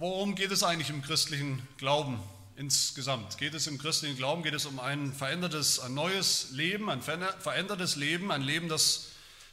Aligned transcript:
Worum 0.00 0.34
geht 0.34 0.50
es 0.50 0.62
eigentlich 0.62 0.88
im 0.88 1.02
christlichen 1.02 1.60
Glauben 1.76 2.18
insgesamt? 2.56 3.36
Geht 3.36 3.52
es 3.52 3.66
im 3.66 3.76
christlichen 3.76 4.16
Glauben, 4.16 4.42
geht 4.42 4.54
es 4.54 4.64
um 4.64 4.80
ein 4.80 5.12
verändertes, 5.12 5.78
ein 5.78 5.92
neues 5.92 6.52
Leben, 6.52 6.88
ein 6.88 7.02
verändertes 7.02 7.96
Leben, 7.96 8.32
ein 8.32 8.40
Leben, 8.40 8.70
das 8.70 9.08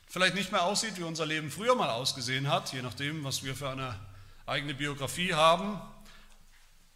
vielleicht 0.08 0.36
nicht 0.36 0.54
mehr 0.54 0.64
aussieht, 0.64 0.98
wie 0.98 1.04
unser 1.04 1.26
Leben 1.26 1.52
früher 1.52 1.76
mal 1.76 1.90
ausgesehen 1.90 2.50
hat, 2.50 2.72
je 2.72 2.82
nachdem, 2.82 3.26
was 3.26 3.44
wir 3.44 3.58
für 3.58 3.70
eine 3.70 4.00
eigene 4.46 4.74
Biografie 4.74 5.34
haben. 5.34 5.82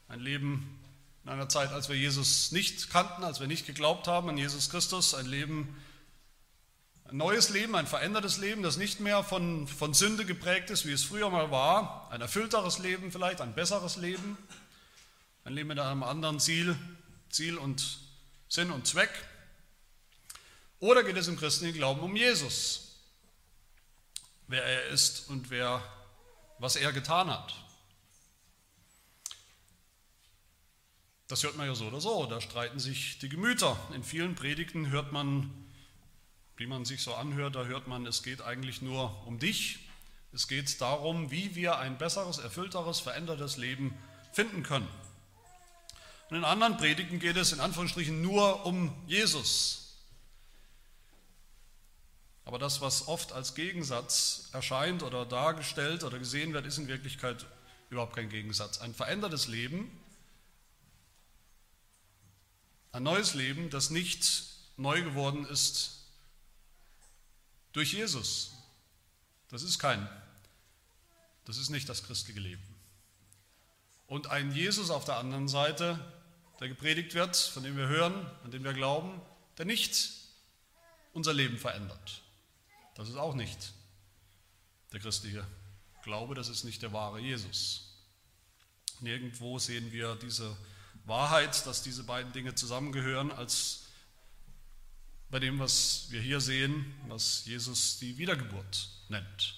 Ein 0.07 0.21
Leben 0.21 0.79
in 1.25 1.31
einer 1.31 1.49
Zeit, 1.49 1.73
als 1.73 1.89
wir 1.89 1.97
Jesus 1.97 2.53
nicht 2.53 2.89
kannten, 2.89 3.25
als 3.25 3.41
wir 3.41 3.47
nicht 3.47 3.65
geglaubt 3.65 4.07
haben 4.07 4.29
an 4.29 4.37
Jesus 4.37 4.69
Christus, 4.69 5.13
ein 5.13 5.25
Leben, 5.25 5.75
ein 7.11 7.17
neues 7.17 7.49
Leben, 7.49 7.75
ein 7.75 7.87
verändertes 7.87 8.37
Leben, 8.37 8.63
das 8.63 8.77
nicht 8.77 9.01
mehr 9.01 9.23
von, 9.23 9.67
von 9.67 9.93
Sünde 9.93 10.25
geprägt 10.25 10.69
ist, 10.69 10.85
wie 10.85 10.93
es 10.93 11.03
früher 11.03 11.29
mal 11.29 11.51
war, 11.51 12.09
ein 12.09 12.21
erfüllteres 12.21 12.79
Leben 12.79 13.11
vielleicht, 13.11 13.41
ein 13.41 13.53
besseres 13.53 13.97
Leben, 13.97 14.37
ein 15.43 15.53
Leben 15.53 15.67
mit 15.67 15.79
einem 15.79 16.03
anderen 16.03 16.39
Ziel, 16.39 16.77
Ziel 17.29 17.57
und 17.57 17.99
Sinn 18.47 18.71
und 18.71 18.87
Zweck. 18.87 19.09
Oder 20.79 21.03
geht 21.03 21.17
es 21.17 21.27
im 21.27 21.37
christlichen 21.37 21.75
Glauben 21.75 21.99
um 21.99 22.15
Jesus, 22.15 22.95
wer 24.47 24.63
er 24.63 24.87
ist 24.87 25.29
und 25.29 25.49
wer, 25.49 25.83
was 26.59 26.77
er 26.77 26.93
getan 26.93 27.29
hat? 27.29 27.53
Das 31.27 31.43
hört 31.43 31.57
man 31.57 31.67
ja 31.67 31.75
so 31.75 31.87
oder 31.87 31.99
so, 31.99 32.25
da 32.25 32.39
streiten 32.39 32.79
sich 32.79 33.19
die 33.19 33.29
Gemüter. 33.29 33.77
In 33.93 34.03
vielen 34.03 34.35
Predigten 34.35 34.89
hört 34.89 35.11
man, 35.11 35.49
wie 36.61 36.67
man 36.67 36.85
sich 36.85 37.01
so 37.01 37.15
anhört, 37.15 37.55
da 37.55 37.65
hört 37.65 37.87
man, 37.87 38.05
es 38.05 38.21
geht 38.21 38.43
eigentlich 38.43 38.83
nur 38.83 39.25
um 39.25 39.39
dich. 39.39 39.79
Es 40.31 40.47
geht 40.47 40.79
darum, 40.79 41.31
wie 41.31 41.55
wir 41.55 41.79
ein 41.79 41.97
besseres, 41.97 42.37
erfüllteres, 42.37 42.99
verändertes 42.99 43.57
Leben 43.57 43.97
finden 44.31 44.61
können. 44.61 44.87
Und 46.29 46.37
in 46.37 46.43
anderen 46.43 46.77
Predigten 46.77 47.17
geht 47.17 47.35
es 47.35 47.51
in 47.51 47.59
Anführungsstrichen 47.59 48.21
nur 48.21 48.63
um 48.63 48.93
Jesus. 49.07 49.97
Aber 52.45 52.59
das, 52.59 52.79
was 52.79 53.07
oft 53.07 53.31
als 53.31 53.55
Gegensatz 53.55 54.49
erscheint 54.53 55.01
oder 55.01 55.25
dargestellt 55.25 56.03
oder 56.03 56.19
gesehen 56.19 56.53
wird, 56.53 56.67
ist 56.67 56.77
in 56.77 56.87
Wirklichkeit 56.87 57.47
überhaupt 57.89 58.15
kein 58.15 58.29
Gegensatz. 58.29 58.77
Ein 58.77 58.93
verändertes 58.93 59.47
Leben 59.47 59.89
ein 62.91 63.01
neues 63.01 63.33
Leben, 63.33 63.71
das 63.71 63.89
nicht 63.89 64.43
neu 64.77 65.01
geworden 65.01 65.45
ist 65.45 66.00
durch 67.73 67.93
Jesus. 67.93 68.51
Das 69.49 69.63
ist 69.63 69.79
kein, 69.79 70.07
das 71.45 71.57
ist 71.57 71.69
nicht 71.69 71.89
das 71.89 72.03
christliche 72.03 72.39
Leben. 72.39 72.63
Und 74.07 74.27
ein 74.27 74.51
Jesus 74.53 74.89
auf 74.89 75.05
der 75.05 75.17
anderen 75.17 75.47
Seite, 75.47 75.99
der 76.59 76.67
gepredigt 76.69 77.13
wird, 77.13 77.35
von 77.35 77.63
dem 77.63 77.77
wir 77.77 77.87
hören, 77.87 78.13
an 78.43 78.51
dem 78.51 78.63
wir 78.63 78.73
glauben, 78.73 79.21
der 79.57 79.65
nicht 79.65 80.11
unser 81.13 81.33
Leben 81.33 81.57
verändert. 81.57 82.21
Das 82.95 83.09
ist 83.09 83.15
auch 83.15 83.35
nicht 83.35 83.73
der 84.91 84.99
christliche 84.99 85.45
Glaube, 86.03 86.33
das 86.35 86.49
ist 86.49 86.63
nicht 86.63 86.81
der 86.81 86.93
wahre 86.93 87.19
Jesus. 87.19 87.93
Nirgendwo 89.01 89.59
sehen 89.59 89.91
wir 89.91 90.15
diese 90.15 90.55
Wahrheit, 91.05 91.65
dass 91.65 91.83
diese 91.83 92.03
beiden 92.03 92.31
Dinge 92.33 92.55
zusammengehören, 92.55 93.31
als 93.31 93.80
bei 95.31 95.39
dem, 95.39 95.59
was 95.59 96.07
wir 96.09 96.19
hier 96.19 96.41
sehen, 96.41 96.93
was 97.07 97.45
Jesus 97.45 97.97
die 97.99 98.17
Wiedergeburt 98.17 98.89
nennt. 99.07 99.55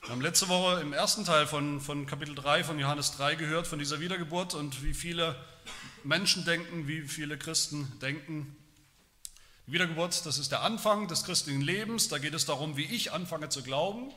Wir 0.00 0.08
haben 0.08 0.22
letzte 0.22 0.48
Woche 0.48 0.80
im 0.80 0.94
ersten 0.94 1.26
Teil 1.26 1.46
von, 1.46 1.80
von 1.82 2.06
Kapitel 2.06 2.34
3 2.34 2.64
von 2.64 2.78
Johannes 2.78 3.14
3 3.18 3.34
gehört, 3.34 3.66
von 3.66 3.78
dieser 3.78 4.00
Wiedergeburt 4.00 4.54
und 4.54 4.82
wie 4.82 4.94
viele 4.94 5.36
Menschen 6.02 6.46
denken, 6.46 6.88
wie 6.88 7.02
viele 7.02 7.36
Christen 7.36 7.92
denken. 8.00 8.56
Die 9.66 9.72
Wiedergeburt, 9.72 10.24
das 10.24 10.38
ist 10.38 10.50
der 10.50 10.62
Anfang 10.62 11.06
des 11.06 11.22
christlichen 11.22 11.60
Lebens. 11.60 12.08
Da 12.08 12.16
geht 12.16 12.32
es 12.32 12.46
darum, 12.46 12.78
wie 12.78 12.86
ich 12.86 13.12
anfange 13.12 13.50
zu 13.50 13.62
glauben, 13.62 14.12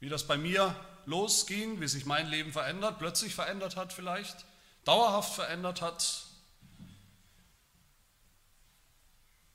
wie 0.00 0.10
das 0.10 0.26
bei 0.26 0.36
mir 0.36 0.76
losging, 1.06 1.80
wie 1.80 1.88
sich 1.88 2.04
mein 2.04 2.28
Leben 2.28 2.52
verändert, 2.52 2.98
plötzlich 2.98 3.34
verändert 3.34 3.76
hat 3.76 3.94
vielleicht, 3.94 4.44
dauerhaft 4.84 5.34
verändert 5.34 5.80
hat. 5.80 6.29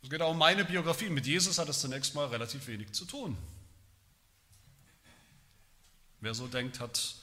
Es 0.05 0.11
geht 0.11 0.21
auch 0.21 0.29
um 0.29 0.37
meine 0.37 0.63
Biografie. 0.63 1.09
Mit 1.09 1.25
Jesus 1.25 1.57
hat 1.57 1.67
es 1.67 1.81
zunächst 1.81 2.13
mal 2.13 2.27
relativ 2.27 2.67
wenig 2.67 2.91
zu 2.91 3.05
tun. 3.05 3.35
Wer 6.21 6.35
so 6.35 6.45
denkt, 6.45 6.79
hat 6.79 7.15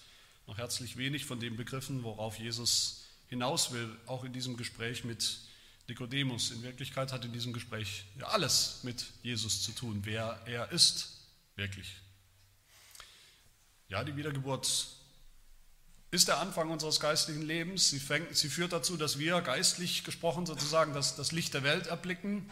noch 0.49 0.59
herzlich 0.59 0.97
wenig 0.97 1.25
von 1.25 1.39
dem 1.39 1.57
begriffen, 1.57 2.03
worauf 2.03 2.41
Jesus 2.41 3.05
hinaus 3.29 3.71
will, 3.71 3.89
auch 4.07 4.25
in 4.25 4.33
diesem 4.33 4.57
Gespräch 4.57 5.05
mit 5.05 5.43
Nikodemus. 5.87 6.51
In 6.51 6.65
Wirklichkeit 6.65 7.13
hat 7.13 7.25
in 7.25 7.33
diesem 7.33 7.53
Gespräch 7.53 8.05
ja 8.19 8.27
alles 8.27 8.81
mit 8.83 9.07
Jesus 9.23 9.63
zu 9.63 9.71
tun, 9.71 10.01
wer 10.03 10.43
er 10.47 10.73
ist, 10.73 11.21
wirklich. 11.55 11.95
Ja, 13.91 14.03
die 14.03 14.17
Wiedergeburt 14.17 14.89
ist 16.11 16.27
der 16.27 16.39
Anfang 16.39 16.69
unseres 16.69 16.99
geistlichen 16.99 17.43
Lebens. 17.43 17.91
Sie, 17.91 18.01
fängt, 18.01 18.37
sie 18.37 18.49
führt 18.49 18.73
dazu, 18.73 18.97
dass 18.97 19.21
wir 19.21 19.41
geistlich 19.41 20.03
gesprochen 20.03 20.47
sozusagen 20.47 20.95
das, 20.95 21.15
das 21.15 21.31
Licht 21.31 21.55
der 21.55 21.63
Welt 21.63 21.87
erblicken. 21.87 22.51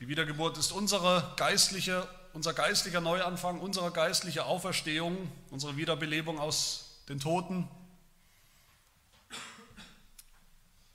Die 0.00 0.08
Wiedergeburt 0.08 0.58
ist 0.58 0.72
unsere 0.72 1.34
geistliche, 1.36 2.08
unser 2.32 2.54
geistlicher 2.54 3.00
Neuanfang, 3.00 3.60
unsere 3.60 3.90
geistliche 3.90 4.44
Auferstehung, 4.44 5.30
unsere 5.50 5.76
Wiederbelebung 5.76 6.38
aus 6.38 7.00
den 7.08 7.20
Toten. 7.20 7.68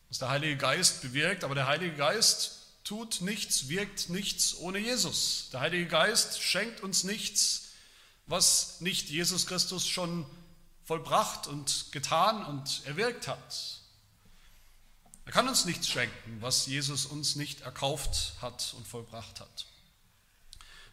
Was 0.10 0.20
der 0.20 0.30
Heilige 0.30 0.58
Geist 0.58 1.02
bewirkt, 1.02 1.44
aber 1.44 1.56
der 1.56 1.68
Heilige 1.68 1.96
Geist 1.96 2.68
tut 2.84 3.22
nichts, 3.22 3.68
wirkt 3.70 4.10
nichts 4.10 4.58
ohne 4.58 4.78
Jesus. 4.78 5.50
Der 5.52 5.60
Heilige 5.60 5.88
Geist 5.88 6.42
schenkt 6.42 6.82
uns 6.82 7.04
nichts 7.04 7.64
was 8.26 8.80
nicht 8.82 9.10
Jesus 9.10 9.48
Christus 9.48 9.88
schon 9.88 10.26
vollbracht 10.86 11.48
und 11.48 11.92
getan 11.92 12.46
und 12.46 12.86
erwirkt 12.86 13.28
hat. 13.28 13.82
Er 15.26 15.32
kann 15.32 15.48
uns 15.48 15.66
nichts 15.66 15.88
schenken, 15.88 16.38
was 16.42 16.66
Jesus 16.66 17.06
uns 17.06 17.36
nicht 17.36 17.62
erkauft 17.62 18.34
hat 18.42 18.74
und 18.78 18.88
vollbracht 18.88 19.40
hat. 19.40 19.66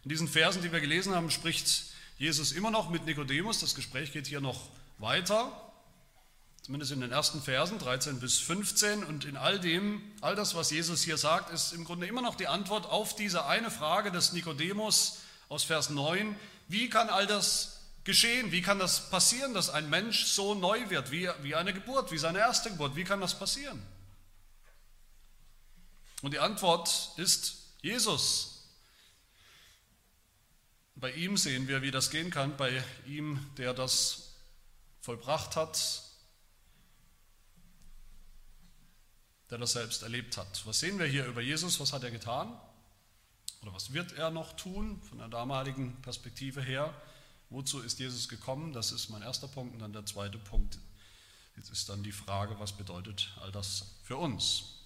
In 0.04 0.08
diesen 0.08 0.28
Versen, 0.28 0.62
die 0.62 0.72
wir 0.72 0.80
gelesen 0.80 1.14
haben, 1.14 1.30
spricht 1.30 1.84
Jesus 2.16 2.52
immer 2.52 2.70
noch 2.70 2.90
mit 2.90 3.06
Nikodemus. 3.06 3.60
Das 3.60 3.74
Gespräch 3.74 4.12
geht 4.12 4.26
hier 4.26 4.40
noch 4.40 4.68
weiter, 4.98 5.72
zumindest 6.62 6.92
in 6.92 7.00
den 7.00 7.10
ersten 7.10 7.42
Versen 7.42 7.78
13 7.78 8.20
bis 8.20 8.38
15. 8.38 9.04
Und 9.04 9.24
in 9.24 9.36
all 9.36 9.58
dem, 9.58 10.00
all 10.20 10.36
das, 10.36 10.54
was 10.54 10.70
Jesus 10.70 11.02
hier 11.02 11.18
sagt, 11.18 11.50
ist 11.50 11.72
im 11.72 11.84
Grunde 11.84 12.06
immer 12.06 12.22
noch 12.22 12.36
die 12.36 12.46
Antwort 12.46 12.86
auf 12.86 13.16
diese 13.16 13.46
eine 13.46 13.70
Frage 13.70 14.12
des 14.12 14.32
Nikodemus 14.32 15.18
aus 15.48 15.64
Vers 15.64 15.90
9. 15.90 16.36
Wie 16.68 16.88
kann 16.88 17.10
all 17.10 17.26
das 17.26 17.80
geschehen? 18.04 18.52
Wie 18.52 18.62
kann 18.62 18.78
das 18.78 19.10
passieren, 19.10 19.54
dass 19.54 19.70
ein 19.70 19.90
Mensch 19.90 20.26
so 20.26 20.54
neu 20.54 20.88
wird, 20.88 21.10
wie, 21.10 21.28
wie 21.42 21.56
eine 21.56 21.74
Geburt, 21.74 22.12
wie 22.12 22.18
seine 22.18 22.38
erste 22.38 22.70
Geburt? 22.70 22.96
Wie 22.96 23.04
kann 23.04 23.20
das 23.20 23.38
passieren? 23.38 23.82
Und 26.22 26.32
die 26.32 26.38
Antwort 26.38 27.12
ist 27.16 27.74
Jesus. 27.82 28.68
Bei 30.96 31.12
ihm 31.12 31.36
sehen 31.36 31.66
wir, 31.66 31.82
wie 31.82 31.90
das 31.90 32.10
gehen 32.10 32.30
kann, 32.30 32.56
bei 32.56 32.82
ihm, 33.06 33.44
der 33.56 33.72
das 33.72 34.34
vollbracht 35.00 35.56
hat, 35.56 36.02
der 39.48 39.58
das 39.58 39.72
selbst 39.72 40.02
erlebt 40.02 40.36
hat. 40.36 40.66
Was 40.66 40.80
sehen 40.80 40.98
wir 40.98 41.06
hier 41.06 41.24
über 41.26 41.40
Jesus? 41.40 41.80
Was 41.80 41.92
hat 41.92 42.04
er 42.04 42.10
getan? 42.10 42.58
Oder 43.62 43.72
was 43.72 43.92
wird 43.92 44.12
er 44.12 44.30
noch 44.30 44.52
tun 44.54 45.00
von 45.02 45.18
der 45.18 45.28
damaligen 45.28 46.00
Perspektive 46.02 46.62
her? 46.62 46.94
Wozu 47.48 47.80
ist 47.80 47.98
Jesus 47.98 48.28
gekommen? 48.28 48.72
Das 48.72 48.92
ist 48.92 49.08
mein 49.08 49.22
erster 49.22 49.48
Punkt. 49.48 49.74
Und 49.74 49.80
dann 49.80 49.92
der 49.92 50.06
zweite 50.06 50.38
Punkt 50.38 50.78
Jetzt 51.60 51.72
ist 51.72 51.90
dann 51.90 52.02
die 52.02 52.12
Frage, 52.12 52.58
was 52.58 52.72
bedeutet 52.72 53.30
all 53.42 53.52
das 53.52 53.84
für 54.02 54.16
uns? 54.16 54.79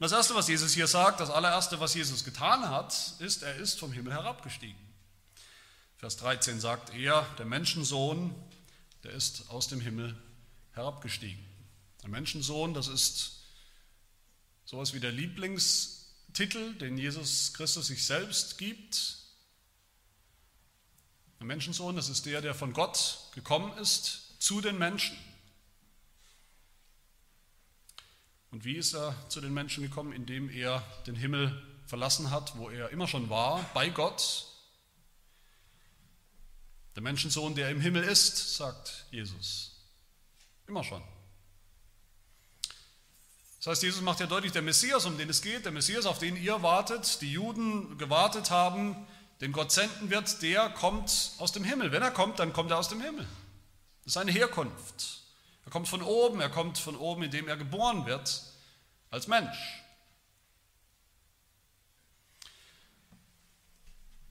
Und 0.00 0.04
das 0.04 0.12
Erste, 0.12 0.34
was 0.34 0.48
Jesus 0.48 0.74
hier 0.74 0.88
sagt, 0.88 1.20
das 1.20 1.30
allererste, 1.30 1.78
was 1.78 1.94
Jesus 1.94 2.24
getan 2.24 2.68
hat, 2.68 3.14
ist, 3.20 3.44
er 3.44 3.54
ist 3.56 3.78
vom 3.78 3.92
Himmel 3.92 4.12
herabgestiegen. 4.14 4.80
Vers 5.98 6.16
13 6.16 6.58
sagt 6.58 6.92
er, 6.94 7.22
der 7.38 7.44
Menschensohn, 7.44 8.34
der 9.04 9.12
ist 9.12 9.48
aus 9.50 9.68
dem 9.68 9.80
Himmel 9.80 10.16
herabgestiegen. 10.72 11.44
Der 12.02 12.08
Menschensohn, 12.08 12.74
das 12.74 12.88
ist 12.88 13.42
sowas 14.64 14.94
wie 14.94 15.00
der 15.00 15.12
Lieblings- 15.12 16.00
Titel, 16.32 16.74
den 16.74 16.96
Jesus 16.96 17.52
Christus 17.54 17.88
sich 17.88 18.04
selbst 18.04 18.58
gibt. 18.58 19.16
Der 21.38 21.46
Menschensohn, 21.46 21.96
das 21.96 22.08
ist 22.08 22.26
der, 22.26 22.40
der 22.40 22.54
von 22.54 22.72
Gott 22.72 23.18
gekommen 23.34 23.76
ist 23.78 24.34
zu 24.38 24.60
den 24.60 24.78
Menschen. 24.78 25.16
Und 28.50 28.64
wie 28.64 28.76
ist 28.76 28.94
er 28.94 29.14
zu 29.28 29.40
den 29.40 29.54
Menschen 29.54 29.82
gekommen? 29.82 30.12
Indem 30.12 30.50
er 30.50 30.82
den 31.06 31.14
Himmel 31.14 31.62
verlassen 31.86 32.30
hat, 32.30 32.56
wo 32.56 32.70
er 32.70 32.90
immer 32.90 33.06
schon 33.06 33.30
war, 33.30 33.64
bei 33.74 33.88
Gott. 33.88 34.46
Der 36.94 37.02
Menschensohn, 37.02 37.54
der 37.54 37.70
im 37.70 37.80
Himmel 37.80 38.02
ist, 38.02 38.56
sagt 38.56 39.06
Jesus. 39.10 39.72
Immer 40.66 40.84
schon. 40.84 41.02
Das 43.58 43.66
heißt, 43.66 43.82
Jesus 43.82 44.00
macht 44.00 44.20
ja 44.20 44.26
deutlich, 44.26 44.52
der 44.52 44.62
Messias, 44.62 45.04
um 45.04 45.18
den 45.18 45.28
es 45.28 45.42
geht, 45.42 45.64
der 45.64 45.72
Messias, 45.72 46.06
auf 46.06 46.18
den 46.18 46.36
ihr 46.36 46.62
wartet, 46.62 47.20
die 47.20 47.32
Juden 47.32 47.98
gewartet 47.98 48.50
haben, 48.50 48.96
den 49.40 49.52
Gott 49.52 49.70
senden 49.70 50.10
wird, 50.10 50.42
der 50.42 50.70
kommt 50.70 51.32
aus 51.38 51.52
dem 51.52 51.64
Himmel. 51.64 51.92
Wenn 51.92 52.02
er 52.02 52.10
kommt, 52.10 52.38
dann 52.38 52.52
kommt 52.52 52.70
er 52.70 52.78
aus 52.78 52.88
dem 52.88 53.00
Himmel. 53.00 53.24
Das 53.24 54.06
ist 54.06 54.12
seine 54.14 54.32
Herkunft. 54.32 55.19
Er 55.64 55.70
kommt 55.70 55.88
von 55.88 56.02
oben, 56.02 56.40
er 56.40 56.50
kommt 56.50 56.78
von 56.78 56.96
oben, 56.96 57.22
indem 57.22 57.48
er 57.48 57.56
geboren 57.56 58.06
wird 58.06 58.42
als 59.10 59.26
Mensch. 59.26 59.80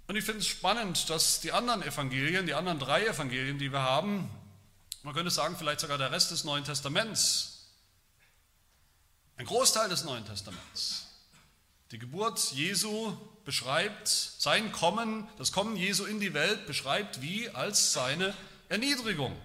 Und 0.07 0.15
ich 0.15 0.23
finde 0.23 0.39
es 0.39 0.47
spannend, 0.47 1.09
dass 1.09 1.39
die 1.39 1.51
anderen 1.51 1.83
Evangelien, 1.83 2.47
die 2.47 2.55
anderen 2.55 2.79
drei 2.79 3.05
Evangelien, 3.05 3.59
die 3.59 3.71
wir 3.71 3.83
haben, 3.83 4.29
man 5.03 5.13
könnte 5.13 5.29
sagen, 5.29 5.55
vielleicht 5.55 5.81
sogar 5.81 5.97
der 5.97 6.11
Rest 6.11 6.31
des 6.31 6.43
Neuen 6.43 6.63
Testaments, 6.63 7.67
ein 9.37 9.45
Großteil 9.45 9.87
des 9.87 10.03
Neuen 10.03 10.25
Testaments. 10.25 11.05
Die 11.91 11.99
Geburt 11.99 12.51
Jesu 12.51 13.15
beschreibt 13.45 14.07
sein 14.07 14.71
Kommen, 14.71 15.27
das 15.37 15.51
Kommen 15.51 15.75
Jesu 15.75 16.05
in 16.05 16.19
die 16.19 16.33
Welt 16.33 16.67
beschreibt 16.67 17.21
wie 17.21 17.49
als 17.49 17.93
seine 17.93 18.33
Erniedrigung. 18.67 19.35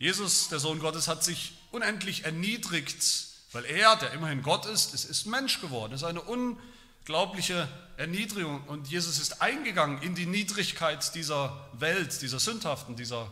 Jesus, 0.00 0.48
der 0.48 0.60
Sohn 0.60 0.78
Gottes, 0.78 1.08
hat 1.08 1.22
sich 1.22 1.52
unendlich 1.72 2.24
erniedrigt, 2.24 3.04
weil 3.52 3.66
er, 3.66 3.96
der 3.96 4.12
immerhin 4.12 4.42
Gott 4.42 4.64
ist, 4.64 4.94
ist, 4.94 5.04
ist 5.04 5.26
Mensch 5.26 5.60
geworden. 5.60 5.92
Das 5.92 6.00
ist 6.00 6.08
eine 6.08 6.22
unglaubliche 6.22 7.68
Erniedrigung. 7.98 8.66
Und 8.66 8.88
Jesus 8.88 9.18
ist 9.18 9.42
eingegangen 9.42 10.00
in 10.00 10.14
die 10.14 10.24
Niedrigkeit 10.24 11.14
dieser 11.14 11.68
Welt, 11.74 12.22
dieser 12.22 12.40
sündhaften, 12.40 12.96
dieser 12.96 13.30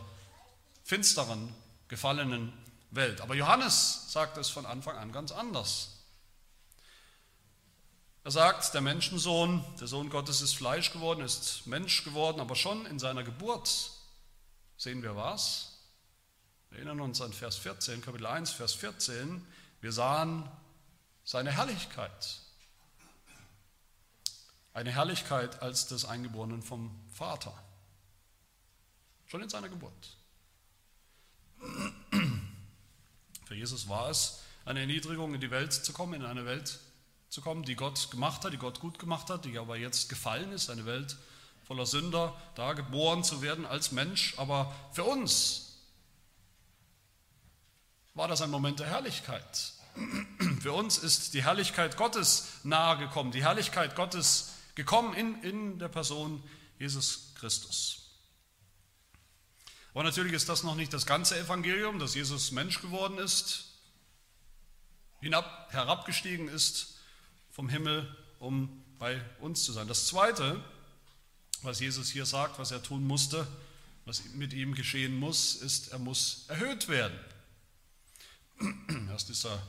finsteren, 0.83 1.55
gefallenen 1.87 2.53
Welt. 2.91 3.21
Aber 3.21 3.33
Johannes 3.33 4.05
sagt 4.09 4.37
es 4.37 4.49
von 4.49 4.67
Anfang 4.67 4.95
an 4.95 5.11
ganz 5.11 5.31
anders. 5.31 5.95
Er 8.23 8.29
sagt, 8.29 8.75
der 8.75 8.81
Menschensohn, 8.81 9.65
der 9.79 9.87
Sohn 9.87 10.11
Gottes 10.11 10.41
ist 10.41 10.53
Fleisch 10.53 10.93
geworden, 10.93 11.21
ist 11.21 11.65
Mensch 11.65 12.03
geworden, 12.03 12.39
aber 12.39 12.55
schon 12.55 12.85
in 12.85 12.99
seiner 12.99 13.23
Geburt 13.23 13.89
sehen 14.77 15.01
wir 15.01 15.15
was? 15.15 15.68
Wir 16.69 16.77
erinnern 16.77 17.01
uns 17.01 17.19
an 17.21 17.33
Vers 17.33 17.57
14, 17.57 18.01
Kapitel 18.01 18.27
1, 18.27 18.51
Vers 18.51 18.73
14. 18.73 19.45
Wir 19.81 19.91
sahen 19.91 20.49
seine 21.23 21.51
Herrlichkeit. 21.51 22.39
Eine 24.73 24.91
Herrlichkeit 24.91 25.61
als 25.61 25.87
des 25.87 26.05
Eingeborenen 26.05 26.61
vom 26.61 26.95
Vater. 27.11 27.53
Schon 29.25 29.41
in 29.41 29.49
seiner 29.49 29.69
Geburt. 29.69 30.17
Für 33.45 33.55
Jesus 33.55 33.89
war 33.89 34.09
es 34.09 34.41
eine 34.63 34.81
Erniedrigung, 34.81 35.33
in 35.33 35.41
die 35.41 35.51
Welt 35.51 35.73
zu 35.73 35.91
kommen, 35.91 36.13
in 36.13 36.25
eine 36.25 36.45
Welt 36.45 36.79
zu 37.29 37.41
kommen, 37.41 37.63
die 37.63 37.75
Gott 37.75 38.11
gemacht 38.11 38.45
hat, 38.45 38.53
die 38.53 38.57
Gott 38.57 38.79
gut 38.79 38.99
gemacht 38.99 39.29
hat, 39.29 39.45
die 39.45 39.57
aber 39.57 39.77
jetzt 39.77 40.07
gefallen 40.07 40.51
ist, 40.51 40.69
eine 40.69 40.85
Welt 40.85 41.17
voller 41.63 41.87
Sünder, 41.87 42.39
da 42.55 42.73
geboren 42.73 43.23
zu 43.23 43.41
werden 43.41 43.65
als 43.65 43.91
Mensch. 43.91 44.35
Aber 44.37 44.73
für 44.93 45.03
uns 45.03 45.68
war 48.19 48.27
das 48.27 48.41
ein 48.41 48.51
Moment 48.51 48.81
der 48.81 48.87
Herrlichkeit. 48.87 49.71
Für 50.61 50.73
uns 50.73 50.97
ist 50.97 51.33
die 51.33 51.41
Herrlichkeit 51.41 51.95
Gottes 51.95 52.49
nahegekommen, 52.63 53.31
die 53.31 53.41
Herrlichkeit 53.41 53.95
Gottes 53.95 54.55
gekommen 54.75 55.13
in, 55.13 55.41
in 55.41 55.79
der 55.79 55.87
Person 55.87 56.43
Jesus 56.77 57.33
Christus. 57.39 58.09
Aber 59.93 60.03
natürlich 60.03 60.33
ist 60.33 60.49
das 60.49 60.63
noch 60.63 60.75
nicht 60.75 60.93
das 60.93 61.05
ganze 61.05 61.39
Evangelium, 61.39 61.97
dass 61.97 62.13
Jesus 62.13 62.51
Mensch 62.51 62.81
geworden 62.81 63.17
ist, 63.19 63.69
hinab, 65.21 65.69
herabgestiegen 65.71 66.49
ist 66.49 66.95
vom 67.51 67.69
Himmel, 67.69 68.13
um 68.39 68.83
bei 68.99 69.21
uns 69.39 69.63
zu 69.63 69.71
sein. 69.71 69.87
Das 69.87 70.07
Zweite, 70.07 70.61
was 71.61 71.79
Jesus 71.79 72.09
hier 72.09 72.25
sagt, 72.25 72.59
was 72.59 72.71
er 72.71 72.83
tun 72.83 73.07
musste, 73.07 73.47
was 74.03 74.25
mit 74.33 74.51
ihm 74.51 74.75
geschehen 74.75 75.17
muss, 75.17 75.55
ist, 75.55 75.93
er 75.93 75.99
muss 75.99 76.43
erhöht 76.49 76.89
werden. 76.89 77.17
Erst 79.09 79.29
ist 79.29 79.45
er 79.45 79.61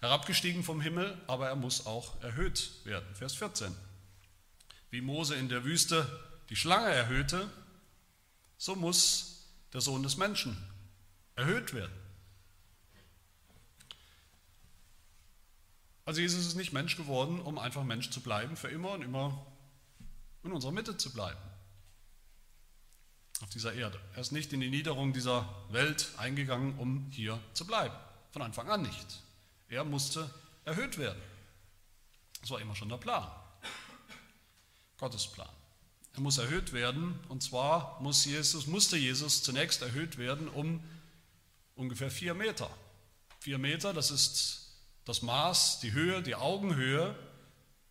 herabgestiegen 0.00 0.62
vom 0.62 0.80
Himmel, 0.80 1.20
aber 1.26 1.48
er 1.48 1.56
muss 1.56 1.86
auch 1.86 2.20
erhöht 2.22 2.72
werden. 2.84 3.14
Vers 3.14 3.34
14. 3.34 3.74
Wie 4.90 5.00
Mose 5.00 5.34
in 5.34 5.48
der 5.48 5.64
Wüste 5.64 6.06
die 6.50 6.56
Schlange 6.56 6.90
erhöhte, 6.90 7.50
so 8.58 8.76
muss 8.76 9.46
der 9.72 9.80
Sohn 9.80 10.02
des 10.02 10.16
Menschen 10.16 10.56
erhöht 11.36 11.74
werden. 11.74 11.92
Also 16.04 16.20
Jesus 16.20 16.46
ist 16.46 16.54
nicht 16.54 16.72
Mensch 16.72 16.96
geworden, 16.96 17.40
um 17.40 17.58
einfach 17.58 17.82
Mensch 17.82 18.10
zu 18.10 18.20
bleiben, 18.20 18.56
für 18.56 18.68
immer 18.68 18.92
und 18.92 19.02
immer 19.02 19.46
in 20.42 20.52
unserer 20.52 20.72
Mitte 20.72 20.96
zu 20.96 21.12
bleiben. 21.12 21.40
Auf 23.44 23.50
dieser 23.50 23.74
Erde. 23.74 24.00
Er 24.14 24.22
ist 24.22 24.32
nicht 24.32 24.54
in 24.54 24.60
die 24.60 24.70
Niederung 24.70 25.12
dieser 25.12 25.46
Welt 25.68 26.08
eingegangen, 26.16 26.78
um 26.78 27.10
hier 27.10 27.38
zu 27.52 27.66
bleiben. 27.66 27.94
Von 28.30 28.40
Anfang 28.40 28.70
an 28.70 28.80
nicht. 28.80 29.20
Er 29.68 29.84
musste 29.84 30.30
erhöht 30.64 30.96
werden. 30.96 31.20
Das 32.40 32.48
war 32.50 32.60
immer 32.62 32.74
schon 32.74 32.88
der 32.88 32.96
Plan. 32.96 33.30
Gottes 34.96 35.26
Plan. 35.26 35.50
Er 36.14 36.22
muss 36.22 36.38
erhöht 36.38 36.72
werden 36.72 37.20
und 37.28 37.42
zwar 37.42 38.00
muss 38.00 38.24
Jesus, 38.24 38.66
musste 38.66 38.96
Jesus 38.96 39.42
zunächst 39.42 39.82
erhöht 39.82 40.16
werden 40.16 40.48
um 40.48 40.82
ungefähr 41.74 42.10
vier 42.10 42.32
Meter. 42.32 42.70
Vier 43.40 43.58
Meter, 43.58 43.92
das 43.92 44.10
ist 44.10 44.70
das 45.04 45.20
Maß, 45.20 45.80
die 45.80 45.92
Höhe, 45.92 46.22
die 46.22 46.34
Augenhöhe, 46.34 47.14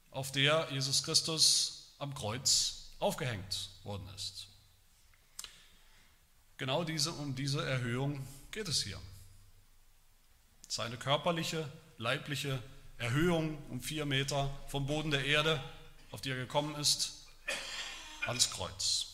auf 0.09 0.31
der 0.31 0.67
Jesus 0.71 1.03
Christus 1.03 1.93
am 1.99 2.15
Kreuz 2.15 2.89
aufgehängt 2.97 3.69
worden 3.83 4.09
ist. 4.15 4.47
Genau 6.63 6.85
diese, 6.85 7.11
um 7.11 7.35
diese 7.35 7.61
Erhöhung 7.61 8.25
geht 8.51 8.69
es 8.69 8.83
hier. 8.83 8.97
Seine 10.69 10.95
körperliche, 10.95 11.69
leibliche 11.97 12.63
Erhöhung 12.97 13.61
um 13.69 13.81
vier 13.81 14.05
Meter 14.05 14.49
vom 14.69 14.87
Boden 14.87 15.11
der 15.11 15.25
Erde, 15.25 15.61
auf 16.11 16.21
die 16.21 16.29
er 16.29 16.37
gekommen 16.37 16.75
ist, 16.75 17.27
ans 18.27 18.49
Kreuz. 18.49 19.07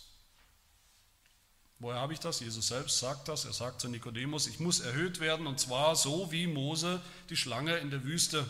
Woher 1.79 1.99
habe 1.99 2.13
ich 2.13 2.19
das? 2.19 2.39
Jesus 2.39 2.67
selbst 2.67 2.99
sagt 2.99 3.27
das. 3.27 3.45
Er 3.45 3.53
sagt 3.53 3.81
zu 3.81 3.89
Nikodemus, 3.89 4.45
ich 4.45 4.59
muss 4.59 4.79
erhöht 4.79 5.19
werden 5.19 5.47
und 5.47 5.59
zwar 5.59 5.95
so, 5.95 6.31
wie 6.31 6.45
Mose 6.45 7.01
die 7.31 7.35
Schlange 7.35 7.77
in 7.77 7.89
der 7.89 8.03
Wüste 8.03 8.45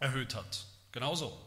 erhöht 0.00 0.34
hat. 0.34 0.66
Genauso. 0.90 1.40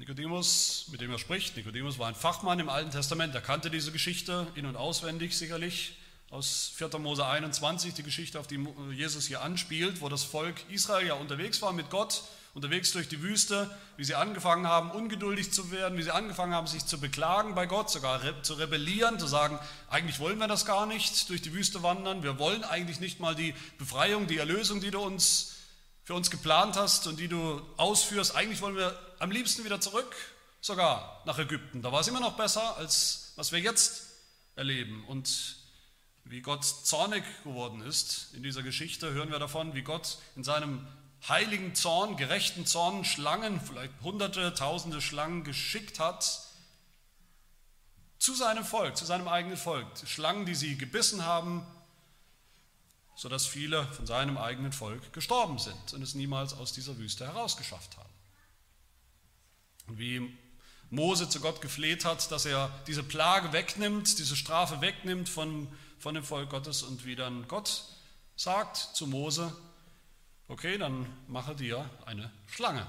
Nikodemus, 0.00 0.86
mit 0.90 1.02
dem 1.02 1.10
er 1.10 1.18
spricht, 1.18 1.58
Nikodemus 1.58 1.98
war 1.98 2.08
ein 2.08 2.14
Fachmann 2.14 2.58
im 2.58 2.70
Alten 2.70 2.90
Testament, 2.90 3.34
er 3.34 3.42
kannte 3.42 3.70
diese 3.70 3.92
Geschichte 3.92 4.46
in- 4.54 4.64
und 4.64 4.74
auswendig 4.74 5.36
sicherlich 5.36 5.98
aus 6.30 6.72
4. 6.76 6.98
Mose 6.98 7.26
21, 7.26 7.92
die 7.92 8.02
Geschichte, 8.02 8.40
auf 8.40 8.46
die 8.46 8.66
Jesus 8.92 9.26
hier 9.26 9.42
anspielt, 9.42 10.00
wo 10.00 10.08
das 10.08 10.24
Volk 10.24 10.54
Israel 10.70 11.06
ja 11.06 11.12
unterwegs 11.12 11.60
war 11.60 11.74
mit 11.74 11.90
Gott 11.90 12.22
unterwegs 12.54 12.92
durch 12.92 13.08
die 13.08 13.20
Wüste, 13.22 13.70
wie 13.98 14.04
sie 14.04 14.14
angefangen 14.14 14.66
haben, 14.66 14.90
ungeduldig 14.90 15.52
zu 15.52 15.70
werden, 15.70 15.98
wie 15.98 16.02
sie 16.02 16.14
angefangen 16.14 16.54
haben, 16.54 16.66
sich 16.66 16.86
zu 16.86 16.98
beklagen 16.98 17.54
bei 17.54 17.66
Gott, 17.66 17.90
sogar 17.90 18.42
zu 18.42 18.54
rebellieren, 18.54 19.18
zu 19.18 19.26
sagen, 19.26 19.58
eigentlich 19.90 20.18
wollen 20.18 20.38
wir 20.38 20.48
das 20.48 20.64
gar 20.64 20.86
nicht, 20.86 21.28
durch 21.28 21.42
die 21.42 21.52
Wüste 21.52 21.82
wandern, 21.82 22.22
wir 22.22 22.38
wollen 22.38 22.64
eigentlich 22.64 23.00
nicht 23.00 23.20
mal 23.20 23.34
die 23.34 23.54
Befreiung, 23.76 24.26
die 24.26 24.38
Erlösung, 24.38 24.80
die 24.80 24.90
du 24.90 25.00
uns 25.00 25.59
für 26.10 26.16
uns 26.16 26.28
geplant 26.28 26.76
hast 26.76 27.06
und 27.06 27.20
die 27.20 27.28
du 27.28 27.62
ausführst, 27.76 28.34
eigentlich 28.34 28.60
wollen 28.62 28.74
wir 28.74 28.98
am 29.20 29.30
liebsten 29.30 29.64
wieder 29.64 29.80
zurück, 29.80 30.12
sogar 30.60 31.22
nach 31.24 31.38
Ägypten. 31.38 31.82
Da 31.82 31.92
war 31.92 32.00
es 32.00 32.08
immer 32.08 32.18
noch 32.18 32.36
besser, 32.36 32.76
als 32.78 33.32
was 33.36 33.52
wir 33.52 33.60
jetzt 33.60 34.06
erleben. 34.56 35.04
Und 35.06 35.54
wie 36.24 36.40
Gott 36.40 36.64
zornig 36.64 37.22
geworden 37.44 37.80
ist 37.82 38.34
in 38.34 38.42
dieser 38.42 38.64
Geschichte, 38.64 39.12
hören 39.12 39.30
wir 39.30 39.38
davon, 39.38 39.76
wie 39.76 39.82
Gott 39.82 40.18
in 40.34 40.42
seinem 40.42 40.84
heiligen 41.28 41.76
Zorn, 41.76 42.16
gerechten 42.16 42.66
Zorn 42.66 43.04
Schlangen, 43.04 43.60
vielleicht 43.60 43.92
hunderte, 44.02 44.52
tausende 44.52 45.00
Schlangen 45.00 45.44
geschickt 45.44 46.00
hat 46.00 46.40
zu 48.18 48.34
seinem 48.34 48.64
Volk, 48.64 48.96
zu 48.96 49.04
seinem 49.04 49.28
eigenen 49.28 49.56
Volk. 49.56 49.86
Schlangen, 50.06 50.44
die 50.44 50.56
sie 50.56 50.76
gebissen 50.76 51.24
haben, 51.24 51.64
sodass 53.20 53.44
viele 53.44 53.84
von 53.88 54.06
seinem 54.06 54.38
eigenen 54.38 54.72
Volk 54.72 55.12
gestorben 55.12 55.58
sind 55.58 55.92
und 55.92 56.00
es 56.00 56.14
niemals 56.14 56.54
aus 56.54 56.72
dieser 56.72 56.96
Wüste 56.96 57.26
herausgeschafft 57.26 57.98
haben. 57.98 58.08
Und 59.88 59.98
wie 59.98 60.38
Mose 60.88 61.28
zu 61.28 61.38
Gott 61.38 61.60
gefleht 61.60 62.06
hat, 62.06 62.30
dass 62.30 62.46
er 62.46 62.72
diese 62.86 63.02
Plage 63.02 63.52
wegnimmt, 63.52 64.18
diese 64.18 64.36
Strafe 64.36 64.80
wegnimmt 64.80 65.28
von, 65.28 65.68
von 65.98 66.14
dem 66.14 66.24
Volk 66.24 66.48
Gottes 66.48 66.82
und 66.82 67.04
wie 67.04 67.14
dann 67.14 67.46
Gott 67.46 67.84
sagt 68.36 68.78
zu 68.78 69.06
Mose, 69.06 69.54
okay, 70.48 70.78
dann 70.78 71.04
mache 71.28 71.54
dir 71.54 71.90
eine 72.06 72.30
Schlange. 72.46 72.86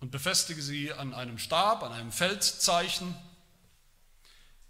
Und 0.00 0.10
befestige 0.10 0.60
sie 0.60 0.92
an 0.92 1.14
einem 1.14 1.38
Stab, 1.38 1.82
an 1.82 1.92
einem 1.92 2.12
Feldzeichen. 2.12 3.16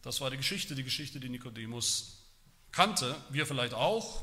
Das 0.03 0.21
war 0.21 0.31
die 0.31 0.37
Geschichte, 0.37 0.77
die 0.77 0.85
Geschichte, 0.85 1.19
die 1.19 1.29
Nikodemus 1.29 2.17
kannte, 2.77 3.17
wir 3.31 3.47
vielleicht 3.47 3.73
auch. 3.73 4.23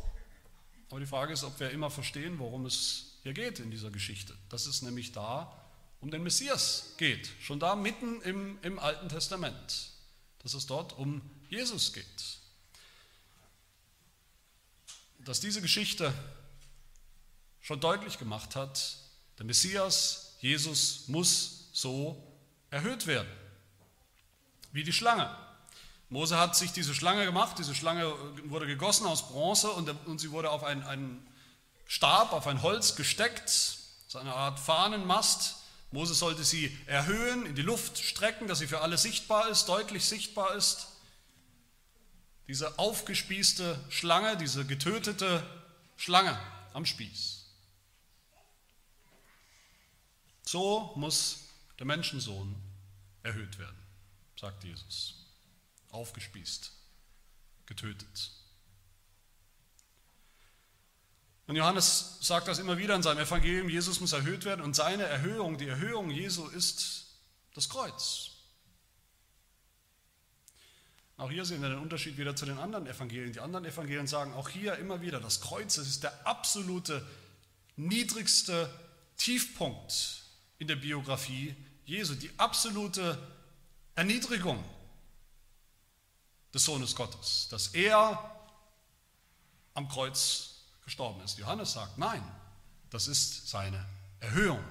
Aber 0.92 1.00
die 1.00 1.08
Frage 1.08 1.34
ist, 1.34 1.44
ob 1.44 1.60
wir 1.60 1.72
immer 1.72 1.90
verstehen, 1.90 2.38
worum 2.38 2.68
es 2.68 3.18
hier 3.24 3.34
geht 3.34 3.60
in 3.60 3.72
dieser 3.72 3.90
Geschichte. 3.90 4.38
Dass 4.50 4.68
es 4.68 4.84
nämlich 4.84 5.12
da 5.12 5.60
um 6.02 6.12
den 6.12 6.22
Messias 6.22 6.94
geht, 6.98 7.32
schon 7.42 7.60
da 7.60 7.76
mitten 7.76 8.22
im, 8.22 8.60
im 8.62 8.78
Alten 8.78 9.10
Testament, 9.10 9.90
dass 10.40 10.54
es 10.54 10.68
dort 10.68 10.94
um 10.94 11.22
Jesus 11.50 11.94
geht. 11.94 12.38
Dass 15.18 15.40
diese 15.40 15.62
Geschichte 15.62 16.14
schon 17.60 17.80
deutlich 17.80 18.20
gemacht 18.20 18.56
hat, 18.56 18.98
der 19.40 19.46
Messias, 19.46 20.36
Jesus, 20.42 21.08
muss 21.08 21.70
so 21.74 22.22
erhöht 22.70 23.08
werden, 23.08 23.32
wie 24.74 24.84
die 24.84 24.94
Schlange. 24.94 25.43
Mose 26.14 26.38
hat 26.38 26.56
sich 26.56 26.72
diese 26.72 26.94
Schlange 26.94 27.26
gemacht, 27.26 27.58
diese 27.58 27.74
Schlange 27.74 28.14
wurde 28.46 28.68
gegossen 28.68 29.08
aus 29.08 29.30
Bronze 29.30 29.72
und, 29.72 29.90
und 30.06 30.20
sie 30.20 30.30
wurde 30.30 30.52
auf 30.52 30.64
einen, 30.64 30.84
einen 30.84 31.28
Stab, 31.88 32.34
auf 32.34 32.46
ein 32.46 32.62
Holz 32.62 32.96
gesteckt, 32.96 33.50
so 34.08 34.20
eine 34.20 34.32
Art 34.32 34.60
Fahnenmast. 34.60 35.56
Mose 35.90 36.14
sollte 36.14 36.44
sie 36.44 36.78
erhöhen, 36.86 37.48
in 37.48 37.56
die 37.56 37.64
Luft 37.64 37.98
strecken, 37.98 38.48
dass 38.48 38.60
sie 38.60 38.68
für 38.68 38.82
alle 38.82 39.00
sichtbar 39.00 39.50
ist, 39.50 39.66
deutlich 39.66 40.06
sichtbar 40.06 40.54
ist. 40.54 40.90
Diese 42.48 42.78
aufgespießte 42.78 43.84
Schlange, 43.90 44.38
diese 44.38 44.68
getötete 44.68 45.44
Schlange 45.98 46.40
am 46.74 46.86
Spieß. 46.86 47.46
So 50.46 50.94
muss 50.96 51.40
der 51.80 51.88
Menschensohn 51.88 52.56
erhöht 53.24 53.58
werden, 53.58 53.80
sagt 54.40 54.64
Jesus. 54.64 55.23
Aufgespießt, 55.94 56.72
getötet. 57.66 58.32
Und 61.46 61.56
Johannes 61.56 62.18
sagt 62.22 62.48
das 62.48 62.60
immer 62.60 62.78
wieder 62.78 62.96
in 62.96 63.04
seinem 63.04 63.20
Evangelium, 63.20 63.70
Jesus 63.70 64.00
muss 64.00 64.14
erhöht 64.14 64.46
werden 64.46 64.62
und 64.62 64.76
seine 64.76 65.04
Erhöhung, 65.04 65.58
die 65.58 65.68
Erhöhung 65.68 66.10
Jesu 66.10 66.48
ist 66.48 67.06
das 67.54 67.70
Kreuz. 67.70 68.32
Auch 71.18 71.30
hier 71.30 71.46
sehen 71.46 71.62
wir 71.62 71.70
den 71.70 71.80
Unterschied 71.80 72.18
wieder 72.18 72.36
zu 72.36 72.46
den 72.46 72.58
anderen 72.58 72.88
Evangelien. 72.88 73.34
Die 73.34 73.40
anderen 73.40 73.66
Evangelien 73.66 74.08
sagen 74.08 74.34
auch 74.34 74.50
hier 74.50 74.78
immer 74.78 75.02
wieder, 75.02 75.20
das 75.20 75.42
Kreuz 75.42 75.76
das 75.76 75.88
ist 75.88 76.04
der 76.04 76.26
absolute, 76.26 77.06
niedrigste 77.76 78.70
Tiefpunkt 79.18 80.24
in 80.58 80.68
der 80.68 80.76
Biografie 80.76 81.56
Jesu, 81.86 82.16
die 82.16 82.32
absolute 82.38 83.18
Erniedrigung 83.96 84.64
des 86.54 86.64
Sohnes 86.64 86.96
Gottes, 86.96 87.48
dass 87.50 87.68
er 87.70 88.32
am 89.74 89.88
Kreuz 89.88 90.56
gestorben 90.84 91.22
ist. 91.22 91.38
Johannes 91.38 91.74
sagt, 91.74 91.98
nein, 91.98 92.24
das 92.90 93.08
ist 93.08 93.48
seine 93.48 93.84
Erhöhung. 94.20 94.64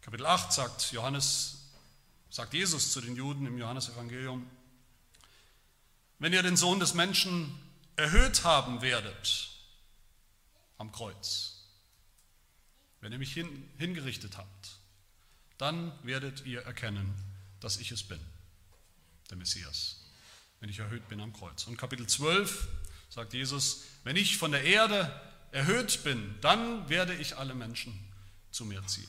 Kapitel 0.00 0.26
8 0.26 0.52
sagt 0.52 0.92
Johannes, 0.92 1.58
sagt 2.30 2.54
Jesus 2.54 2.92
zu 2.92 3.00
den 3.00 3.14
Juden 3.14 3.46
im 3.46 3.58
Johannesevangelium, 3.58 4.48
wenn 6.18 6.32
ihr 6.32 6.42
den 6.42 6.56
Sohn 6.56 6.80
des 6.80 6.94
Menschen 6.94 7.58
erhöht 7.96 8.44
haben 8.44 8.80
werdet 8.80 9.50
am 10.78 10.90
Kreuz, 10.92 11.64
wenn 13.00 13.12
ihr 13.12 13.18
mich 13.18 13.32
hin, 13.32 13.68
hingerichtet 13.76 14.38
habt, 14.38 14.78
dann 15.58 15.92
werdet 16.04 16.46
ihr 16.46 16.62
erkennen, 16.62 17.14
dass 17.60 17.76
ich 17.76 17.92
es 17.92 18.02
bin, 18.02 18.20
der 19.32 19.38
Messias, 19.38 19.96
wenn 20.60 20.68
ich 20.68 20.78
erhöht 20.78 21.08
bin 21.08 21.20
am 21.20 21.32
Kreuz. 21.32 21.66
Und 21.66 21.78
Kapitel 21.78 22.06
12 22.06 22.68
sagt 23.08 23.32
Jesus, 23.32 23.84
wenn 24.04 24.14
ich 24.14 24.36
von 24.36 24.52
der 24.52 24.62
Erde 24.62 25.10
erhöht 25.52 26.04
bin, 26.04 26.38
dann 26.42 26.88
werde 26.90 27.14
ich 27.14 27.38
alle 27.38 27.54
Menschen 27.54 27.98
zu 28.50 28.66
mir 28.66 28.86
ziehen. 28.86 29.08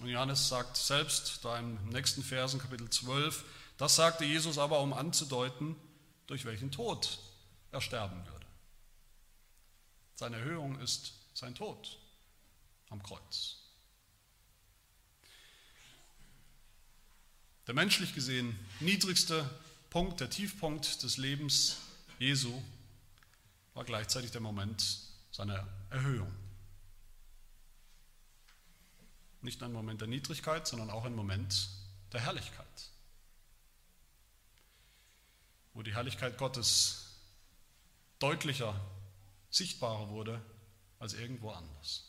Und 0.00 0.08
Johannes 0.08 0.48
sagt 0.48 0.76
selbst 0.76 1.44
da 1.44 1.58
im 1.58 1.88
nächsten 1.88 2.22
Versen, 2.22 2.60
Kapitel 2.60 2.88
12, 2.88 3.44
das 3.76 3.96
sagte 3.96 4.24
Jesus 4.24 4.56
aber, 4.56 4.80
um 4.80 4.92
anzudeuten, 4.92 5.74
durch 6.28 6.44
welchen 6.44 6.70
Tod 6.70 7.18
er 7.72 7.80
sterben 7.80 8.24
würde. 8.26 8.46
Seine 10.14 10.36
Erhöhung 10.36 10.78
ist 10.78 11.12
sein 11.34 11.56
Tod 11.56 11.98
am 12.90 13.02
Kreuz. 13.02 13.65
Der 17.66 17.74
menschlich 17.74 18.14
gesehen 18.14 18.56
niedrigste 18.78 19.48
Punkt, 19.90 20.20
der 20.20 20.30
Tiefpunkt 20.30 21.02
des 21.02 21.16
Lebens 21.16 21.78
Jesu 22.18 22.62
war 23.74 23.84
gleichzeitig 23.84 24.30
der 24.30 24.40
Moment 24.40 25.00
seiner 25.32 25.66
Erhöhung. 25.90 26.32
Nicht 29.42 29.62
ein 29.62 29.72
Moment 29.72 30.00
der 30.00 30.08
Niedrigkeit, 30.08 30.66
sondern 30.66 30.90
auch 30.90 31.04
ein 31.04 31.14
Moment 31.14 31.68
der 32.12 32.20
Herrlichkeit, 32.20 32.90
wo 35.74 35.82
die 35.82 35.94
Herrlichkeit 35.94 36.38
Gottes 36.38 37.16
deutlicher, 38.18 38.80
sichtbarer 39.50 40.08
wurde 40.08 40.40
als 40.98 41.14
irgendwo 41.14 41.50
anders 41.50 42.05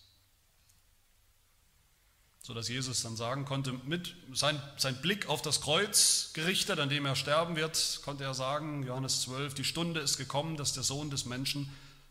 sodass 2.48 2.70
Jesus 2.70 3.02
dann 3.02 3.18
sagen 3.18 3.44
konnte, 3.44 3.74
mit 3.74 4.16
sein, 4.32 4.58
sein 4.78 5.02
Blick 5.02 5.28
auf 5.28 5.42
das 5.42 5.60
Kreuz 5.60 6.32
gerichtet, 6.32 6.80
an 6.80 6.88
dem 6.88 7.06
er 7.06 7.18
sterben 7.18 7.58
wird, 7.58 8.00
konnte 8.06 8.24
er 8.24 8.34
sagen, 8.34 8.84
Johannes 8.84 9.24
12, 9.24 9.54
die 9.54 9.66
Stunde 9.66 10.00
ist 10.00 10.18
gekommen, 10.18 10.56
dass 10.56 10.72
der 10.72 10.84
Sohn 10.84 11.10
des 11.10 11.26
Menschen 11.26 11.70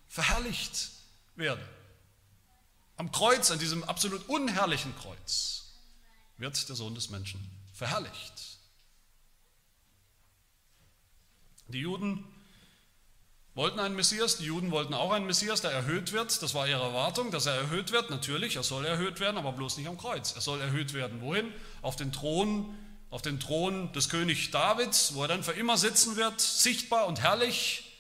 verherrlicht 0.09 0.91
werde. 1.37 1.67
Am 2.99 3.11
Kreuz, 3.13 3.51
an 3.51 3.59
diesem 3.59 3.83
absolut 3.83 4.29
unherrlichen 4.29 4.95
Kreuz, 4.99 5.73
wird 6.37 6.69
der 6.69 6.77
Sohn 6.77 6.95
des 6.95 7.09
Menschen 7.09 7.41
verherrlicht. 7.73 8.59
Die 11.69 11.81
Juden 11.81 12.23
wollten 13.57 13.81
einen 13.81 13.97
Messias, 13.97 14.37
die 14.37 14.45
Juden 14.45 14.71
wollten 14.71 14.93
auch 14.93 15.13
einen 15.13 15.27
Messias, 15.27 15.63
der 15.63 15.71
erhöht 15.71 16.13
wird. 16.13 16.43
Das 16.43 16.53
war 16.53 16.69
ihre 16.69 16.83
Erwartung, 16.83 17.31
dass 17.31 17.47
er 17.47 17.55
erhöht 17.55 17.91
wird. 17.91 18.11
Natürlich, 18.11 18.57
er 18.57 18.63
soll 18.63 18.85
erhöht 18.85 19.19
werden, 19.19 19.39
aber 19.39 19.53
bloß 19.53 19.79
nicht 19.79 19.89
am 19.89 19.97
Kreuz. 19.97 20.35
Er 20.35 20.43
soll 20.43 20.61
erhöht 20.61 20.93
werden. 20.93 21.23
Wohin? 21.23 21.51
Auf 21.81 21.97
den 21.97 22.13
Thron, 22.13 22.77
auf 23.09 23.23
den 23.23 23.41
Thron 23.41 23.91
des 23.95 24.11
Königs 24.11 24.51
Davids, 24.51 25.15
wo 25.15 25.23
er 25.23 25.29
dann 25.29 25.43
für 25.43 25.53
immer 25.53 25.79
sitzen 25.79 26.17
wird, 26.17 26.39
sichtbar 26.39 27.07
und 27.07 27.23
herrlich. 27.23 27.91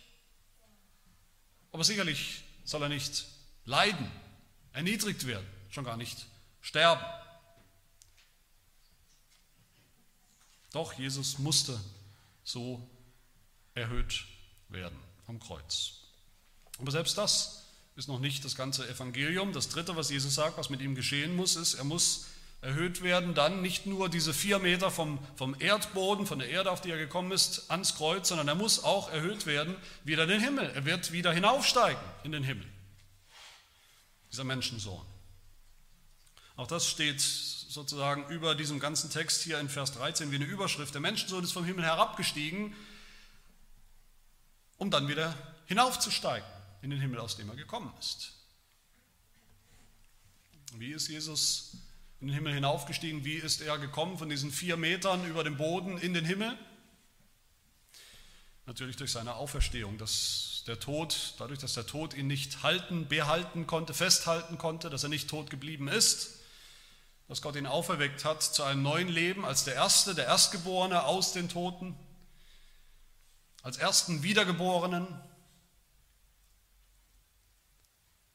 Aber 1.72 1.84
sicherlich 1.84 2.44
soll 2.64 2.82
er 2.82 2.90
nicht 2.90 3.24
leiden, 3.64 4.10
erniedrigt 4.74 5.26
werden, 5.26 5.46
schon 5.70 5.84
gar 5.84 5.96
nicht 5.96 6.26
sterben. 6.60 7.02
Doch 10.72 10.92
Jesus 10.92 11.38
musste 11.38 11.80
so 12.44 12.86
erhöht 13.74 14.26
werden 14.68 15.05
am 15.26 15.40
Kreuz. 15.40 15.92
Aber 16.78 16.90
selbst 16.90 17.16
das 17.18 17.64
ist 17.96 18.08
noch 18.08 18.20
nicht 18.20 18.44
das 18.44 18.54
ganze 18.54 18.88
Evangelium. 18.88 19.52
Das 19.52 19.68
Dritte, 19.68 19.96
was 19.96 20.10
Jesus 20.10 20.34
sagt, 20.34 20.58
was 20.58 20.70
mit 20.70 20.80
ihm 20.80 20.94
geschehen 20.94 21.34
muss, 21.34 21.56
ist, 21.56 21.74
er 21.74 21.84
muss 21.84 22.26
erhöht 22.60 23.02
werden, 23.02 23.34
dann 23.34 23.62
nicht 23.62 23.86
nur 23.86 24.08
diese 24.08 24.34
vier 24.34 24.58
Meter 24.58 24.90
vom, 24.90 25.18
vom 25.36 25.54
Erdboden, 25.58 26.26
von 26.26 26.38
der 26.38 26.48
Erde, 26.48 26.70
auf 26.70 26.80
die 26.80 26.90
er 26.90 26.98
gekommen 26.98 27.32
ist, 27.32 27.70
ans 27.70 27.94
Kreuz, 27.94 28.28
sondern 28.28 28.48
er 28.48 28.54
muss 28.54 28.82
auch 28.82 29.10
erhöht 29.10 29.46
werden 29.46 29.76
wieder 30.04 30.24
in 30.24 30.30
den 30.30 30.40
Himmel. 30.40 30.70
Er 30.74 30.84
wird 30.84 31.12
wieder 31.12 31.32
hinaufsteigen 31.32 32.02
in 32.24 32.32
den 32.32 32.42
Himmel. 32.42 32.66
Dieser 34.32 34.44
Menschensohn. 34.44 35.04
Auch 36.56 36.66
das 36.66 36.88
steht 36.88 37.20
sozusagen 37.20 38.26
über 38.30 38.54
diesem 38.54 38.80
ganzen 38.80 39.10
Text 39.10 39.42
hier 39.42 39.60
in 39.60 39.68
Vers 39.68 39.92
13 39.92 40.30
wie 40.30 40.36
eine 40.36 40.46
Überschrift. 40.46 40.94
Der 40.94 41.00
Menschensohn 41.00 41.44
ist 41.44 41.52
vom 41.52 41.64
Himmel 41.64 41.84
herabgestiegen, 41.84 42.74
um 44.78 44.90
dann 44.90 45.08
wieder 45.08 45.34
hinaufzusteigen 45.66 46.48
in 46.82 46.90
den 46.90 47.00
Himmel, 47.00 47.20
aus 47.20 47.36
dem 47.36 47.48
er 47.48 47.56
gekommen 47.56 47.92
ist. 47.98 48.32
Wie 50.74 50.92
ist 50.92 51.08
Jesus 51.08 51.72
in 52.20 52.28
den 52.28 52.34
Himmel 52.34 52.54
hinaufgestiegen? 52.54 53.24
Wie 53.24 53.36
ist 53.36 53.60
er 53.60 53.78
gekommen 53.78 54.18
von 54.18 54.28
diesen 54.28 54.50
vier 54.50 54.76
Metern 54.76 55.24
über 55.26 55.44
dem 55.44 55.56
Boden 55.56 55.98
in 55.98 56.14
den 56.14 56.24
Himmel? 56.24 56.56
Natürlich 58.66 58.96
durch 58.96 59.12
seine 59.12 59.34
Auferstehung, 59.34 59.96
dass 59.96 60.64
der 60.66 60.80
Tod, 60.80 61.34
dadurch, 61.38 61.60
dass 61.60 61.74
der 61.74 61.86
Tod 61.86 62.14
ihn 62.14 62.26
nicht 62.26 62.62
halten, 62.62 63.06
behalten 63.06 63.66
konnte, 63.66 63.94
festhalten 63.94 64.58
konnte, 64.58 64.90
dass 64.90 65.04
er 65.04 65.08
nicht 65.08 65.30
tot 65.30 65.50
geblieben 65.50 65.88
ist, 65.88 66.40
dass 67.28 67.42
Gott 67.42 67.56
ihn 67.56 67.66
auferweckt 67.66 68.24
hat 68.24 68.42
zu 68.42 68.62
einem 68.64 68.82
neuen 68.82 69.08
Leben 69.08 69.44
als 69.44 69.64
der 69.64 69.74
Erste, 69.74 70.14
der 70.14 70.26
Erstgeborene 70.26 71.04
aus 71.04 71.32
den 71.32 71.48
Toten, 71.48 71.96
als 73.66 73.78
ersten 73.78 74.22
Wiedergeborenen. 74.22 75.08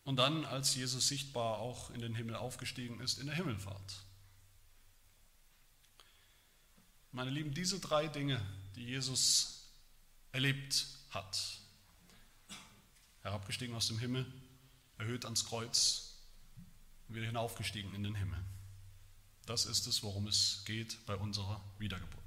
und 0.04 0.18
dann, 0.18 0.44
als 0.44 0.76
Jesus 0.76 1.08
sichtbar 1.08 1.60
auch 1.60 1.90
in 1.92 2.02
den 2.02 2.16
Himmel 2.16 2.36
aufgestiegen 2.36 3.00
ist, 3.00 3.20
in 3.20 3.28
der 3.28 3.36
Himmelfahrt. 3.36 4.04
Meine 7.14 7.30
Lieben, 7.30 7.54
diese 7.54 7.80
drei 7.80 8.08
Dinge, 8.08 8.42
die 8.76 8.84
Jesus 8.84 9.70
erlebt 10.34 10.88
hat, 11.12 11.60
herabgestiegen 13.22 13.74
aus 13.74 13.88
dem 13.88 14.00
Himmel, 14.00 14.26
erhöht 14.98 15.24
ans 15.24 15.46
Kreuz 15.46 16.16
und 17.08 17.16
wieder 17.16 17.28
hinaufgestiegen 17.28 17.94
in 17.94 18.04
den 18.04 18.16
Himmel. 18.16 18.44
Das 19.46 19.66
ist 19.66 19.88
es, 19.88 20.04
worum 20.04 20.28
es 20.28 20.64
geht 20.66 21.06
bei 21.06 21.16
unserer 21.16 21.62
Wiedergeburt. 21.78 22.21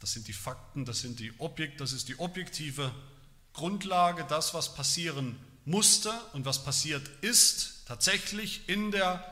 Das 0.00 0.12
sind 0.12 0.28
die 0.28 0.32
Fakten, 0.32 0.84
das, 0.84 1.00
sind 1.00 1.20
die 1.20 1.32
Objekt, 1.40 1.80
das 1.80 1.92
ist 1.92 2.08
die 2.08 2.18
objektive 2.18 2.94
Grundlage, 3.52 4.24
das, 4.24 4.52
was 4.52 4.74
passieren 4.74 5.38
musste 5.64 6.12
und 6.32 6.44
was 6.44 6.64
passiert 6.64 7.06
ist, 7.22 7.86
tatsächlich 7.86 8.68
in, 8.68 8.90
der, 8.90 9.24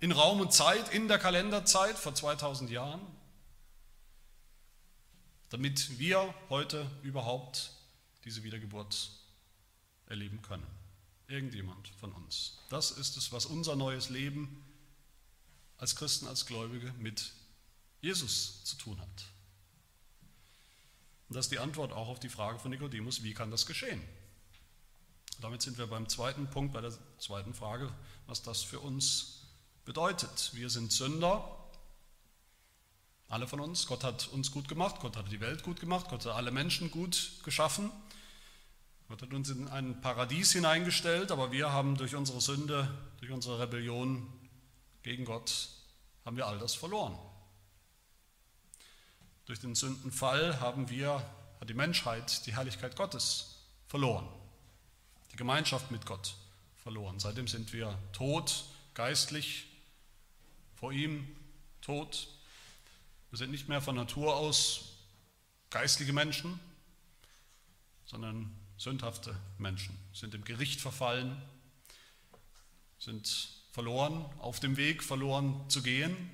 in 0.00 0.12
Raum 0.12 0.40
und 0.40 0.52
Zeit, 0.52 0.92
in 0.94 1.08
der 1.08 1.18
Kalenderzeit 1.18 1.98
vor 1.98 2.14
2000 2.14 2.70
Jahren, 2.70 3.00
damit 5.50 5.98
wir 5.98 6.32
heute 6.48 6.90
überhaupt 7.02 7.72
diese 8.24 8.42
Wiedergeburt 8.42 9.10
erleben 10.06 10.40
können. 10.42 10.66
Irgendjemand 11.26 11.88
von 12.00 12.12
uns. 12.12 12.58
Das 12.70 12.90
ist 12.90 13.16
es, 13.16 13.32
was 13.32 13.46
unser 13.46 13.74
neues 13.76 14.08
Leben 14.08 14.64
als 15.78 15.96
Christen, 15.96 16.26
als 16.26 16.46
Gläubige 16.46 16.92
mit 16.98 17.32
Jesus 18.00 18.64
zu 18.64 18.76
tun 18.76 19.00
hat. 19.00 19.31
Und 21.32 21.36
das 21.36 21.46
ist 21.46 21.52
die 21.52 21.60
Antwort 21.60 21.94
auch 21.94 22.08
auf 22.08 22.20
die 22.20 22.28
Frage 22.28 22.58
von 22.58 22.70
Nikodemus, 22.70 23.22
wie 23.22 23.32
kann 23.32 23.50
das 23.50 23.64
geschehen? 23.64 24.02
Damit 25.40 25.62
sind 25.62 25.78
wir 25.78 25.86
beim 25.86 26.06
zweiten 26.06 26.46
Punkt, 26.50 26.74
bei 26.74 26.82
der 26.82 26.92
zweiten 27.16 27.54
Frage, 27.54 27.90
was 28.26 28.42
das 28.42 28.60
für 28.60 28.80
uns 28.80 29.46
bedeutet. 29.86 30.50
Wir 30.52 30.68
sind 30.68 30.92
Sünder, 30.92 31.42
alle 33.28 33.48
von 33.48 33.60
uns. 33.60 33.86
Gott 33.86 34.04
hat 34.04 34.28
uns 34.28 34.50
gut 34.50 34.68
gemacht, 34.68 34.96
Gott 35.00 35.16
hat 35.16 35.32
die 35.32 35.40
Welt 35.40 35.62
gut 35.62 35.80
gemacht, 35.80 36.10
Gott 36.10 36.26
hat 36.26 36.34
alle 36.34 36.50
Menschen 36.50 36.90
gut 36.90 37.30
geschaffen. 37.44 37.90
Gott 39.08 39.22
hat 39.22 39.32
uns 39.32 39.48
in 39.48 39.68
ein 39.68 40.02
Paradies 40.02 40.52
hineingestellt, 40.52 41.32
aber 41.32 41.50
wir 41.50 41.72
haben 41.72 41.96
durch 41.96 42.14
unsere 42.14 42.42
Sünde, 42.42 42.92
durch 43.20 43.32
unsere 43.32 43.58
Rebellion 43.58 44.30
gegen 45.02 45.24
Gott, 45.24 45.70
haben 46.26 46.36
wir 46.36 46.46
all 46.46 46.58
das 46.58 46.74
verloren. 46.74 47.18
Durch 49.46 49.58
den 49.58 49.74
Sündenfall 49.74 50.60
haben 50.60 50.88
wir, 50.88 51.24
hat 51.60 51.68
die 51.68 51.74
Menschheit 51.74 52.46
die 52.46 52.54
Herrlichkeit 52.54 52.96
Gottes 52.96 53.56
verloren, 53.88 54.28
die 55.32 55.36
Gemeinschaft 55.36 55.90
mit 55.90 56.06
Gott 56.06 56.34
verloren. 56.76 57.18
Seitdem 57.18 57.48
sind 57.48 57.72
wir 57.72 57.98
tot, 58.12 58.64
geistlich, 58.94 59.66
vor 60.74 60.92
ihm 60.92 61.26
tot. 61.80 62.28
Wir 63.30 63.38
sind 63.38 63.50
nicht 63.50 63.68
mehr 63.68 63.82
von 63.82 63.96
Natur 63.96 64.36
aus 64.36 64.96
geistliche 65.70 66.12
Menschen, 66.12 66.60
sondern 68.04 68.54
sündhafte 68.76 69.34
Menschen, 69.58 69.96
sind 70.12 70.34
im 70.34 70.44
Gericht 70.44 70.80
verfallen, 70.80 71.40
sind 72.98 73.48
verloren, 73.72 74.24
auf 74.38 74.60
dem 74.60 74.76
Weg 74.76 75.02
verloren 75.02 75.68
zu 75.68 75.82
gehen, 75.82 76.30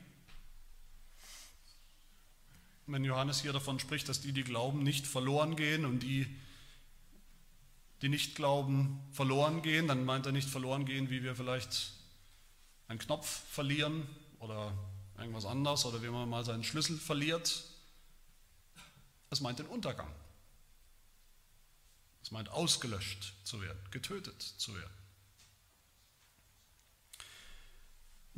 wenn 2.88 3.04
Johannes 3.04 3.40
hier 3.40 3.52
davon 3.52 3.78
spricht, 3.78 4.08
dass 4.08 4.20
die, 4.20 4.32
die 4.32 4.44
glauben, 4.44 4.82
nicht 4.82 5.06
verloren 5.06 5.56
gehen 5.56 5.84
und 5.84 6.00
die, 6.00 6.26
die 8.02 8.08
nicht 8.08 8.34
glauben, 8.34 9.00
verloren 9.12 9.62
gehen, 9.62 9.88
dann 9.88 10.04
meint 10.04 10.26
er 10.26 10.32
nicht 10.32 10.48
verloren 10.48 10.84
gehen, 10.84 11.10
wie 11.10 11.22
wir 11.22 11.36
vielleicht 11.36 11.92
einen 12.88 12.98
Knopf 12.98 13.42
verlieren 13.50 14.06
oder 14.38 14.72
irgendwas 15.18 15.44
anderes 15.44 15.84
oder 15.84 16.02
wie 16.02 16.08
man 16.08 16.28
mal 16.28 16.44
seinen 16.44 16.64
Schlüssel 16.64 16.96
verliert. 16.96 17.64
Es 19.30 19.40
meint 19.40 19.58
den 19.58 19.66
Untergang. 19.66 20.12
Es 22.22 22.30
meint 22.30 22.48
ausgelöscht 22.48 23.34
zu 23.44 23.60
werden, 23.60 23.78
getötet 23.90 24.42
zu 24.42 24.74
werden. 24.74 24.92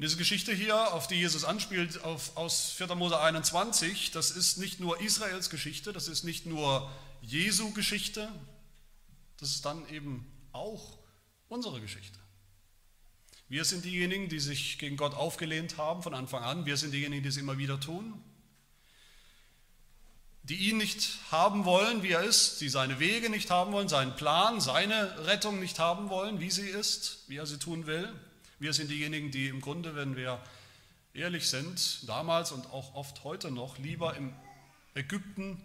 Und 0.00 0.04
diese 0.04 0.16
Geschichte 0.16 0.54
hier, 0.54 0.94
auf 0.94 1.08
die 1.08 1.16
Jesus 1.16 1.44
anspielt, 1.44 2.02
auf, 2.04 2.34
aus 2.34 2.70
4. 2.70 2.94
Mose 2.94 3.20
21, 3.20 4.12
das 4.12 4.30
ist 4.30 4.56
nicht 4.56 4.80
nur 4.80 4.98
Israels 5.02 5.50
Geschichte, 5.50 5.92
das 5.92 6.08
ist 6.08 6.24
nicht 6.24 6.46
nur 6.46 6.90
Jesu 7.20 7.70
Geschichte, 7.72 8.32
das 9.36 9.50
ist 9.50 9.66
dann 9.66 9.86
eben 9.90 10.24
auch 10.52 10.96
unsere 11.48 11.82
Geschichte. 11.82 12.18
Wir 13.50 13.66
sind 13.66 13.84
diejenigen, 13.84 14.30
die 14.30 14.40
sich 14.40 14.78
gegen 14.78 14.96
Gott 14.96 15.12
aufgelehnt 15.12 15.76
haben 15.76 16.02
von 16.02 16.14
Anfang 16.14 16.44
an. 16.44 16.64
Wir 16.64 16.78
sind 16.78 16.92
diejenigen, 16.94 17.22
die 17.22 17.28
es 17.28 17.36
immer 17.36 17.58
wieder 17.58 17.78
tun. 17.78 18.24
Die 20.44 20.70
ihn 20.70 20.78
nicht 20.78 21.18
haben 21.30 21.66
wollen, 21.66 22.02
wie 22.02 22.12
er 22.12 22.22
ist, 22.22 22.62
die 22.62 22.70
seine 22.70 23.00
Wege 23.00 23.28
nicht 23.28 23.50
haben 23.50 23.72
wollen, 23.72 23.90
seinen 23.90 24.16
Plan, 24.16 24.62
seine 24.62 25.26
Rettung 25.26 25.60
nicht 25.60 25.78
haben 25.78 26.08
wollen, 26.08 26.40
wie 26.40 26.50
sie 26.50 26.70
ist, 26.70 27.24
wie 27.28 27.36
er 27.36 27.44
sie 27.44 27.58
tun 27.58 27.84
will. 27.86 28.10
Wir 28.60 28.74
sind 28.74 28.90
diejenigen, 28.90 29.30
die 29.30 29.48
im 29.48 29.62
Grunde, 29.62 29.96
wenn 29.96 30.16
wir 30.16 30.38
ehrlich 31.14 31.48
sind, 31.48 32.06
damals 32.06 32.52
und 32.52 32.66
auch 32.66 32.94
oft 32.94 33.24
heute 33.24 33.50
noch 33.50 33.78
lieber 33.78 34.14
im 34.16 34.34
Ägypten, 34.94 35.64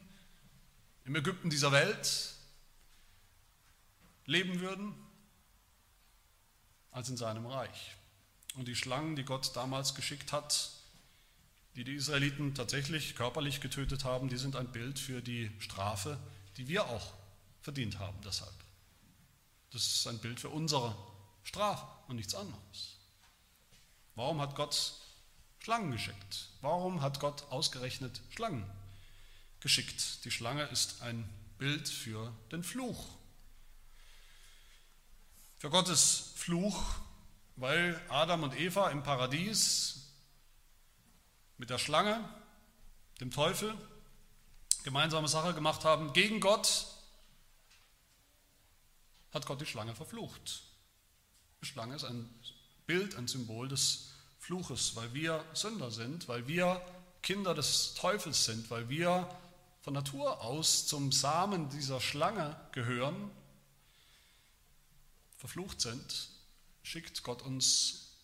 im 1.04 1.14
Ägypten 1.14 1.50
dieser 1.50 1.74
Welt 1.74 2.34
leben 4.26 4.62
würden, 4.62 4.96
als 6.92 7.10
in 7.10 7.18
seinem 7.18 7.46
Reich. 7.48 7.98
Und 8.56 8.70
die 8.70 8.78
Schlangen, 8.78 9.18
die 9.18 9.26
Gott 9.26 9.54
damals 9.58 9.94
geschickt 9.94 10.32
hat, 10.32 10.72
die 11.76 11.84
die 11.84 11.96
Israeliten 11.96 12.56
tatsächlich 12.56 13.18
körperlich 13.18 13.60
getötet 13.60 14.06
haben, 14.06 14.30
die 14.30 14.38
sind 14.38 14.56
ein 14.56 14.72
Bild 14.72 15.00
für 15.00 15.22
die 15.22 15.52
Strafe, 15.60 16.18
die 16.56 16.70
wir 16.70 16.86
auch 16.86 17.14
verdient 17.62 18.00
haben 18.00 18.18
deshalb. 18.24 18.56
Das 19.72 19.86
ist 19.86 20.08
ein 20.08 20.20
Bild 20.20 20.40
für 20.40 20.48
unsere 20.48 20.96
Strafe 21.46 21.88
und 22.10 22.18
nichts 22.18 22.36
anderes. 22.36 22.98
Warum 24.16 24.42
hat 24.42 24.56
Gott 24.56 24.94
Schlangen 25.60 25.92
geschickt? 25.92 26.50
Warum 26.62 27.02
hat 27.02 27.20
Gott 27.20 27.44
ausgerechnet 27.50 28.22
Schlangen 28.36 28.70
geschickt? 29.60 30.26
Die 30.26 30.32
Schlange 30.32 30.64
ist 30.64 31.02
ein 31.02 31.30
Bild 31.58 31.88
für 31.88 32.34
den 32.52 32.64
Fluch. 32.64 33.06
Für 35.58 35.70
Gottes 35.70 36.34
Fluch, 36.36 36.84
weil 37.56 38.02
Adam 38.10 38.44
und 38.44 38.60
Eva 38.60 38.90
im 38.90 39.04
Paradies 39.04 40.12
mit 41.58 41.70
der 41.70 41.78
Schlange, 41.78 42.28
dem 43.22 43.32
Teufel, 43.32 43.76
gemeinsame 44.84 45.28
Sache 45.28 45.54
gemacht 45.54 45.86
haben 45.86 46.12
gegen 46.14 46.40
Gott, 46.40 46.88
hat 49.32 49.46
Gott 49.46 49.62
die 49.62 49.66
Schlange 49.66 49.96
verflucht. 49.96 50.65
Schlange 51.66 51.96
ist 51.96 52.04
ein 52.04 52.30
Bild, 52.88 53.16
ein 53.16 53.28
Symbol 53.28 53.68
des 53.68 54.12
Fluches, 54.40 54.96
weil 54.96 55.14
wir 55.14 55.44
Sünder 55.54 55.92
sind, 55.92 56.28
weil 56.28 56.48
wir 56.48 56.82
Kinder 57.22 57.56
des 57.56 57.96
Teufels 57.96 58.46
sind, 58.46 58.70
weil 58.70 58.88
wir 58.90 59.28
von 59.82 59.94
Natur 59.94 60.42
aus 60.42 60.88
zum 60.88 61.12
Samen 61.12 61.70
dieser 61.70 62.00
Schlange 62.00 62.56
gehören, 62.72 63.32
verflucht 65.38 65.82
sind, 65.82 66.30
schickt 66.84 67.24
Gott 67.24 67.42
uns 67.42 68.18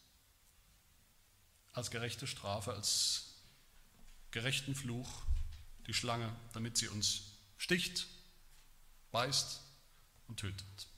als 1.73 1.91
gerechte 1.91 2.27
Strafe, 2.27 2.73
als 2.73 3.34
gerechten 4.32 4.75
Fluch 4.75 5.10
die 5.88 5.93
Schlange, 5.93 6.36
damit 6.54 6.77
sie 6.77 6.88
uns 6.88 7.23
sticht, 7.58 8.08
beißt 9.12 9.62
und 10.27 10.39
tötet. 10.39 10.90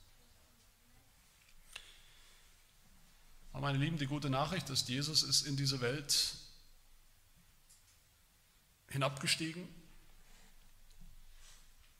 Aber 3.54 3.68
meine 3.68 3.78
Lieben, 3.78 3.98
die 3.98 4.08
gute 4.08 4.30
Nachricht 4.30 4.70
ist, 4.70 4.90
Jesus 4.90 5.22
ist 5.24 5.46
in 5.46 5.56
diese 5.56 5.80
Welt 5.80 6.36
hinabgestiegen. 8.90 9.68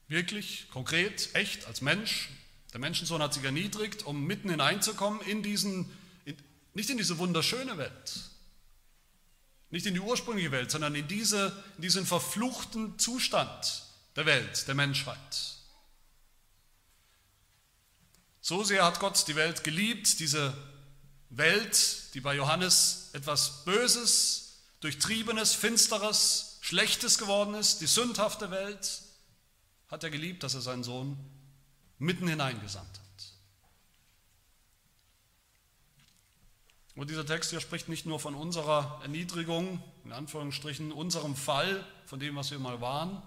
Wirklich, 0.08 0.68
konkret, 0.70 1.30
echt, 1.34 1.66
als 1.66 1.80
Mensch. 1.80 2.28
Der 2.72 2.80
Menschensohn 2.80 3.22
hat 3.22 3.32
sich 3.32 3.44
erniedrigt, 3.44 4.02
um 4.04 4.24
mitten 4.24 4.50
hineinzukommen 4.50 5.20
in 5.22 5.42
diesen, 5.42 5.90
in, 6.24 6.36
nicht 6.74 6.90
in 6.90 6.98
diese 6.98 7.18
wunderschöne 7.18 7.78
Welt, 7.78 8.30
nicht 9.70 9.86
in 9.86 9.94
die 9.94 10.00
ursprüngliche 10.00 10.50
Welt, 10.50 10.72
sondern 10.72 10.94
in, 10.96 11.06
diese, 11.06 11.64
in 11.76 11.82
diesen 11.82 12.04
verfluchten 12.04 12.98
Zustand 12.98 13.84
der 14.16 14.26
Welt, 14.26 14.66
der 14.66 14.74
Menschheit. 14.74 15.54
So 18.40 18.64
sehr 18.64 18.84
hat 18.84 19.00
Gott 19.00 19.26
die 19.28 19.36
Welt 19.36 19.64
geliebt, 19.64 20.18
diese 20.18 20.52
Welt, 21.36 22.14
die 22.14 22.20
bei 22.20 22.34
Johannes 22.34 23.10
etwas 23.12 23.64
Böses, 23.64 24.60
Durchtriebenes, 24.80 25.54
Finsteres, 25.54 26.58
Schlechtes 26.60 27.18
geworden 27.18 27.54
ist, 27.54 27.80
die 27.80 27.86
sündhafte 27.86 28.50
Welt, 28.50 29.02
hat 29.88 30.04
er 30.04 30.10
geliebt, 30.10 30.42
dass 30.42 30.54
er 30.54 30.60
seinen 30.60 30.84
Sohn 30.84 31.18
mitten 31.98 32.28
hineingesandt 32.28 32.88
hat. 32.88 33.04
Und 36.96 37.10
dieser 37.10 37.26
Text 37.26 37.50
hier 37.50 37.60
spricht 37.60 37.88
nicht 37.88 38.06
nur 38.06 38.20
von 38.20 38.34
unserer 38.34 39.00
Erniedrigung, 39.02 39.82
in 40.04 40.12
Anführungsstrichen, 40.12 40.92
unserem 40.92 41.34
Fall, 41.34 41.84
von 42.06 42.20
dem, 42.20 42.36
was 42.36 42.50
wir 42.50 42.58
mal 42.58 42.80
waren, 42.80 43.20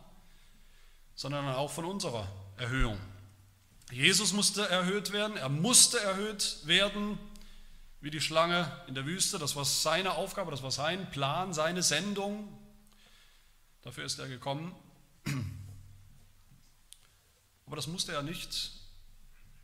sondern 1.16 1.48
auch 1.50 1.72
von 1.72 1.86
unserer 1.86 2.32
Erhöhung. 2.58 3.00
Jesus 3.92 4.34
musste 4.34 4.68
erhöht 4.70 5.12
werden, 5.12 5.38
er 5.38 5.50
musste 5.50 6.00
erhöht 6.00 6.60
werden, 6.66 7.18
wie 8.02 8.12
die 8.12 8.22
Schlange 8.22 8.72
in 8.88 8.96
der 8.96 9.06
Wüste. 9.06 9.40
Das 9.40 9.56
war 9.56 9.66
seine 9.66 10.14
Aufgabe, 10.14 10.52
das 10.52 10.64
war 10.64 10.72
sein 10.72 11.10
Plan, 11.12 11.54
seine 11.54 11.84
Sendung. 11.84 12.48
Dafür 13.82 14.06
ist 14.06 14.20
er 14.20 14.28
gekommen. 14.28 14.76
Aber 17.66 17.76
das 17.76 17.88
musste 17.88 18.14
er 18.14 18.24
nicht 18.24 18.72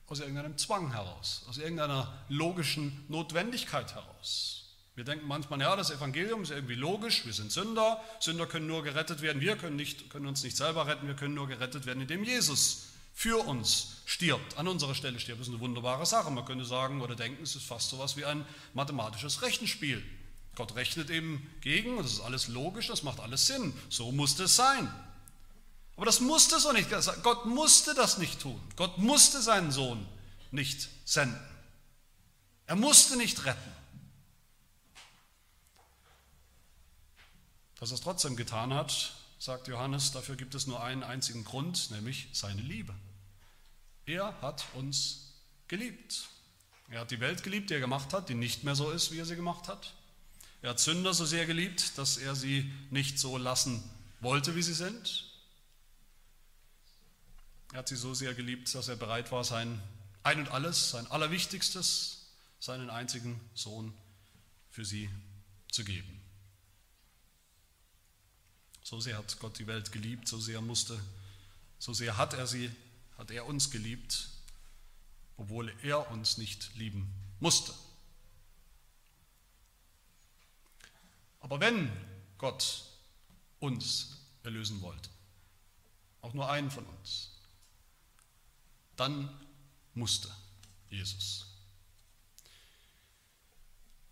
aus 0.07 0.19
irgendeinem 0.19 0.57
Zwang 0.57 0.91
heraus, 0.91 1.45
aus 1.49 1.57
irgendeiner 1.57 2.13
logischen 2.27 3.05
Notwendigkeit 3.07 3.95
heraus. 3.95 4.59
Wir 4.95 5.03
denken 5.03 5.27
manchmal, 5.27 5.59
ja, 5.61 5.75
das 5.75 5.89
Evangelium 5.89 6.43
ist 6.43 6.51
irgendwie 6.51 6.75
logisch, 6.75 7.25
wir 7.25 7.33
sind 7.33 7.51
Sünder, 7.51 7.99
Sünder 8.19 8.45
können 8.45 8.67
nur 8.67 8.83
gerettet 8.83 9.21
werden, 9.21 9.41
wir 9.41 9.57
können, 9.57 9.75
nicht, 9.75 10.11
können 10.11 10.27
uns 10.27 10.43
nicht 10.43 10.55
selber 10.55 10.85
retten, 10.85 11.07
wir 11.07 11.15
können 11.15 11.33
nur 11.33 11.47
gerettet 11.47 11.87
werden, 11.87 12.01
indem 12.01 12.23
Jesus 12.23 12.89
für 13.13 13.45
uns 13.45 14.01
stirbt, 14.05 14.57
an 14.57 14.67
unserer 14.67 14.95
Stelle 14.95 15.19
stirbt. 15.19 15.39
Das 15.39 15.47
ist 15.47 15.53
eine 15.53 15.61
wunderbare 15.61 16.05
Sache. 16.05 16.31
Man 16.31 16.45
könnte 16.45 16.65
sagen 16.65 17.01
oder 17.01 17.15
denken, 17.15 17.43
es 17.43 17.55
ist 17.55 17.65
fast 17.65 17.89
so 17.89 17.97
etwas 17.97 18.17
wie 18.17 18.25
ein 18.25 18.45
mathematisches 18.73 19.41
Rechenspiel. 19.41 20.03
Gott 20.55 20.75
rechnet 20.75 21.09
eben 21.09 21.49
gegen 21.61 21.97
und 21.97 22.03
das 22.03 22.13
ist 22.13 22.21
alles 22.21 22.47
logisch, 22.47 22.87
das 22.87 23.03
macht 23.03 23.19
alles 23.19 23.47
Sinn. 23.47 23.73
So 23.89 24.11
musste 24.11 24.43
es 24.43 24.55
sein. 24.55 24.93
Aber 25.95 26.05
das 26.05 26.19
musste 26.19 26.59
so 26.59 26.71
nicht. 26.71 26.89
Gott 27.21 27.45
musste 27.45 27.93
das 27.93 28.17
nicht 28.17 28.39
tun. 28.39 28.59
Gott 28.75 28.97
musste 28.97 29.41
seinen 29.41 29.71
Sohn 29.71 30.05
nicht 30.51 30.89
senden. 31.05 31.39
Er 32.65 32.75
musste 32.75 33.15
nicht 33.15 33.45
retten. 33.45 33.71
Dass 37.79 37.91
er 37.91 37.95
es 37.95 38.01
trotzdem 38.01 38.35
getan 38.35 38.73
hat, 38.73 39.13
sagt 39.43 39.67
Johannes, 39.67 40.13
dafür 40.13 40.37
gibt 40.37 40.55
es 40.55 40.67
nur 40.67 40.81
einen 40.81 41.03
einzigen 41.03 41.43
Grund, 41.43 41.91
nämlich 41.91 42.29
seine 42.31 42.61
Liebe. 42.61 42.95
Er 44.05 44.41
hat 44.41 44.63
uns 44.73 45.33
geliebt. 45.67 46.29
Er 46.89 47.01
hat 47.01 47.11
die 47.11 47.19
Welt 47.19 47.43
geliebt, 47.43 47.69
die 47.69 47.73
er 47.73 47.81
gemacht 47.81 48.13
hat, 48.13 48.29
die 48.29 48.35
nicht 48.35 48.63
mehr 48.63 48.75
so 48.75 48.89
ist, 48.89 49.11
wie 49.11 49.19
er 49.19 49.25
sie 49.25 49.35
gemacht 49.35 49.67
hat. 49.67 49.95
Er 50.61 50.69
hat 50.69 50.79
Sünder 50.79 51.13
so 51.13 51.25
sehr 51.25 51.45
geliebt, 51.45 51.97
dass 51.97 52.15
er 52.15 52.35
sie 52.35 52.71
nicht 52.89 53.19
so 53.19 53.37
lassen 53.37 53.83
wollte, 54.21 54.55
wie 54.55 54.63
sie 54.63 54.73
sind. 54.73 55.29
Er 57.73 57.79
hat 57.79 57.89
sie 57.89 57.97
so 57.97 58.13
sehr 58.13 58.33
geliebt, 58.33 58.73
dass 58.73 58.87
er 58.87 58.95
bereit 58.95 59.33
war, 59.33 59.43
sein 59.43 59.81
Ein 60.23 60.39
und 60.39 60.51
alles, 60.51 60.91
sein 60.91 61.05
Allerwichtigstes, 61.07 62.27
seinen 62.61 62.89
einzigen 62.89 63.41
Sohn 63.55 63.93
für 64.69 64.85
sie 64.85 65.09
zu 65.69 65.83
geben. 65.83 66.22
So 68.93 68.99
sehr 68.99 69.17
hat 69.17 69.39
Gott 69.39 69.57
die 69.57 69.65
Welt 69.65 69.91
geliebt, 69.91 70.27
so 70.27 70.39
sehr 70.39 70.61
musste, 70.61 71.03
so 71.79 71.93
sehr 71.93 72.15
hat 72.15 72.35
er 72.35 72.45
sie, 72.45 72.69
hat 73.17 73.31
er 73.31 73.47
uns 73.47 73.71
geliebt, 73.71 74.29
obwohl 75.35 75.73
er 75.81 76.11
uns 76.11 76.37
nicht 76.37 76.75
lieben 76.75 77.11
musste. 77.39 77.73
Aber 81.39 81.59
wenn 81.59 81.91
Gott 82.37 82.83
uns 83.59 84.15
erlösen 84.43 84.79
wollte, 84.83 85.09
auch 86.21 86.35
nur 86.35 86.51
einen 86.51 86.69
von 86.69 86.85
uns, 86.85 87.31
dann 88.95 89.27
musste 89.95 90.29
Jesus. 90.91 91.47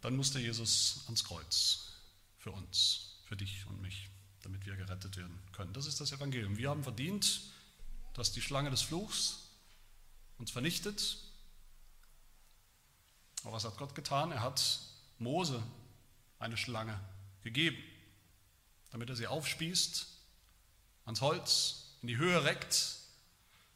Dann 0.01 0.15
musste 0.15 0.39
Jesus 0.39 1.01
ans 1.05 1.23
Kreuz 1.23 1.91
für 2.39 2.51
uns, 2.51 3.17
für 3.25 3.37
dich 3.37 3.67
und 3.67 3.79
mich 3.79 4.10
damit 4.43 4.65
wir 4.65 4.75
gerettet 4.75 5.17
werden 5.17 5.37
können. 5.53 5.73
Das 5.73 5.85
ist 5.85 5.99
das 6.01 6.11
Evangelium. 6.11 6.57
Wir 6.57 6.69
haben 6.69 6.83
verdient, 6.83 7.41
dass 8.13 8.31
die 8.31 8.41
Schlange 8.41 8.69
des 8.69 8.81
Fluchs 8.81 9.39
uns 10.37 10.51
vernichtet. 10.51 11.17
Aber 13.43 13.53
was 13.53 13.63
hat 13.63 13.77
Gott 13.77 13.95
getan? 13.95 14.31
Er 14.31 14.41
hat 14.41 14.79
Mose 15.19 15.61
eine 16.39 16.57
Schlange 16.57 16.99
gegeben, 17.43 17.77
damit 18.91 19.09
er 19.09 19.15
sie 19.15 19.27
aufspießt, 19.27 20.07
ans 21.05 21.21
Holz, 21.21 21.95
in 22.01 22.07
die 22.07 22.17
Höhe 22.17 22.43
reckt, 22.43 22.97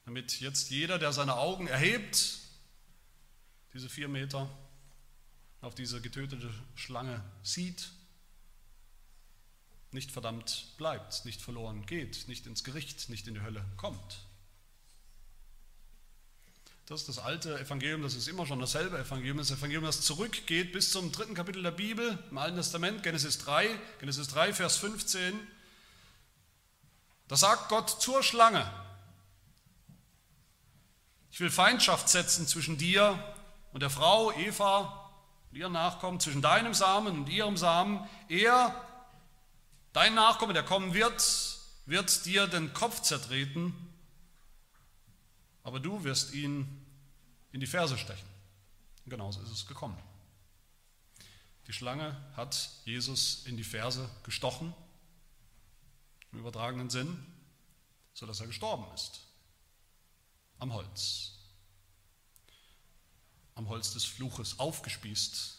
damit 0.06 0.39
jetzt 0.39 0.69
jeder, 0.69 0.99
der 0.99 1.13
seine 1.13 1.36
Augen 1.36 1.67
erhebt, 1.67 2.39
diese 3.73 3.89
vier 3.89 4.08
Meter 4.08 4.49
auf 5.62 5.75
diese 5.75 6.01
getötete 6.01 6.54
Schlange 6.75 7.23
sieht 7.43 7.89
nicht 9.95 10.12
verdammt 10.12 10.67
bleibt, 10.77 11.25
nicht 11.25 11.41
verloren 11.41 11.88
geht, 11.88 12.27
nicht 12.27 12.45
ins 12.45 12.63
Gericht, 12.63 13.10
nicht 13.10 13.27
in 13.27 13.34
die 13.34 13.41
Hölle 13.41 13.65
kommt. 13.77 14.19
Das 16.86 16.99
ist 17.01 17.10
das 17.10 17.17
alte 17.17 17.60
Evangelium, 17.60 18.03
das 18.03 18.13
ist 18.13 18.27
immer 18.27 18.45
schon 18.45 18.60
dasselbe 18.60 18.99
Evangelium, 18.99 19.39
das 19.39 19.49
Evangelium, 19.49 19.86
das 19.86 20.01
zurückgeht 20.01 20.71
bis 20.71 20.91
zum 20.91 21.12
dritten 21.12 21.34
Kapitel 21.34 21.63
der 21.63 21.71
Bibel 21.71 22.19
im 22.29 22.38
Alten 22.38 22.58
Testament, 22.58 23.01
Genesis 23.01 23.39
3, 23.39 23.67
Genesis 23.99 24.27
3, 24.27 24.53
Vers 24.53 24.77
15. 24.77 25.39
Da 27.27 27.36
sagt 27.36 27.69
Gott 27.69 27.89
zur 27.89 28.21
Schlange, 28.21 28.71
ich 31.31 31.39
will 31.39 31.49
Feindschaft 31.49 32.08
setzen 32.08 32.45
zwischen 32.45 32.77
dir 32.77 33.17
und 33.73 33.81
der 33.81 33.89
Frau 33.89 34.31
Eva 34.34 35.12
und 35.49 35.58
ihren 35.58 35.73
Nachkommen, 35.73 36.19
zwischen 36.19 36.43
deinem 36.43 36.73
Samen 36.73 37.17
und 37.17 37.29
ihrem 37.29 37.58
Samen. 37.58 38.08
Er 38.29 38.75
Dein 39.95 40.13
Nachkomme, 40.13 40.51
der 40.51 40.63
kommen 40.63 40.93
wird, 40.93 41.58
wird 41.86 42.25
dir 42.25 42.47
den 42.47 42.73
Kopf 42.73 43.01
zertreten, 43.01 43.73
aber 45.63 45.79
du 45.79 46.03
wirst 46.03 46.34
ihn 46.34 46.86
in 47.53 47.62
die 47.62 47.65
Ferse 47.65 47.97
stechen. 47.97 48.27
Und 49.05 49.12
genauso 49.12 49.39
ist 49.39 49.51
es 49.51 49.65
gekommen. 49.65 49.97
Die 51.67 51.71
Schlange 51.71 52.13
hat 52.36 52.71
Jesus 52.84 53.45
in 53.45 53.55
die 53.55 53.63
Ferse 53.63 54.10
gestochen, 54.23 54.73
im 56.34 56.39
übertragenen 56.39 56.89
Sinn, 56.89 57.25
sodass 58.13 58.41
er 58.41 58.47
gestorben 58.47 58.93
ist. 58.95 59.21
Am 60.60 60.73
Holz. 60.73 61.36
Am 63.53 63.69
Holz 63.69 63.93
des 63.93 64.03
Fluches 64.03 64.60
aufgespießt, 64.60 65.58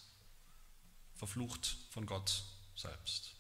verflucht 1.14 1.78
von 1.88 2.04
Gott 2.04 2.44
selbst. 2.74 3.35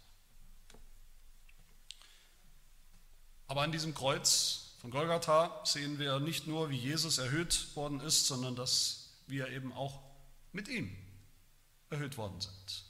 Aber 3.48 3.62
an 3.62 3.72
diesem 3.72 3.94
Kreuz 3.94 4.74
von 4.80 4.90
Golgatha 4.90 5.64
sehen 5.64 5.98
wir 5.98 6.20
nicht 6.20 6.46
nur, 6.46 6.70
wie 6.70 6.76
Jesus 6.76 7.18
erhöht 7.18 7.74
worden 7.76 8.00
ist, 8.00 8.26
sondern 8.26 8.56
dass 8.56 9.10
wir 9.26 9.48
eben 9.48 9.72
auch 9.72 10.00
mit 10.52 10.68
ihm 10.68 10.96
erhöht 11.90 12.16
worden 12.16 12.40
sind. 12.40 12.84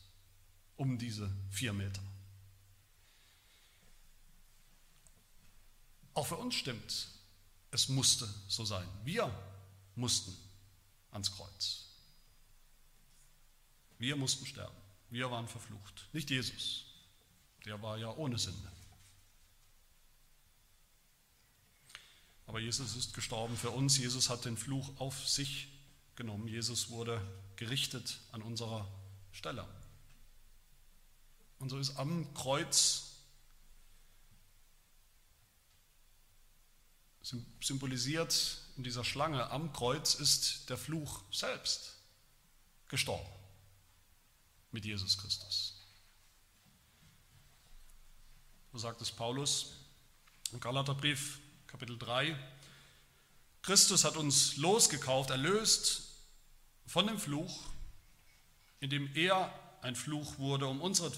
Um 0.76 0.98
diese 0.98 1.30
vier 1.50 1.72
Meter. 1.72 2.02
Auch 6.14 6.26
für 6.26 6.36
uns 6.36 6.54
stimmt, 6.54 7.08
es 7.70 7.88
musste 7.88 8.28
so 8.48 8.64
sein. 8.64 8.88
Wir 9.04 9.30
mussten 9.96 10.36
ans 11.10 11.30
Kreuz. 11.32 11.86
Wir 13.98 14.16
mussten 14.16 14.46
sterben. 14.46 14.76
Wir 15.10 15.30
waren 15.30 15.48
verflucht. 15.48 16.08
Nicht 16.12 16.30
Jesus. 16.30 16.84
Der 17.64 17.80
war 17.82 17.96
ja 17.98 18.10
ohne 18.16 18.38
Sünde. 18.38 18.72
Aber 22.46 22.60
Jesus 22.60 22.94
ist 22.96 23.14
gestorben 23.14 23.56
für 23.56 23.70
uns. 23.70 23.98
Jesus 23.98 24.30
hat 24.30 24.44
den 24.44 24.56
Fluch 24.56 25.00
auf 25.00 25.28
sich 25.28 25.68
genommen. 26.14 26.48
Jesus 26.48 26.90
wurde 26.90 27.20
gerichtet 27.56 28.20
an 28.32 28.42
unserer 28.42 28.86
Stelle. 29.32 29.66
Und 31.58 31.70
so 31.70 31.78
ist 31.78 31.96
am 31.96 32.32
Kreuz 32.34 33.02
symbolisiert 37.60 38.58
in 38.76 38.84
dieser 38.84 39.04
Schlange, 39.04 39.50
am 39.50 39.72
Kreuz 39.72 40.14
ist 40.14 40.70
der 40.70 40.78
Fluch 40.78 41.22
selbst 41.32 41.96
gestorben 42.88 43.28
mit 44.70 44.84
Jesus 44.84 45.18
Christus. 45.18 45.74
So 48.72 48.78
sagt 48.78 49.00
es 49.00 49.10
Paulus 49.10 49.72
im 50.52 50.60
Galaterbrief 50.60 51.40
Kapitel 51.76 51.98
3. 51.98 52.34
Christus 53.60 54.04
hat 54.04 54.16
uns 54.16 54.56
losgekauft, 54.56 55.28
erlöst 55.28 56.08
von 56.86 57.06
dem 57.06 57.18
Fluch, 57.18 57.68
indem 58.80 59.14
er 59.14 59.52
ein 59.82 59.94
Fluch 59.94 60.38
wurde 60.38 60.68
um 60.68 60.80
unseren 60.80 61.12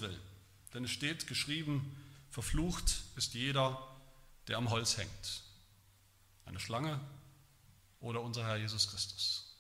Denn 0.75 0.83
es 0.83 0.91
steht 0.91 1.29
geschrieben, 1.29 1.97
verflucht 2.29 3.03
ist 3.15 3.35
jeder, 3.35 3.87
der 4.49 4.57
am 4.57 4.69
Holz 4.71 4.97
hängt. 4.97 5.45
Eine 6.45 6.59
Schlange 6.59 6.99
oder 8.01 8.21
unser 8.21 8.45
Herr 8.45 8.57
Jesus 8.57 8.91
Christus. 8.91 9.55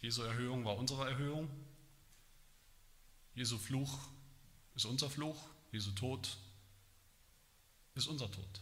Jesu 0.00 0.22
Erhöhung 0.22 0.64
war 0.64 0.78
unsere 0.78 1.10
Erhöhung. 1.10 1.50
Jesu 3.34 3.58
Fluch 3.58 3.98
ist 4.74 4.86
unser 4.86 5.10
Fluch. 5.10 5.44
Jesu 5.72 5.90
Tod 5.90 6.38
ist 7.94 8.06
unser 8.06 8.30
Tod. 8.30 8.60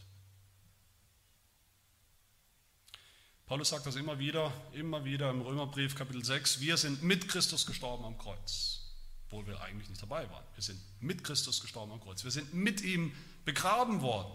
Paulus 3.45 3.69
sagt 3.69 3.87
das 3.87 3.95
immer 3.95 4.19
wieder, 4.19 4.53
immer 4.73 5.03
wieder 5.05 5.31
im 5.31 5.41
Römerbrief 5.41 5.95
Kapitel 5.95 6.23
6. 6.23 6.59
Wir 6.59 6.77
sind 6.77 7.01
mit 7.01 7.27
Christus 7.27 7.65
gestorben 7.65 8.05
am 8.05 8.17
Kreuz, 8.19 8.81
obwohl 9.25 9.47
wir 9.47 9.59
eigentlich 9.61 9.89
nicht 9.89 10.01
dabei 10.01 10.29
waren. 10.29 10.45
Wir 10.53 10.61
sind 10.61 10.79
mit 10.99 11.23
Christus 11.23 11.59
gestorben 11.59 11.91
am 11.91 11.99
Kreuz. 11.99 12.23
Wir 12.23 12.29
sind 12.29 12.53
mit 12.53 12.81
ihm 12.81 13.11
begraben 13.45 14.01
worden. 14.01 14.31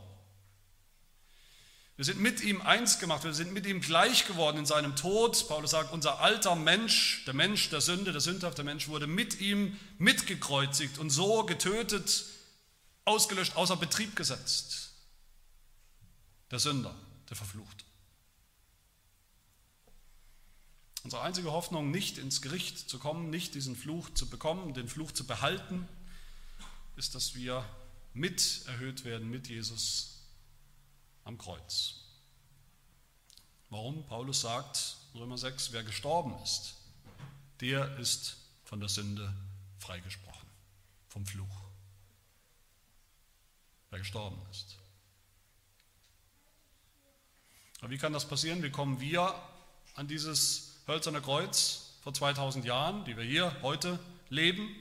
Wir 1.97 2.05
sind 2.05 2.21
mit 2.21 2.41
ihm 2.41 2.61
eins 2.61 2.99
gemacht, 2.99 3.23
wir 3.23 3.35
sind 3.35 3.53
mit 3.53 3.67
ihm 3.67 3.81
gleich 3.81 4.27
geworden 4.27 4.59
in 4.59 4.67
seinem 4.67 4.97
Tod. 4.97 5.47
Paulus 5.47 5.71
sagt, 5.71 5.93
unser 5.93 6.19
alter 6.19 6.57
Mensch, 6.57 7.23
der 7.25 7.35
Mensch 7.35 7.71
der 7.71 7.81
Sünde, 7.81 8.11
der 8.11 8.21
sündhafte 8.21 8.65
Mensch, 8.65 8.89
wurde 8.89 9.07
mit 9.07 9.41
ihm 9.41 9.79
mitgekreuzigt 9.99 10.99
und 10.99 11.11
so 11.11 11.45
getötet, 11.45 12.25
ausgelöscht, 13.05 13.55
außer 13.55 13.77
Betrieb 13.77 14.17
gesetzt. 14.17 14.84
Der 16.55 16.61
Sünder, 16.61 16.95
der 17.29 17.37
Verfluchte. 17.37 17.85
Unsere 21.03 21.23
einzige 21.23 21.51
Hoffnung, 21.51 21.91
nicht 21.91 22.17
ins 22.17 22.43
Gericht 22.43 22.89
zu 22.89 23.01
kommen, 23.01 23.29
nicht 23.29 23.57
diesen 23.57 23.75
Fluch 23.75 24.09
zu 24.11 24.31
bekommen, 24.31 24.73
den 24.73 24.87
Fluch 24.87 25.11
zu 25.11 25.27
behalten, 25.27 25.89
ist, 26.95 27.17
dass 27.17 27.35
wir 27.35 27.69
mit 28.13 28.67
erhöht 28.69 29.05
werden 29.05 29.29
mit 29.29 29.49
Jesus 29.49 30.21
am 31.25 31.39
Kreuz. 31.39 32.05
Warum? 33.69 34.07
Paulus 34.07 34.43
sagt, 34.43 34.99
Römer 35.13 35.39
6, 35.39 35.73
wer 35.73 35.83
gestorben 35.83 36.41
ist, 36.45 36.77
der 37.63 37.99
ist 37.99 38.37
von 38.63 38.79
der 38.79 38.89
Sünde 38.89 39.35
freigesprochen, 39.81 40.49
vom 41.09 41.27
Fluch. 41.27 41.65
Wer 43.91 43.99
gestorben 43.99 44.41
ist. 44.53 44.79
Aber 47.85 47.91
wie 47.91 47.99
kann 47.99 48.15
das 48.15 48.25
passieren? 48.25 48.63
Wie 48.63 48.71
kommen 48.71 48.99
wir 48.99 49.35
an 49.95 50.09
dieses 50.09 50.71
hölzerne 50.89 51.21
Kreuz 51.21 51.91
vor 52.03 52.15
2000 52.15 52.65
Jahren, 52.65 53.05
die 53.05 53.15
wir 53.15 53.25
hier 53.25 53.55
heute 53.61 53.99
leben, 54.31 54.75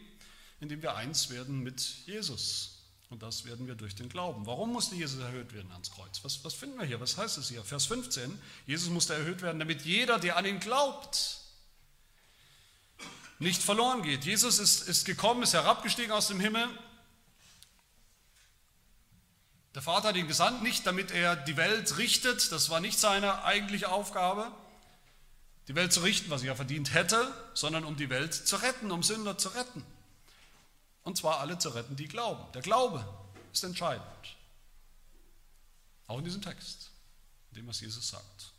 indem 0.62 0.82
wir 0.82 0.96
eins 0.96 1.30
werden 1.30 1.64
mit 1.64 1.82
Jesus, 2.06 2.80
und 3.10 3.22
das 3.22 3.44
werden 3.44 3.68
wir 3.68 3.76
durch 3.76 3.94
den 3.94 4.08
Glauben. 4.08 4.46
Warum 4.46 4.72
musste 4.72 4.96
Jesus 4.96 5.20
erhöht 5.20 5.52
werden 5.52 5.70
ans 5.74 5.92
Kreuz? 5.92 6.24
Was, 6.24 6.46
was 6.46 6.54
finden 6.54 6.80
wir 6.80 6.86
hier? 6.86 7.02
Was 7.02 7.18
heißt 7.18 7.38
es 7.38 7.50
hier? 7.50 7.62
Vers 7.66 7.88
15. 7.88 8.40
Jesus 8.68 8.90
musste 8.90 9.16
erhöht 9.16 9.42
werden, 9.42 9.60
damit 9.60 9.82
jeder, 9.82 10.18
der 10.18 10.38
an 10.38 10.46
ihn 10.46 10.62
glaubt, 10.62 11.40
nicht 13.38 13.62
verloren 13.62 14.02
geht. 14.02 14.24
Jesus 14.24 14.60
ist, 14.60 14.88
ist 14.88 15.04
gekommen, 15.04 15.44
ist 15.44 15.52
herabgestiegen 15.52 16.14
aus 16.14 16.30
dem 16.30 16.40
Himmel. 16.40 16.70
Der 19.76 19.82
Vater 19.82 20.10
hat 20.10 20.16
ihn 20.16 20.28
gesandt, 20.28 20.62
nicht 20.62 20.86
damit 20.86 21.12
er 21.12 21.36
die 21.36 21.58
Welt 21.58 21.98
richtet, 21.98 22.52
das 22.52 22.70
war 22.70 22.80
nicht 22.80 23.00
seine 23.00 23.44
eigentliche 23.44 23.92
Aufgabe, 23.92 24.52
die 25.68 25.76
Welt 25.76 25.92
zu 25.92 26.02
richten, 26.02 26.30
was 26.30 26.42
er 26.42 26.48
ja 26.48 26.56
verdient 26.56 26.94
hätte, 26.94 27.34
sondern 27.54 27.86
um 27.86 27.96
die 27.96 28.10
Welt 28.10 28.34
zu 28.34 28.58
retten, 28.58 28.92
um 28.92 29.02
Sünder 29.02 29.38
zu 29.38 29.50
retten. 29.50 29.84
Und 31.04 31.18
zwar 31.18 31.40
alle 31.40 31.58
zu 31.58 31.70
retten, 31.70 31.96
die 31.96 32.08
glauben. 32.08 32.44
Der 32.54 32.62
Glaube 32.62 33.06
ist 33.52 33.64
entscheidend. 33.64 34.06
Auch 36.08 36.20
in 36.20 36.26
diesem 36.26 36.42
Text, 36.42 36.92
in 37.52 37.62
dem 37.62 37.68
was 37.68 37.80
Jesus 37.80 38.08
sagt. 38.08 38.52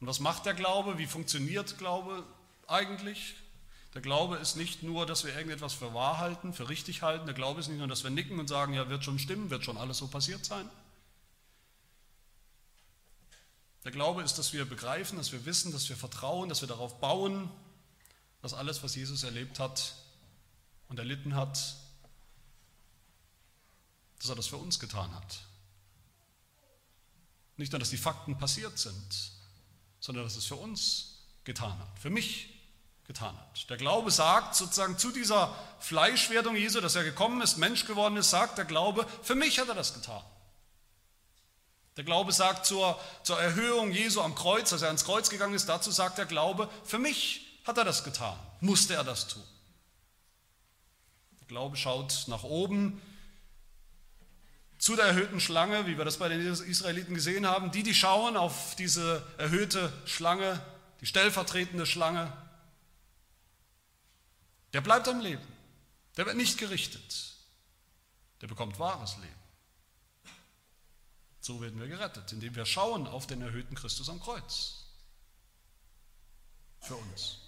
Und 0.00 0.06
was 0.06 0.20
macht 0.20 0.46
der 0.46 0.54
Glaube? 0.54 0.98
Wie 0.98 1.06
funktioniert 1.06 1.78
Glaube 1.78 2.24
eigentlich? 2.66 3.34
Der 3.94 4.02
Glaube 4.02 4.36
ist 4.36 4.56
nicht 4.56 4.82
nur, 4.82 5.06
dass 5.06 5.24
wir 5.24 5.34
irgendetwas 5.34 5.74
für 5.74 5.94
wahr 5.94 6.18
halten, 6.18 6.52
für 6.52 6.68
richtig 6.68 7.02
halten. 7.02 7.26
Der 7.26 7.34
Glaube 7.34 7.60
ist 7.60 7.68
nicht 7.68 7.78
nur, 7.78 7.88
dass 7.88 8.04
wir 8.04 8.10
nicken 8.10 8.38
und 8.38 8.46
sagen, 8.46 8.74
ja, 8.74 8.88
wird 8.88 9.04
schon 9.04 9.18
stimmen, 9.18 9.50
wird 9.50 9.64
schon 9.64 9.78
alles 9.78 9.98
so 9.98 10.08
passiert 10.08 10.44
sein. 10.44 10.68
Der 13.84 13.92
Glaube 13.92 14.22
ist, 14.22 14.38
dass 14.38 14.52
wir 14.52 14.64
begreifen, 14.66 15.16
dass 15.16 15.32
wir 15.32 15.46
wissen, 15.46 15.72
dass 15.72 15.88
wir 15.88 15.96
vertrauen, 15.96 16.48
dass 16.48 16.60
wir 16.60 16.68
darauf 16.68 17.00
bauen, 17.00 17.50
dass 18.42 18.52
alles, 18.52 18.82
was 18.82 18.94
Jesus 18.94 19.22
erlebt 19.22 19.58
hat, 19.58 19.94
und 20.88 20.98
erlitten 20.98 21.34
hat, 21.34 21.76
dass 24.18 24.28
er 24.28 24.36
das 24.36 24.46
für 24.46 24.56
uns 24.56 24.80
getan 24.80 25.14
hat. 25.14 25.40
Nicht 27.56 27.72
nur, 27.72 27.78
dass 27.78 27.90
die 27.90 27.98
Fakten 27.98 28.38
passiert 28.38 28.78
sind, 28.78 29.32
sondern 30.00 30.24
dass 30.24 30.36
es 30.36 30.46
für 30.46 30.56
uns 30.56 31.26
getan 31.44 31.78
hat, 31.78 31.98
für 31.98 32.10
mich 32.10 32.57
getan 33.08 33.36
hat. 33.36 33.70
Der 33.70 33.78
Glaube 33.78 34.12
sagt 34.12 34.54
sozusagen 34.54 34.98
zu 34.98 35.10
dieser 35.10 35.52
Fleischwerdung 35.80 36.54
Jesu, 36.54 36.80
dass 36.80 36.94
er 36.94 37.02
gekommen 37.02 37.40
ist, 37.40 37.56
Mensch 37.56 37.86
geworden 37.86 38.16
ist, 38.16 38.30
sagt 38.30 38.58
der 38.58 38.66
Glaube, 38.66 39.06
für 39.22 39.34
mich 39.34 39.58
hat 39.58 39.68
er 39.68 39.74
das 39.74 39.94
getan. 39.94 40.22
Der 41.96 42.04
Glaube 42.04 42.32
sagt 42.32 42.64
zur, 42.64 43.00
zur 43.24 43.40
Erhöhung 43.40 43.90
Jesu 43.90 44.20
am 44.20 44.36
Kreuz, 44.36 44.70
dass 44.70 44.82
er 44.82 44.88
ans 44.88 45.04
Kreuz 45.04 45.30
gegangen 45.30 45.54
ist, 45.54 45.68
dazu 45.68 45.90
sagt 45.90 46.18
der 46.18 46.26
Glaube, 46.26 46.68
für 46.84 46.98
mich 46.98 47.60
hat 47.64 47.76
er 47.78 47.84
das 47.84 48.04
getan, 48.04 48.38
musste 48.60 48.94
er 48.94 49.02
das 49.02 49.26
tun. 49.26 49.42
Glaube 51.48 51.78
schaut 51.78 52.24
nach 52.26 52.44
oben 52.44 53.00
zu 54.78 54.96
der 54.96 55.06
erhöhten 55.06 55.40
Schlange, 55.40 55.86
wie 55.86 55.96
wir 55.96 56.04
das 56.04 56.18
bei 56.18 56.28
den 56.28 56.46
Israeliten 56.46 57.14
gesehen 57.14 57.46
haben. 57.46 57.72
Die, 57.72 57.82
die 57.82 57.94
schauen 57.94 58.36
auf 58.36 58.76
diese 58.76 59.26
erhöhte 59.38 59.90
Schlange, 60.04 60.60
die 61.00 61.06
stellvertretende 61.06 61.86
Schlange, 61.86 62.30
der 64.72 64.80
bleibt 64.80 65.08
am 65.08 65.20
Leben. 65.20 65.46
Der 66.16 66.26
wird 66.26 66.36
nicht 66.36 66.58
gerichtet. 66.58 67.34
Der 68.40 68.46
bekommt 68.46 68.78
wahres 68.78 69.16
Leben. 69.16 69.34
So 71.40 71.60
werden 71.60 71.80
wir 71.80 71.88
gerettet, 71.88 72.32
indem 72.32 72.54
wir 72.54 72.66
schauen 72.66 73.06
auf 73.06 73.26
den 73.26 73.40
erhöhten 73.40 73.74
Christus 73.74 74.08
am 74.08 74.20
Kreuz. 74.20 74.84
Für 76.80 76.96
uns. 76.96 77.38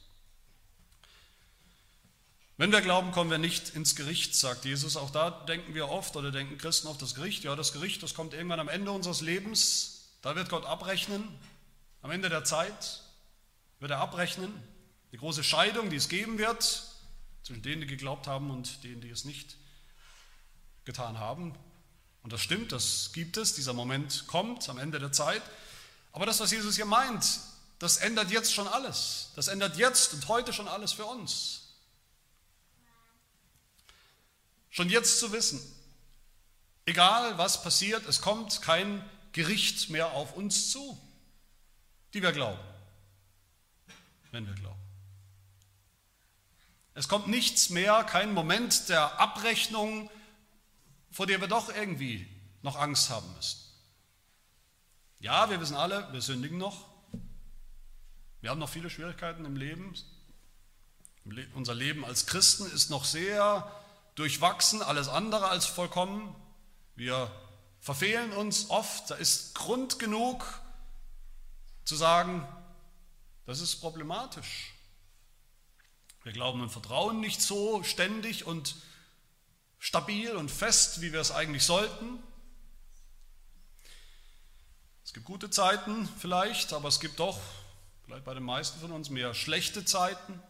Wenn 2.57 2.73
wir 2.73 2.83
glauben, 2.83 3.11
kommen 3.13 3.31
wir 3.31 3.39
nicht 3.39 3.71
ins 3.71 3.97
Gericht, 3.97 4.35
sagt 4.35 4.65
Jesus. 4.65 4.97
Auch 4.97 5.11
da 5.11 5.31
denken 5.31 5.75
wir 5.75 5.89
oft 5.89 6.15
oder 6.17 6.31
denken 6.31 6.59
Christen 6.59 6.89
auf 6.89 6.99
das 6.99 7.15
Gericht. 7.15 7.43
Ja, 7.43 7.57
das 7.57 7.73
Gericht, 7.73 8.03
das 8.03 8.15
kommt 8.15 8.35
irgendwann 8.35 8.61
am 8.61 8.69
Ende 8.69 8.91
unseres 8.91 9.23
Lebens. 9.23 10.11
Da 10.23 10.37
wird 10.37 10.51
Gott 10.51 10.67
abrechnen. 10.67 11.27
Am 12.03 12.11
Ende 12.11 12.29
der 12.29 12.45
Zeit 12.45 13.03
wird 13.79 13.91
er 13.91 13.99
abrechnen. 13.99 14.53
Die 15.13 15.17
große 15.17 15.43
Scheidung, 15.43 15.91
die 15.91 15.97
es 15.97 16.09
geben 16.09 16.39
wird, 16.39 16.90
zwischen 17.43 17.63
denen, 17.63 17.81
die 17.81 17.87
geglaubt 17.87 18.27
haben 18.27 18.51
und 18.51 18.85
denen, 18.85 19.01
die 19.01 19.11
es 19.11 19.25
nicht 19.25 19.57
getan 20.85 21.19
haben. 21.19 21.55
Und 22.23 22.33
das 22.33 22.43
stimmt, 22.43 22.73
das 22.73 23.13
gibt 23.13 23.37
es. 23.37 23.55
Dieser 23.55 23.73
Moment 23.73 24.27
kommt 24.27 24.69
am 24.69 24.79
Ende 24.79 24.99
der 24.99 25.13
Zeit. 25.13 25.43
Aber 26.13 26.27
das, 26.27 26.41
was 26.41 26.51
Jesus 26.51 26.77
hier 26.77 26.85
meint, 26.85 27.41
das 27.79 27.97
ändert 27.97 28.31
jetzt 28.31 28.53
schon 28.53 28.69
alles. 28.69 29.31
Das 29.37 29.49
ändert 29.49 29.77
jetzt 29.77 30.13
und 30.13 30.29
heute 30.29 30.53
schon 30.53 30.69
alles 30.69 30.93
für 30.93 31.07
uns. 31.07 31.63
Schon 34.71 34.89
jetzt 34.89 35.19
zu 35.19 35.33
wissen, 35.33 35.61
egal 36.85 37.39
was 37.39 37.63
passiert, 37.63 38.07
es 38.07 38.21
kommt 38.21 38.63
kein 38.63 39.09
Gericht 39.33 39.91
mehr 39.91 40.13
auf 40.13 40.35
uns 40.35 40.71
zu, 40.71 41.01
die 42.15 42.23
wir 42.23 42.33
glauben, 42.33 42.61
wenn 44.31 44.47
wir 44.47 44.55
glauben. 44.55 44.80
Es 46.95 47.09
kommt 47.09 47.29
nichts 47.29 47.71
mehr, 47.71 48.05
kein 48.05 48.35
Moment 48.35 48.89
der 48.89 49.21
Abrechnung, 49.21 50.11
vor 51.11 51.27
der 51.27 51.41
wir 51.41 51.49
doch 51.49 51.75
irgendwie 51.75 52.27
noch 52.63 52.77
Angst 52.77 53.11
haben 53.11 53.33
müssen. 53.37 53.59
Ja, 55.19 55.51
wir 55.51 55.61
wissen 55.61 55.77
alle, 55.77 56.11
wir 56.13 56.23
sündigen 56.23 56.59
noch. 56.59 56.89
Wir 58.41 58.51
haben 58.51 58.59
noch 58.59 58.71
viele 58.71 58.89
Schwierigkeiten 58.89 59.45
im 59.45 59.57
Leben. 59.57 59.95
Unser 61.55 61.75
Leben 61.75 62.05
als 62.05 62.27
Christen 62.27 62.67
ist 62.67 62.91
noch 62.91 63.05
sehr 63.05 63.71
durchwachsen, 64.15 64.83
alles 64.83 65.09
andere 65.09 65.49
als 65.49 65.67
vollkommen. 65.67 66.35
Wir 66.97 67.31
verfehlen 67.81 68.33
uns 68.33 68.71
oft. 68.71 69.11
Da 69.11 69.15
ist 69.15 69.55
Grund 69.55 69.99
genug 69.99 70.61
zu 71.85 71.97
sagen, 71.97 72.47
das 73.47 73.61
ist 73.61 73.77
problematisch. 73.77 74.75
Wir 76.23 76.33
glauben 76.33 76.61
und 76.61 76.71
vertrauen 76.71 77.21
nicht 77.21 77.41
so 77.41 77.83
ständig 77.83 78.47
und 78.47 78.77
stabil 79.79 80.37
und 80.37 80.51
fest, 80.51 81.01
wie 81.01 81.13
wir 81.13 81.21
es 81.21 81.31
eigentlich 81.31 81.65
sollten. 81.65 82.23
Es 85.05 85.13
gibt 85.13 85.27
gute 85.27 85.51
Zeiten 85.51 86.09
vielleicht, 86.19 86.73
aber 86.73 86.89
es 86.89 87.01
gibt 87.01 87.19
doch, 87.19 87.41
vielleicht 88.05 88.25
bei 88.25 88.35
den 88.35 88.43
meisten 88.43 88.79
von 88.81 88.93
uns, 88.93 89.11
mehr 89.11 89.35
schlechte 89.35 89.85
Zeiten. 89.85 90.43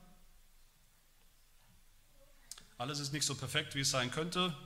Alles 2.76 2.98
ist 2.98 3.12
nicht 3.12 3.26
so 3.26 3.35
perfekt, 3.35 3.74
wie 3.74 3.80
es 3.80 3.90
sein 3.90 4.11
könnte, 4.11 4.56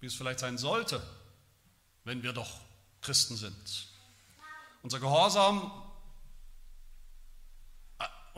wie 0.00 0.06
es 0.06 0.14
vielleicht 0.14 0.38
sein 0.38 0.56
sollte, 0.56 1.02
wenn 2.04 2.22
wir 2.22 2.32
doch 2.32 2.60
Christen 3.00 3.36
sind. 3.36 3.88
Unser 4.82 5.00
Gehorsam 5.00 5.72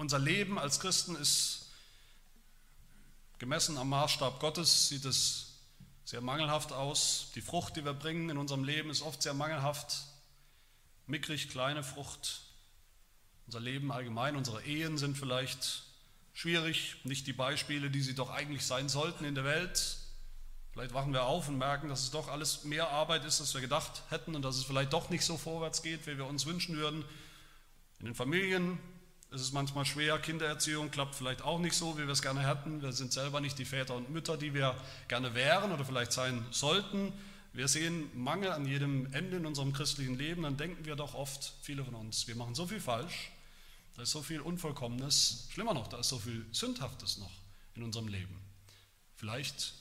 unser 0.00 0.18
Leben 0.18 0.58
als 0.58 0.80
Christen 0.80 1.14
ist 1.14 1.59
gemessen 3.40 3.78
am 3.78 3.88
Maßstab 3.88 4.38
Gottes, 4.38 4.88
sieht 4.88 5.06
es 5.06 5.54
sehr 6.04 6.20
mangelhaft 6.20 6.72
aus. 6.72 7.32
Die 7.34 7.40
Frucht, 7.40 7.74
die 7.74 7.84
wir 7.86 7.94
bringen 7.94 8.28
in 8.28 8.36
unserem 8.36 8.64
Leben, 8.64 8.90
ist 8.90 9.00
oft 9.00 9.22
sehr 9.22 9.32
mangelhaft, 9.32 10.02
mickrig, 11.06 11.48
kleine 11.48 11.82
Frucht. 11.82 12.42
Unser 13.46 13.60
Leben 13.60 13.90
allgemein, 13.92 14.36
unsere 14.36 14.62
Ehen 14.64 14.98
sind 14.98 15.16
vielleicht 15.16 15.84
schwierig, 16.34 16.96
nicht 17.04 17.26
die 17.26 17.32
Beispiele, 17.32 17.90
die 17.90 18.02
sie 18.02 18.14
doch 18.14 18.28
eigentlich 18.28 18.66
sein 18.66 18.90
sollten 18.90 19.24
in 19.24 19.34
der 19.34 19.44
Welt. 19.44 19.96
Vielleicht 20.72 20.92
wachen 20.92 21.14
wir 21.14 21.24
auf 21.24 21.48
und 21.48 21.56
merken, 21.56 21.88
dass 21.88 22.02
es 22.02 22.10
doch 22.10 22.28
alles 22.28 22.64
mehr 22.64 22.90
Arbeit 22.90 23.24
ist, 23.24 23.40
als 23.40 23.54
wir 23.54 23.62
gedacht 23.62 24.02
hätten 24.10 24.36
und 24.36 24.42
dass 24.42 24.56
es 24.56 24.64
vielleicht 24.64 24.92
doch 24.92 25.08
nicht 25.08 25.24
so 25.24 25.38
vorwärts 25.38 25.82
geht, 25.82 26.06
wie 26.06 26.18
wir 26.18 26.26
uns 26.26 26.44
wünschen 26.44 26.76
würden. 26.76 27.06
In 28.00 28.04
den 28.04 28.14
Familien 28.14 28.78
ist 29.30 29.42
es 29.42 29.52
manchmal 29.52 29.84
schwer, 29.84 30.18
Kindererziehung 30.18 30.90
klappt 30.90 31.14
vielleicht 31.14 31.42
auch 31.42 31.58
nicht 31.58 31.74
so, 31.74 31.96
wie 31.96 32.02
wir 32.02 32.10
es 32.10 32.22
gerne 32.22 32.46
hätten. 32.46 32.82
Wir 32.82 32.92
sind 32.92 33.12
selber 33.12 33.40
nicht 33.40 33.58
die 33.58 33.64
Väter 33.64 33.94
und 33.94 34.10
Mütter, 34.10 34.36
die 34.36 34.54
wir 34.54 34.74
gerne 35.06 35.34
wären 35.34 35.70
oder 35.70 35.84
vielleicht 35.84 36.12
sein 36.12 36.44
sollten. 36.50 37.12
Wir 37.52 37.68
sehen 37.68 38.10
Mangel 38.14 38.50
an 38.50 38.66
jedem 38.66 39.12
Ende 39.12 39.36
in 39.36 39.46
unserem 39.46 39.72
christlichen 39.72 40.16
Leben, 40.16 40.42
dann 40.42 40.56
denken 40.56 40.84
wir 40.84 40.96
doch 40.96 41.14
oft, 41.14 41.52
viele 41.62 41.84
von 41.84 41.94
uns, 41.94 42.28
wir 42.28 42.36
machen 42.36 42.54
so 42.54 42.66
viel 42.66 42.80
falsch, 42.80 43.32
da 43.96 44.02
ist 44.02 44.12
so 44.12 44.22
viel 44.22 44.40
Unvollkommenes, 44.40 45.48
schlimmer 45.50 45.74
noch, 45.74 45.88
da 45.88 45.98
ist 45.98 46.08
so 46.08 46.18
viel 46.18 46.46
Sündhaftes 46.52 47.18
noch 47.18 47.32
in 47.74 47.82
unserem 47.82 48.06
Leben. 48.06 48.40
Vielleicht 49.16 49.74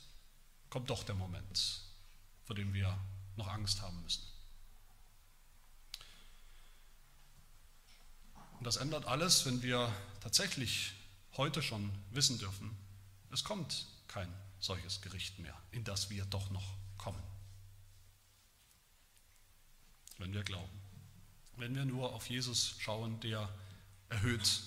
kommt 0.70 0.90
doch 0.90 1.04
der 1.04 1.16
Moment, 1.16 1.82
vor 2.46 2.56
dem 2.56 2.74
wir 2.74 2.98
noch 3.36 3.48
Angst 3.48 3.82
haben 3.82 4.02
müssen. 4.02 4.24
Und 8.60 8.66
das 8.66 8.76
ändert 8.76 9.06
alles, 9.06 9.46
wenn 9.46 9.64
wir 9.64 9.90
tatsächlich 10.20 10.94
heute 11.38 11.64
schon 11.64 11.90
wissen 12.12 12.38
dürfen, 12.40 12.78
es 13.32 13.46
kommt 13.46 13.88
kein 14.10 14.32
solches 14.60 15.02
Gericht 15.02 15.40
mehr, 15.40 15.56
in 15.72 15.86
das 15.86 16.10
wir 16.10 16.26
doch 16.26 16.50
noch 16.50 16.76
kommen. 16.98 17.24
Wenn 20.18 20.34
wir 20.34 20.44
glauben. 20.44 20.78
Wenn 21.56 21.74
wir 21.74 21.86
nur 21.86 22.14
auf 22.14 22.30
Jesus 22.30 22.76
schauen, 22.80 23.22
der 23.22 23.50
erhöht 24.10 24.62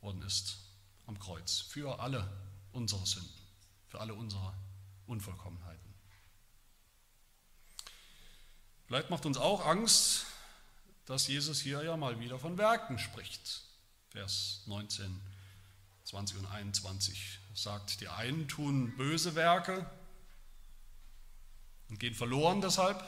worden 0.00 0.22
ist 0.22 0.58
am 1.06 1.18
Kreuz 1.18 1.58
für 1.58 1.98
alle 1.98 2.30
unsere 2.70 3.04
Sünden, 3.04 3.42
für 3.88 4.00
alle 4.00 4.14
unsere 4.14 4.54
Unvollkommenheiten. 5.06 5.94
Vielleicht 8.86 9.10
macht 9.10 9.26
uns 9.26 9.38
auch 9.38 9.66
Angst, 9.66 10.26
dass 11.06 11.26
Jesus 11.26 11.60
hier 11.60 11.82
ja 11.82 11.96
mal 11.96 12.18
wieder 12.20 12.38
von 12.38 12.58
Werken 12.58 12.98
spricht. 12.98 13.62
Vers 14.10 14.62
19, 14.66 15.20
20 16.04 16.38
und 16.38 16.46
21 16.46 17.38
sagt, 17.54 18.00
die 18.00 18.08
einen 18.08 18.48
tun 18.48 18.96
böse 18.96 19.34
Werke 19.34 19.88
und 21.88 21.98
gehen 21.98 22.14
verloren 22.14 22.60
deshalb. 22.60 23.02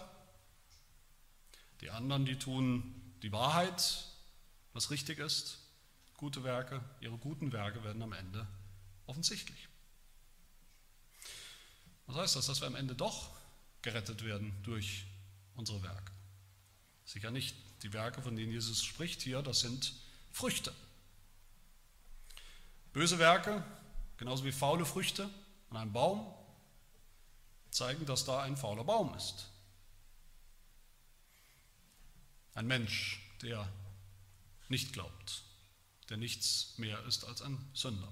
Die 1.80 1.90
anderen, 1.90 2.24
die 2.24 2.38
tun 2.38 3.14
die 3.22 3.32
Wahrheit, 3.32 4.04
was 4.72 4.90
richtig 4.90 5.18
ist, 5.18 5.58
gute 6.16 6.44
Werke, 6.44 6.82
ihre 7.00 7.16
guten 7.18 7.52
Werke 7.52 7.82
werden 7.84 8.02
am 8.02 8.12
Ende 8.12 8.46
offensichtlich. 9.06 9.68
Was 12.06 12.16
heißt 12.16 12.36
das, 12.36 12.46
dass 12.46 12.60
wir 12.60 12.66
am 12.66 12.76
Ende 12.76 12.94
doch 12.94 13.30
gerettet 13.82 14.24
werden 14.24 14.54
durch 14.62 15.06
unsere 15.54 15.82
Werke? 15.82 16.12
Sicher 17.04 17.30
nicht. 17.30 17.56
Die 17.82 17.92
Werke, 17.92 18.22
von 18.22 18.36
denen 18.36 18.52
Jesus 18.52 18.84
spricht 18.84 19.22
hier, 19.22 19.42
das 19.42 19.60
sind 19.60 19.94
Früchte. 20.32 20.74
Böse 22.92 23.18
Werke, 23.18 23.64
genauso 24.16 24.44
wie 24.44 24.52
faule 24.52 24.86
Früchte 24.86 25.28
an 25.70 25.76
einem 25.76 25.92
Baum, 25.92 26.34
zeigen, 27.70 28.06
dass 28.06 28.24
da 28.24 28.42
ein 28.42 28.56
fauler 28.56 28.84
Baum 28.84 29.14
ist. 29.14 29.50
Ein 32.54 32.66
Mensch, 32.66 33.20
der 33.42 33.70
nicht 34.68 34.94
glaubt, 34.94 35.42
der 36.08 36.16
nichts 36.16 36.78
mehr 36.78 37.04
ist 37.04 37.24
als 37.24 37.42
ein 37.42 37.58
Sünder. 37.74 38.10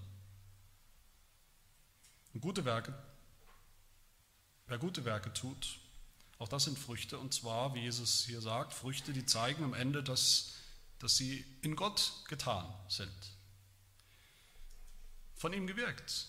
Und 2.34 2.40
gute 2.40 2.64
Werke 2.64 2.94
Wer 4.66 4.78
gute 4.78 5.04
Werke 5.04 5.32
tut, 5.32 5.78
auch 6.44 6.48
das 6.48 6.64
sind 6.64 6.78
Früchte, 6.78 7.18
und 7.18 7.32
zwar, 7.32 7.74
wie 7.74 7.80
Jesus 7.80 8.26
hier 8.26 8.42
sagt, 8.42 8.74
Früchte, 8.74 9.14
die 9.14 9.24
zeigen 9.24 9.64
am 9.64 9.72
Ende, 9.72 10.02
dass, 10.02 10.52
dass 10.98 11.16
sie 11.16 11.42
in 11.62 11.74
Gott 11.74 12.12
getan 12.28 12.70
sind, 12.86 13.10
von 15.36 15.54
ihm 15.54 15.66
gewirkt, 15.66 16.26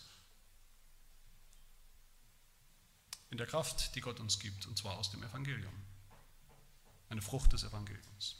in 3.29 3.37
der 3.37 3.45
Kraft, 3.45 3.93
die 3.95 3.99
Gott 3.99 4.21
uns 4.21 4.39
gibt, 4.39 4.67
und 4.67 4.77
zwar 4.77 4.97
aus 4.97 5.11
dem 5.11 5.21
Evangelium, 5.21 5.73
eine 7.09 7.21
Frucht 7.21 7.51
des 7.51 7.65
Evangeliums. 7.65 8.37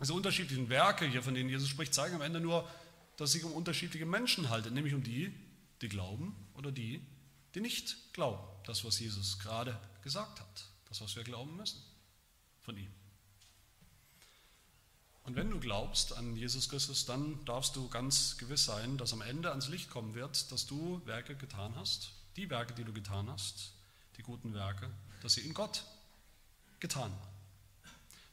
Diese 0.00 0.14
unterschiedlichen 0.14 0.70
Werke 0.70 1.04
hier, 1.04 1.22
von 1.22 1.34
denen 1.34 1.50
Jesus 1.50 1.68
spricht, 1.68 1.92
zeigen 1.92 2.14
am 2.14 2.22
Ende 2.22 2.40
nur, 2.40 2.66
dass 3.18 3.28
es 3.28 3.32
sich 3.34 3.44
um 3.44 3.52
unterschiedliche 3.52 4.06
Menschen 4.06 4.48
handelt, 4.48 4.72
nämlich 4.72 4.94
um 4.94 5.02
die, 5.02 5.38
die 5.82 5.88
glauben 5.90 6.34
oder 6.54 6.72
die, 6.72 7.06
die 7.54 7.60
nicht 7.60 8.14
glauben, 8.14 8.42
das, 8.64 8.86
was 8.86 8.98
Jesus 8.98 9.38
gerade 9.38 9.78
gesagt 10.00 10.40
hat, 10.40 10.73
das, 10.94 11.00
was 11.00 11.16
wir 11.16 11.24
glauben 11.24 11.56
müssen 11.56 11.82
von 12.60 12.76
ihm. 12.76 12.92
Und 15.24 15.34
wenn 15.34 15.50
du 15.50 15.58
glaubst 15.58 16.16
an 16.16 16.36
Jesus 16.36 16.68
Christus, 16.68 17.04
dann 17.04 17.44
darfst 17.46 17.74
du 17.74 17.88
ganz 17.88 18.36
gewiss 18.38 18.66
sein, 18.66 18.96
dass 18.96 19.12
am 19.12 19.22
Ende 19.22 19.50
ans 19.50 19.68
Licht 19.68 19.90
kommen 19.90 20.14
wird, 20.14 20.52
dass 20.52 20.66
du 20.66 21.00
Werke 21.04 21.34
getan 21.34 21.74
hast, 21.74 22.12
die 22.36 22.48
Werke, 22.48 22.74
die 22.74 22.84
du 22.84 22.92
getan 22.92 23.28
hast, 23.28 23.72
die 24.16 24.22
guten 24.22 24.54
Werke, 24.54 24.88
dass 25.20 25.32
sie 25.34 25.40
in 25.40 25.54
Gott 25.54 25.82
getan 26.78 27.10
waren. 27.10 27.34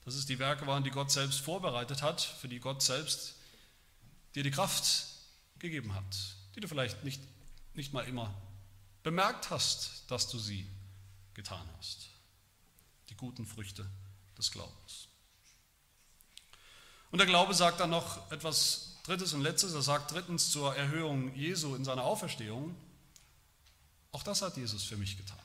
Dass 0.06 0.14
es 0.14 0.28
die 0.28 0.38
Werke 0.38 0.68
waren, 0.68 0.84
die 0.84 0.92
Gott 0.92 1.12
selbst 1.12 1.40
vorbereitet 1.40 2.04
hat, 2.04 2.22
für 2.22 2.48
die 2.48 2.60
Gott 2.60 2.84
selbst 2.84 3.38
dir 4.36 4.44
die 4.44 4.52
Kraft 4.52 5.08
gegeben 5.58 5.96
hat, 5.96 6.36
die 6.56 6.60
du 6.60 6.68
vielleicht 6.68 7.04
nicht, 7.04 7.22
nicht 7.74 7.92
mal 7.92 8.04
immer 8.04 8.32
bemerkt 9.02 9.50
hast, 9.50 10.04
dass 10.12 10.28
du 10.28 10.38
sie 10.38 10.68
getan 11.34 11.68
hast. 11.78 12.11
Guten 13.22 13.46
Früchte 13.46 13.88
des 14.36 14.50
Glaubens. 14.50 15.08
Und 17.12 17.20
der 17.20 17.28
Glaube 17.28 17.54
sagt 17.54 17.80
dann 17.80 17.92
noch 17.92 18.32
etwas 18.32 18.98
Drittes 19.04 19.34
und 19.34 19.42
Letztes. 19.42 19.76
Er 19.76 19.84
sagt 19.84 20.12
drittens 20.12 20.50
zur 20.50 20.76
Erhöhung 20.76 21.32
Jesu 21.36 21.76
in 21.76 21.86
seiner 21.86 22.04
Auferstehung, 22.04 22.76
auch 24.12 24.24
das 24.24 24.42
hat 24.42 24.58
Jesus 24.58 24.84
für 24.84 24.98
mich 24.98 25.18
getan. 25.18 25.38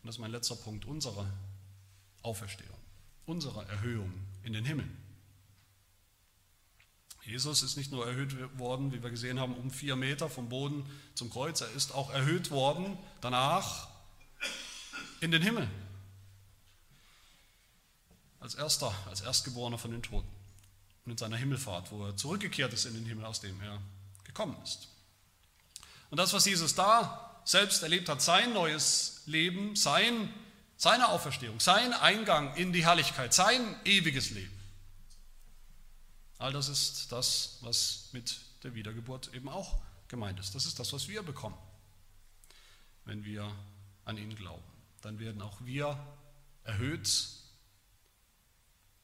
Und 0.00 0.06
das 0.06 0.14
ist 0.14 0.20
mein 0.20 0.30
letzter 0.30 0.54
Punkt, 0.54 0.84
unsere 0.84 1.28
Auferstehung, 2.22 2.78
unsere 3.26 3.66
Erhöhung 3.66 4.12
in 4.44 4.52
den 4.52 4.64
Himmel. 4.64 4.88
Jesus 7.24 7.64
ist 7.64 7.76
nicht 7.76 7.90
nur 7.90 8.06
erhöht 8.06 8.60
worden, 8.60 8.92
wie 8.92 9.02
wir 9.02 9.10
gesehen 9.10 9.40
haben, 9.40 9.56
um 9.56 9.72
vier 9.72 9.96
Meter 9.96 10.30
vom 10.30 10.48
Boden 10.48 10.88
zum 11.16 11.30
Kreuz, 11.30 11.62
er 11.62 11.72
ist 11.72 11.92
auch 11.92 12.10
erhöht 12.10 12.52
worden 12.52 12.96
danach 13.20 13.88
in 15.24 15.30
den 15.30 15.42
Himmel. 15.42 15.68
Als 18.40 18.54
erster, 18.54 18.94
als 19.08 19.22
Erstgeborener 19.22 19.78
von 19.78 19.90
den 19.90 20.02
Toten. 20.02 20.28
Und 21.04 21.12
in 21.12 21.18
seiner 21.18 21.36
Himmelfahrt, 21.36 21.90
wo 21.90 22.06
er 22.06 22.16
zurückgekehrt 22.16 22.72
ist 22.72 22.84
in 22.84 22.94
den 22.94 23.06
Himmel, 23.06 23.24
aus 23.24 23.40
dem 23.40 23.60
er 23.60 23.80
gekommen 24.24 24.56
ist. 24.62 24.88
Und 26.10 26.18
das, 26.18 26.32
was 26.32 26.44
Jesus 26.44 26.74
da 26.74 27.40
selbst 27.44 27.82
erlebt 27.82 28.08
hat, 28.08 28.22
sein 28.22 28.52
neues 28.52 29.22
Leben, 29.26 29.76
sein, 29.76 30.32
seine 30.76 31.08
Auferstehung, 31.08 31.60
sein 31.60 31.92
Eingang 31.92 32.54
in 32.54 32.72
die 32.72 32.84
Herrlichkeit, 32.84 33.34
sein 33.34 33.76
ewiges 33.84 34.30
Leben, 34.30 34.54
All 36.38 36.52
das 36.52 36.68
ist 36.68 37.10
das, 37.10 37.58
was 37.62 38.10
mit 38.12 38.38
der 38.64 38.74
Wiedergeburt 38.74 39.32
eben 39.32 39.48
auch 39.48 39.80
gemeint 40.08 40.38
ist. 40.40 40.54
Das 40.54 40.66
ist 40.66 40.78
das, 40.78 40.92
was 40.92 41.08
wir 41.08 41.22
bekommen, 41.22 41.56
wenn 43.06 43.24
wir 43.24 43.50
an 44.04 44.18
ihn 44.18 44.34
glauben. 44.34 44.73
Dann 45.04 45.18
werden 45.18 45.42
auch 45.42 45.64
wir 45.64 45.98
erhöht, 46.64 47.28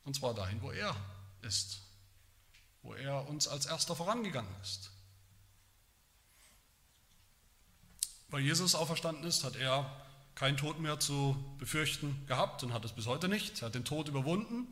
und 0.05 0.17
zwar 0.17 0.35
dahin, 0.35 0.63
wo 0.63 0.71
er 0.71 0.97
ist, 1.43 1.83
wo 2.83 2.95
er 2.95 3.29
uns 3.29 3.47
als 3.47 3.67
erster 3.67 3.95
vorangegangen 3.95 4.55
ist. 4.63 4.91
Weil 8.29 8.43
Jesus 8.43 8.75
auferstanden 8.75 9.25
ist, 9.25 9.45
hat 9.45 9.57
er 9.57 9.91
keinen 10.35 10.57
Tod 10.57 10.79
mehr 10.81 10.99
zu 11.01 11.37
befürchten 11.59 12.27
gehabt 12.27 12.63
und 12.63 12.73
hat 12.73 12.85
es 12.85 12.93
bis 12.93 13.07
heute 13.07 13.29
nicht. 13.29 13.61
Er 13.61 13.67
hat 13.67 13.75
den 13.75 13.85
Tod 13.85 14.09
überwunden 14.09 14.67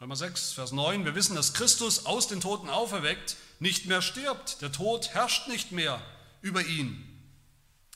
Römer 0.00 0.16
6, 0.16 0.54
Vers 0.54 0.72
9, 0.72 1.04
wir 1.04 1.14
wissen, 1.14 1.36
dass 1.36 1.52
Christus 1.52 2.06
aus 2.06 2.26
den 2.26 2.40
Toten 2.40 2.70
auferweckt 2.70 3.36
nicht 3.58 3.84
mehr 3.84 4.00
stirbt. 4.00 4.62
Der 4.62 4.72
Tod 4.72 5.10
herrscht 5.10 5.46
nicht 5.48 5.72
mehr 5.72 6.00
über 6.40 6.64
ihn. 6.64 7.06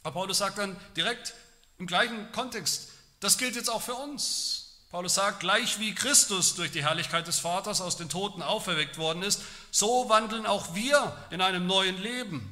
Aber 0.03 0.21
Paulus 0.21 0.37
sagt 0.37 0.59
dann 0.59 0.77
direkt 0.99 1.33
im 1.79 1.87
gleichen 1.87 2.31
Kontext, 2.33 2.89
das 3.21 3.39
gilt 3.39 3.57
jetzt 3.57 3.71
auch 3.71 3.83
für 3.83 3.95
uns. 3.95 4.61
Paulus 4.91 5.15
sagt, 5.15 5.41
gleich 5.41 5.81
wie 5.81 5.95
Christus 5.95 6.55
durch 6.55 6.71
die 6.71 6.85
Herrlichkeit 6.85 7.27
des 7.27 7.41
Vaters 7.41 7.81
aus 7.81 7.97
den 7.97 8.09
Toten 8.09 8.43
auferweckt 8.43 8.97
worden 8.97 9.23
ist, 9.23 9.41
so 9.73 10.09
wandeln 10.09 10.47
auch 10.47 10.75
wir 10.75 11.17
in 11.31 11.41
einem 11.41 11.67
neuen 11.67 12.01
Leben. 12.01 12.49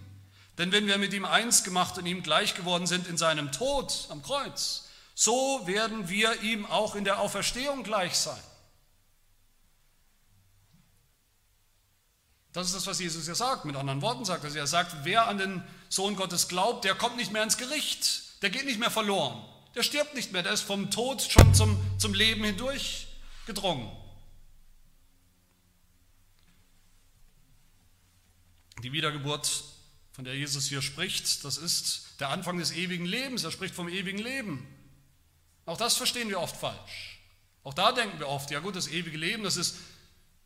Denn 0.59 0.73
wenn 0.73 0.87
wir 0.87 0.99
mit 0.99 1.13
ihm 1.13 1.25
eins 1.25 1.63
gemacht 1.63 1.99
und 1.99 2.07
ihm 2.07 2.23
gleich 2.23 2.55
geworden 2.55 2.87
sind 2.87 3.07
in 3.07 3.17
seinem 3.17 3.53
Tod 3.53 4.07
am 4.09 4.23
Kreuz, 4.23 4.89
so 5.15 5.67
werden 5.67 6.09
wir 6.09 6.43
ihm 6.43 6.67
auch 6.67 6.95
in 6.97 7.05
der 7.05 7.21
Auferstehung 7.21 7.85
gleich 7.85 8.19
sein. 8.19 8.43
Das 12.53 12.67
ist 12.67 12.75
das, 12.75 12.87
was 12.87 12.99
Jesus 12.99 13.27
ja 13.27 13.35
sagt. 13.35 13.65
Mit 13.65 13.77
anderen 13.77 14.03
Worten 14.03 14.25
sagt 14.25 14.45
er, 14.45 14.55
er 14.55 14.67
sagt, 14.67 15.05
wer 15.05 15.27
an 15.27 15.39
den 15.39 15.65
Sohn 15.89 16.17
Gottes 16.17 16.49
glaubt, 16.49 16.85
der 16.85 16.95
kommt 16.95 17.17
nicht 17.17 17.33
mehr 17.33 17.43
ins 17.43 17.57
Gericht, 17.57 18.32
der 18.43 18.51
geht 18.51 18.67
nicht 18.67 18.79
mehr 18.79 18.91
verloren, 18.91 19.43
der 19.75 19.83
stirbt 19.83 20.15
nicht 20.15 20.33
mehr, 20.33 20.43
der 20.43 20.53
ist 20.53 20.63
vom 20.63 20.91
Tod 20.91 21.23
schon 21.23 21.55
zum, 21.55 21.81
zum 21.99 22.13
Leben 22.13 22.45
hindurch 22.45 23.07
gedrungen. 23.47 23.91
Die 28.83 28.93
Wiedergeburt, 28.93 29.65
von 30.13 30.25
der 30.25 30.35
Jesus 30.35 30.67
hier 30.67 30.83
spricht, 30.83 31.45
das 31.45 31.57
ist 31.57 32.21
der 32.21 32.31
Anfang 32.31 32.59
des 32.59 32.73
ewigen 32.73 33.07
Lebens. 33.07 33.45
Er 33.45 33.53
spricht 33.53 33.75
vom 33.75 33.89
ewigen 33.89 34.19
Leben. 34.19 34.67
Auch 35.65 35.77
das 35.77 35.97
verstehen 35.97 36.29
wir 36.29 36.41
oft 36.41 36.57
falsch. 36.57 37.21
Auch 37.63 37.75
da 37.75 37.93
denken 37.93 38.19
wir 38.19 38.29
oft, 38.29 38.51
ja 38.51 38.59
gut, 38.59 38.75
das 38.75 38.89
ewige 38.89 39.17
Leben, 39.17 39.45
das 39.45 39.57
ist 39.57 39.77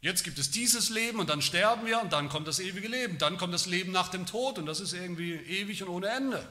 Jetzt 0.03 0.23
gibt 0.23 0.39
es 0.39 0.51
dieses 0.51 0.91
Leben 0.91 1.19
und 1.19 1.31
dann 1.31 1.43
sterben 1.43 1.87
wir 1.87 2.01
und 2.01 2.13
dann 2.13 2.29
kommt 2.29 2.47
das 2.47 2.61
ewige 2.61 2.87
Leben. 2.87 3.19
Dann 3.19 3.39
kommt 3.39 3.55
das 3.55 3.67
Leben 3.67 3.93
nach 3.93 4.09
dem 4.09 4.27
Tod 4.27 4.59
und 4.59 4.67
das 4.67 4.79
ist 4.79 4.93
irgendwie 4.93 5.33
ewig 5.33 5.83
und 5.83 5.89
ohne 5.89 6.09
Ende. 6.09 6.47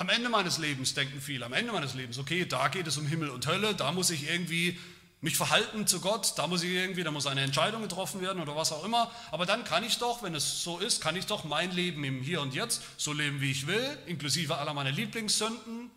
Am 0.00 0.08
Ende 0.08 0.30
meines 0.30 0.56
Lebens 0.56 0.94
denken 0.94 1.20
viele, 1.20 1.44
am 1.44 1.52
Ende 1.52 1.72
meines 1.72 1.92
Lebens, 1.92 2.16
okay, 2.16 2.46
da 2.46 2.68
geht 2.68 2.86
es 2.86 2.96
um 2.96 3.06
Himmel 3.06 3.28
und 3.28 3.46
Hölle, 3.46 3.74
da 3.74 3.92
muss 3.92 4.08
ich 4.08 4.30
irgendwie 4.30 4.78
mich 5.20 5.36
verhalten 5.36 5.86
zu 5.86 6.00
Gott, 6.00 6.32
da 6.38 6.46
muss 6.46 6.62
ich 6.62 6.70
irgendwie, 6.70 7.04
da 7.04 7.10
muss 7.10 7.26
eine 7.26 7.42
Entscheidung 7.42 7.82
getroffen 7.82 8.22
werden 8.22 8.40
oder 8.40 8.56
was 8.56 8.72
auch 8.72 8.82
immer. 8.82 9.10
Aber 9.30 9.44
dann 9.44 9.62
kann 9.62 9.84
ich 9.84 9.98
doch, 9.98 10.22
wenn 10.22 10.34
es 10.34 10.64
so 10.64 10.78
ist, 10.78 11.02
kann 11.02 11.16
ich 11.16 11.26
doch 11.26 11.44
mein 11.44 11.70
Leben 11.72 12.02
im 12.02 12.22
Hier 12.22 12.40
und 12.40 12.54
Jetzt 12.54 12.80
so 12.96 13.12
leben, 13.12 13.42
wie 13.42 13.50
ich 13.50 13.66
will, 13.66 13.98
inklusive 14.06 14.56
aller 14.56 14.72
meiner 14.72 14.90
Lieblingssünden. 14.90 15.90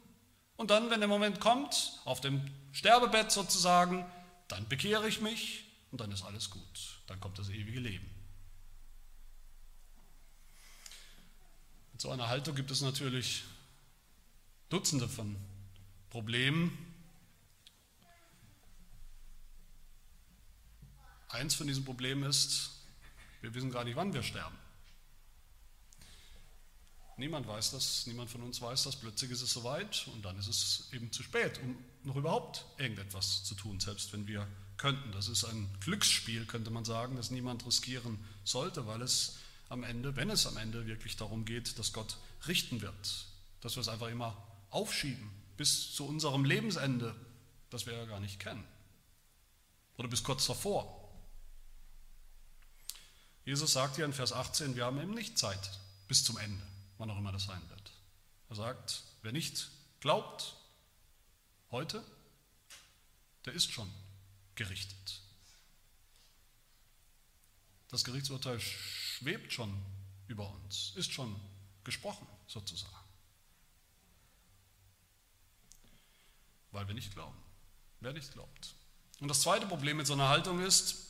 Und 0.57 0.69
dann, 0.69 0.89
wenn 0.89 0.99
der 0.99 1.07
Moment 1.07 1.39
kommt, 1.39 2.01
auf 2.03 2.19
dem 2.19 2.41
Sterbebett 2.73 3.31
sozusagen, 3.31 4.05
dann 4.49 4.67
bekehre 4.67 5.07
ich 5.07 5.21
mich 5.21 5.63
und 5.91 6.01
dann 6.01 6.11
ist 6.11 6.23
alles 6.23 6.49
gut. 6.49 6.99
Dann 7.07 7.21
kommt 7.21 7.39
das 7.39 7.47
ewige 7.47 7.79
Leben. 7.79 8.09
Mit 11.93 12.01
so 12.01 12.09
einer 12.09 12.27
Haltung 12.27 12.53
gibt 12.53 12.69
es 12.69 12.81
natürlich 12.81 13.43
Dutzende 14.73 15.07
von 15.07 15.35
Problemen. 16.09 16.75
Eins 21.29 21.53
von 21.53 21.67
diesen 21.67 21.85
Problemen 21.85 22.23
ist, 22.23 22.71
wir 23.41 23.53
wissen 23.53 23.69
gar 23.69 23.83
nicht, 23.83 23.95
wann 23.95 24.15
wir 24.15 24.23
sterben. 24.23 24.57
Niemand 27.17 27.45
weiß 27.45 27.69
das, 27.69 28.07
niemand 28.07 28.31
von 28.31 28.41
uns 28.41 28.63
weiß 28.63 28.85
das. 28.85 28.95
Plötzlich 28.95 29.29
ist 29.29 29.43
es 29.43 29.53
soweit 29.53 30.07
und 30.07 30.25
dann 30.25 30.39
ist 30.39 30.47
es 30.47 30.91
eben 30.91 31.11
zu 31.11 31.21
spät, 31.21 31.59
um 31.61 31.77
noch 32.03 32.15
überhaupt 32.15 32.65
irgendetwas 32.79 33.43
zu 33.43 33.53
tun, 33.53 33.79
selbst 33.79 34.11
wenn 34.11 34.25
wir 34.25 34.47
könnten. 34.77 35.11
Das 35.11 35.27
ist 35.27 35.43
ein 35.43 35.69
Glücksspiel, 35.81 36.47
könnte 36.47 36.71
man 36.71 36.83
sagen, 36.83 37.15
das 37.15 37.29
niemand 37.29 37.63
riskieren 37.63 38.17
sollte, 38.43 38.87
weil 38.87 39.03
es 39.03 39.37
am 39.69 39.83
Ende, 39.83 40.15
wenn 40.15 40.31
es 40.31 40.47
am 40.47 40.57
Ende 40.57 40.87
wirklich 40.87 41.15
darum 41.15 41.45
geht, 41.45 41.77
dass 41.77 41.93
Gott 41.93 42.17
richten 42.47 42.81
wird, 42.81 43.27
dass 43.61 43.75
wir 43.75 43.81
es 43.81 43.87
einfach 43.87 44.07
immer 44.07 44.35
aufschieben 44.73 45.29
bis 45.57 45.93
zu 45.93 46.05
unserem 46.05 46.45
Lebensende, 46.45 47.15
das 47.69 47.85
wir 47.85 47.93
ja 47.93 48.05
gar 48.05 48.19
nicht 48.19 48.39
kennen. 48.39 48.63
Oder 49.97 50.07
bis 50.07 50.23
kurz 50.23 50.45
davor. 50.47 50.99
Jesus 53.45 53.73
sagt 53.73 53.97
hier 53.97 54.05
in 54.05 54.13
Vers 54.13 54.33
18, 54.33 54.75
wir 54.75 54.85
haben 54.85 54.99
eben 55.01 55.13
nicht 55.13 55.37
Zeit 55.37 55.79
bis 56.07 56.23
zum 56.23 56.37
Ende 56.37 56.63
wann 57.03 57.11
auch 57.11 57.17
immer 57.17 57.33
das 57.33 57.43
sein 57.43 57.61
wird. 57.69 57.91
Er 58.47 58.55
sagt, 58.55 59.03
wer 59.23 59.33
nicht 59.33 59.69
glaubt 59.99 60.55
heute, 61.69 62.01
der 63.45 63.51
ist 63.51 63.73
schon 63.73 63.91
gerichtet. 64.55 65.21
Das 67.89 68.05
Gerichtsurteil 68.05 68.59
schwebt 68.61 69.51
schon 69.51 69.85
über 70.27 70.49
uns, 70.49 70.93
ist 70.95 71.11
schon 71.11 71.35
gesprochen 71.83 72.25
sozusagen. 72.47 72.95
Weil 76.73 76.87
wir 76.87 76.95
nicht 76.95 77.13
glauben. 77.13 77.37
Wer 78.01 78.11
nicht 78.11 78.33
glaubt. 78.33 78.75
Und 79.21 79.29
das 79.29 79.41
zweite 79.41 79.67
Problem 79.67 79.95
mit 79.95 80.07
so 80.07 80.13
einer 80.13 80.27
Haltung 80.27 80.59
ist, 80.59 81.07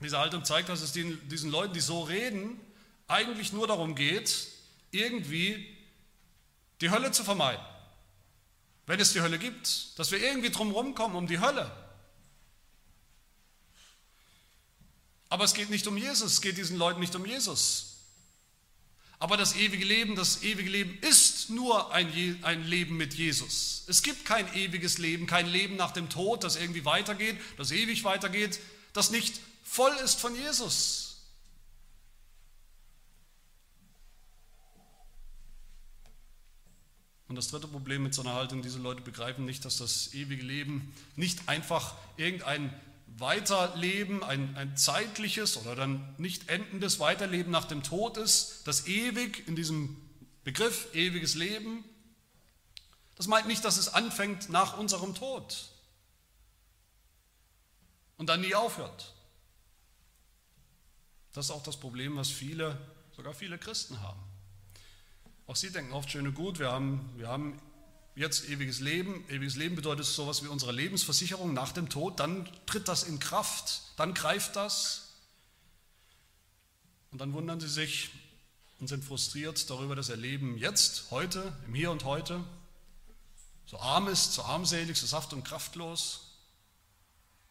diese 0.00 0.18
Haltung 0.18 0.44
zeigt, 0.44 0.68
dass 0.68 0.80
es 0.80 0.90
diesen 0.92 1.50
Leuten, 1.50 1.72
die 1.72 1.80
so 1.80 2.02
reden, 2.02 2.60
eigentlich 3.06 3.52
nur 3.52 3.68
darum 3.68 3.94
geht, 3.94 4.48
irgendwie 4.90 5.76
die 6.80 6.90
Hölle 6.90 7.12
zu 7.12 7.22
vermeiden. 7.22 7.64
Wenn 8.86 8.98
es 8.98 9.12
die 9.12 9.20
Hölle 9.20 9.38
gibt, 9.38 9.98
dass 9.98 10.10
wir 10.10 10.18
irgendwie 10.18 10.50
drumherum 10.50 10.94
kommen 10.94 11.14
um 11.14 11.26
die 11.26 11.38
Hölle. 11.38 11.70
Aber 15.28 15.44
es 15.44 15.54
geht 15.54 15.70
nicht 15.70 15.86
um 15.86 15.96
Jesus, 15.96 16.32
es 16.32 16.40
geht 16.40 16.56
diesen 16.56 16.76
Leuten 16.76 17.00
nicht 17.00 17.14
um 17.14 17.24
Jesus. 17.24 17.98
Aber 19.18 19.36
das 19.36 19.54
ewige 19.54 19.84
Leben, 19.84 20.16
das 20.16 20.42
ewige 20.42 20.68
Leben 20.68 20.98
ist 20.98 21.33
nur 21.50 21.92
ein, 21.92 22.08
ein 22.42 22.64
Leben 22.64 22.96
mit 22.96 23.14
Jesus. 23.14 23.84
Es 23.88 24.02
gibt 24.02 24.24
kein 24.24 24.52
ewiges 24.54 24.98
Leben, 24.98 25.26
kein 25.26 25.46
Leben 25.46 25.76
nach 25.76 25.92
dem 25.92 26.08
Tod, 26.08 26.44
das 26.44 26.56
irgendwie 26.56 26.84
weitergeht, 26.84 27.36
das 27.56 27.70
ewig 27.70 28.04
weitergeht, 28.04 28.60
das 28.92 29.10
nicht 29.10 29.40
voll 29.62 29.92
ist 30.04 30.20
von 30.20 30.34
Jesus. 30.34 31.04
Und 37.26 37.36
das 37.36 37.48
dritte 37.48 37.66
Problem 37.66 38.02
mit 38.02 38.14
so 38.14 38.22
einer 38.22 38.34
Haltung, 38.34 38.62
diese 38.62 38.78
Leute 38.78 39.00
begreifen 39.00 39.44
nicht, 39.44 39.64
dass 39.64 39.78
das 39.78 40.14
ewige 40.14 40.44
Leben 40.44 40.94
nicht 41.16 41.48
einfach 41.48 41.96
irgendein 42.16 42.72
Weiterleben, 43.16 44.22
ein, 44.22 44.56
ein 44.56 44.76
zeitliches 44.76 45.56
oder 45.56 45.74
dann 45.76 46.14
nicht 46.18 46.48
endendes 46.48 47.00
Weiterleben 47.00 47.50
nach 47.50 47.64
dem 47.64 47.82
Tod 47.82 48.18
ist, 48.18 48.62
das 48.66 48.86
ewig 48.86 49.46
in 49.46 49.56
diesem 49.56 49.96
Begriff 50.44 50.94
ewiges 50.94 51.34
Leben, 51.34 51.84
das 53.16 53.26
meint 53.26 53.46
nicht, 53.46 53.64
dass 53.64 53.76
es 53.76 53.88
anfängt 53.88 54.50
nach 54.50 54.76
unserem 54.78 55.14
Tod 55.14 55.70
und 58.16 58.28
dann 58.28 58.40
nie 58.40 58.54
aufhört. 58.54 59.14
Das 61.32 61.46
ist 61.46 61.50
auch 61.50 61.62
das 61.62 61.78
Problem, 61.78 62.16
was 62.16 62.30
viele, 62.30 62.78
sogar 63.16 63.34
viele 63.34 63.58
Christen 63.58 64.00
haben. 64.00 64.20
Auch 65.46 65.56
sie 65.56 65.70
denken 65.70 65.92
oft 65.92 66.10
schön 66.10 66.26
und 66.26 66.34
gut, 66.34 66.58
wir 66.58 66.70
haben, 66.70 67.12
wir 67.16 67.28
haben 67.28 67.60
jetzt 68.14 68.48
ewiges 68.48 68.80
Leben. 68.80 69.24
Ewiges 69.28 69.56
Leben 69.56 69.76
bedeutet 69.76 70.06
so 70.06 70.22
etwas 70.22 70.42
wie 70.44 70.48
unsere 70.48 70.72
Lebensversicherung 70.72 71.52
nach 71.52 71.72
dem 71.72 71.88
Tod. 71.88 72.20
Dann 72.20 72.48
tritt 72.66 72.88
das 72.88 73.02
in 73.02 73.18
Kraft, 73.18 73.82
dann 73.96 74.14
greift 74.14 74.56
das. 74.56 75.14
Und 77.10 77.20
dann 77.20 77.32
wundern 77.32 77.60
sie 77.60 77.68
sich 77.68 78.10
und 78.84 78.88
sind 78.88 79.02
frustriert 79.02 79.70
darüber, 79.70 79.96
dass 79.96 80.10
ihr 80.10 80.16
Leben 80.16 80.58
jetzt, 80.58 81.10
heute, 81.10 81.56
im 81.64 81.74
Hier 81.74 81.90
und 81.90 82.04
heute, 82.04 82.44
so 83.64 83.80
arm 83.80 84.08
ist, 84.08 84.34
so 84.34 84.42
armselig, 84.42 84.98
so 84.98 85.06
saft- 85.06 85.32
und 85.32 85.42
kraftlos, 85.42 86.36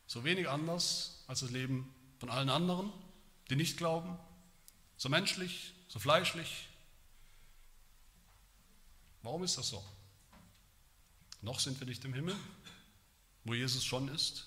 so 0.05 0.23
wenig 0.23 0.47
anders 0.47 1.23
als 1.25 1.39
das 1.39 1.49
Leben 1.49 1.91
von 2.19 2.29
allen 2.29 2.51
anderen, 2.51 2.93
die 3.49 3.55
nicht 3.55 3.77
glauben, 3.77 4.15
so 4.95 5.09
menschlich, 5.09 5.73
so 5.87 5.97
fleischlich, 5.97 6.67
Warum 9.23 9.43
ist 9.43 9.57
das 9.57 9.69
so? 9.69 9.83
Noch 11.41 11.59
sind 11.59 11.79
wir 11.79 11.87
nicht 11.87 12.05
im 12.05 12.13
Himmel, 12.13 12.35
wo 13.43 13.55
Jesus 13.55 13.83
schon 13.83 14.07
ist. 14.09 14.45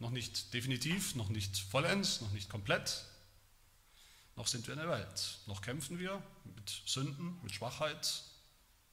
Noch 0.00 0.10
nicht 0.10 0.52
definitiv, 0.52 1.14
noch 1.14 1.28
nicht 1.30 1.56
vollends, 1.56 2.20
noch 2.20 2.32
nicht 2.32 2.50
komplett. 2.50 3.04
Noch 4.36 4.46
sind 4.46 4.66
wir 4.66 4.74
in 4.74 4.80
der 4.80 4.88
Welt. 4.88 5.38
Noch 5.46 5.60
kämpfen 5.60 5.98
wir 5.98 6.22
mit 6.56 6.82
Sünden, 6.86 7.38
mit 7.42 7.52
Schwachheit 7.52 8.22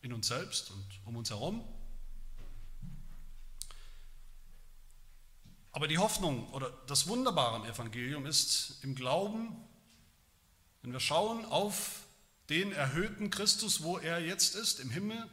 in 0.02 0.14
uns 0.14 0.28
selbst 0.28 0.72
und 0.72 0.86
um 1.06 1.16
uns 1.16 1.30
herum. 1.30 1.64
Aber 5.72 5.88
die 5.88 5.98
Hoffnung 5.98 6.50
oder 6.52 6.72
das 6.88 7.08
Wunderbare 7.08 7.56
am 7.56 7.66
Evangelium 7.66 8.26
ist 8.26 8.80
im 8.82 8.96
Glauben, 8.96 9.56
wenn 10.82 10.92
wir 10.92 11.00
schauen 11.00 11.46
auf 11.46 12.06
den 12.50 12.72
erhöhten 12.72 13.30
Christus, 13.30 13.84
wo 13.84 13.98
er 13.98 14.20
jetzt 14.20 14.56
ist, 14.56 14.80
im 14.80 14.90
Himmel, 14.90 15.30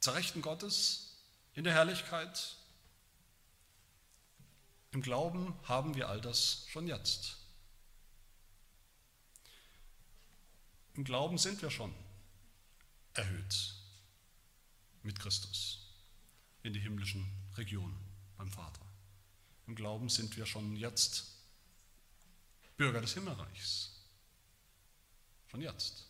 zur 0.00 0.14
Rechten 0.14 0.42
Gottes, 0.42 1.16
in 1.54 1.64
der 1.64 1.72
Herrlichkeit. 1.72 2.56
Im 4.92 5.02
Glauben 5.02 5.58
haben 5.64 5.94
wir 5.94 6.08
all 6.08 6.20
das 6.20 6.66
schon 6.68 6.86
jetzt. 6.86 7.37
Im 10.98 11.04
Glauben 11.04 11.38
sind 11.38 11.62
wir 11.62 11.70
schon 11.70 11.94
erhöht 13.14 13.74
mit 15.04 15.20
Christus. 15.20 15.86
in 16.64 16.72
die 16.72 16.80
himmlischen 16.80 17.24
Regionen 17.56 17.96
beim 18.36 18.50
Vater. 18.50 18.84
Im 19.68 19.76
Glauben 19.76 20.08
sind 20.08 20.36
wir 20.36 20.44
schon 20.44 20.74
jetzt 20.74 21.36
Bürger 22.76 23.00
des 23.00 23.14
Himmelreichs. 23.14 23.92
Schon 25.46 25.60
jetzt. 25.60 26.04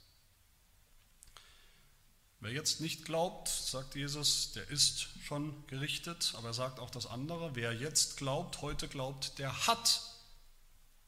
Wer 2.40 2.52
jetzt 2.52 2.80
nicht 2.80 3.04
glaubt, 3.04 3.48
sagt 3.48 3.94
Jesus, 3.94 4.52
der 4.52 4.68
ist 4.70 5.06
schon 5.22 5.66
gerichtet, 5.66 6.32
aber 6.34 6.48
er 6.48 6.54
sagt 6.54 6.80
auch 6.80 6.90
das 6.90 7.04
andere, 7.04 7.54
wer 7.54 7.74
jetzt 7.74 8.16
glaubt, 8.16 8.62
heute 8.62 8.88
glaubt, 8.88 9.38
der 9.38 9.66
hat 9.66 10.00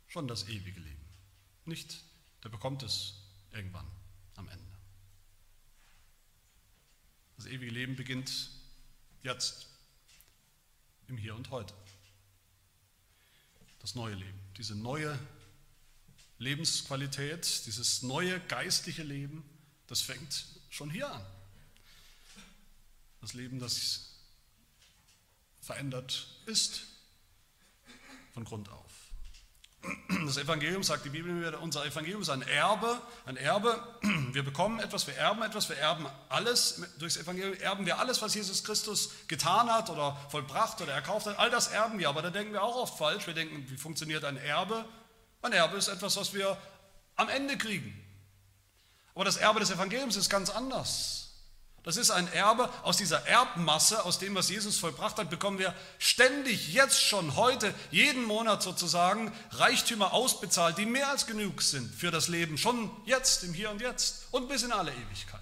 schon 0.06 0.28
das 0.28 0.48
ewige 0.48 0.80
Leben. 0.80 1.08
Nicht, 1.64 2.02
der 2.44 2.50
bekommt 2.50 2.82
es 2.82 3.19
irgendwann 3.52 3.86
am 4.36 4.48
Ende. 4.48 4.64
Das 7.36 7.46
ewige 7.46 7.72
Leben 7.72 7.96
beginnt 7.96 8.50
jetzt, 9.22 9.66
im 11.08 11.16
Hier 11.16 11.34
und 11.34 11.50
Heute. 11.50 11.74
Das 13.80 13.94
neue 13.94 14.14
Leben, 14.14 14.38
diese 14.56 14.74
neue 14.74 15.18
Lebensqualität, 16.38 17.66
dieses 17.66 18.02
neue 18.02 18.40
geistliche 18.40 19.02
Leben, 19.02 19.42
das 19.86 20.00
fängt 20.02 20.46
schon 20.70 20.90
hier 20.90 21.10
an. 21.10 21.26
Das 23.20 23.34
Leben, 23.34 23.58
das 23.58 24.14
verändert 25.60 26.26
ist 26.46 26.86
von 28.32 28.44
Grund 28.44 28.68
auf. 28.68 29.09
Das 30.26 30.36
Evangelium, 30.36 30.82
sagt 30.82 31.06
die 31.06 31.10
Bibel, 31.10 31.54
unser 31.54 31.86
Evangelium 31.86 32.20
ist 32.22 32.28
ein 32.28 32.42
Erbe, 32.42 33.00
ein 33.24 33.36
Erbe. 33.36 33.82
Wir 34.32 34.42
bekommen 34.42 34.78
etwas, 34.78 35.06
wir 35.06 35.16
erben 35.16 35.42
etwas, 35.42 35.68
wir 35.68 35.76
erben 35.76 36.06
alles. 36.28 36.82
Durchs 36.98 37.16
Evangelium 37.16 37.54
erben 37.54 37.86
wir 37.86 37.98
alles, 37.98 38.20
was 38.20 38.34
Jesus 38.34 38.62
Christus 38.62 39.10
getan 39.26 39.72
hat 39.72 39.88
oder 39.88 40.16
vollbracht 40.28 40.80
oder 40.82 40.92
erkauft 40.92 41.26
hat. 41.26 41.38
All 41.38 41.50
das 41.50 41.68
erben 41.68 41.98
wir, 41.98 42.08
aber 42.08 42.22
da 42.22 42.30
denken 42.30 42.52
wir 42.52 42.62
auch 42.62 42.76
oft 42.76 42.98
falsch. 42.98 43.26
Wir 43.26 43.34
denken, 43.34 43.64
wie 43.68 43.76
funktioniert 43.76 44.24
ein 44.24 44.36
Erbe? 44.36 44.84
Ein 45.42 45.52
Erbe 45.52 45.78
ist 45.78 45.88
etwas, 45.88 46.16
was 46.16 46.34
wir 46.34 46.56
am 47.16 47.28
Ende 47.28 47.56
kriegen. 47.56 47.98
Aber 49.14 49.24
das 49.24 49.38
Erbe 49.38 49.60
des 49.60 49.70
Evangeliums 49.70 50.16
ist 50.16 50.28
ganz 50.28 50.50
anders. 50.50 51.19
Das 51.82 51.96
ist 51.96 52.10
ein 52.10 52.30
Erbe 52.32 52.70
aus 52.82 52.98
dieser 52.98 53.26
Erbmasse, 53.26 54.04
aus 54.04 54.18
dem, 54.18 54.34
was 54.34 54.50
Jesus 54.50 54.78
vollbracht 54.78 55.16
hat, 55.16 55.30
bekommen 55.30 55.58
wir 55.58 55.74
ständig, 55.98 56.74
jetzt 56.74 57.02
schon, 57.02 57.36
heute, 57.36 57.74
jeden 57.90 58.24
Monat 58.24 58.62
sozusagen 58.62 59.32
Reichtümer 59.52 60.12
ausbezahlt, 60.12 60.76
die 60.76 60.84
mehr 60.84 61.08
als 61.08 61.26
genug 61.26 61.62
sind 61.62 61.94
für 61.94 62.10
das 62.10 62.28
Leben, 62.28 62.58
schon 62.58 62.90
jetzt, 63.06 63.44
im 63.44 63.54
Hier 63.54 63.70
und 63.70 63.80
Jetzt 63.80 64.26
und 64.30 64.48
bis 64.48 64.62
in 64.62 64.72
alle 64.72 64.92
Ewigkeit. 64.92 65.40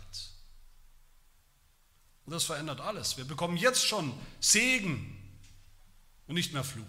Und 2.25 2.33
das 2.33 2.45
verändert 2.45 2.81
alles. 2.81 3.17
Wir 3.17 3.25
bekommen 3.25 3.57
jetzt 3.57 3.85
schon 3.85 4.13
Segen 4.39 5.17
und 6.29 6.35
nicht 6.35 6.53
mehr 6.53 6.63
Fluch. 6.63 6.85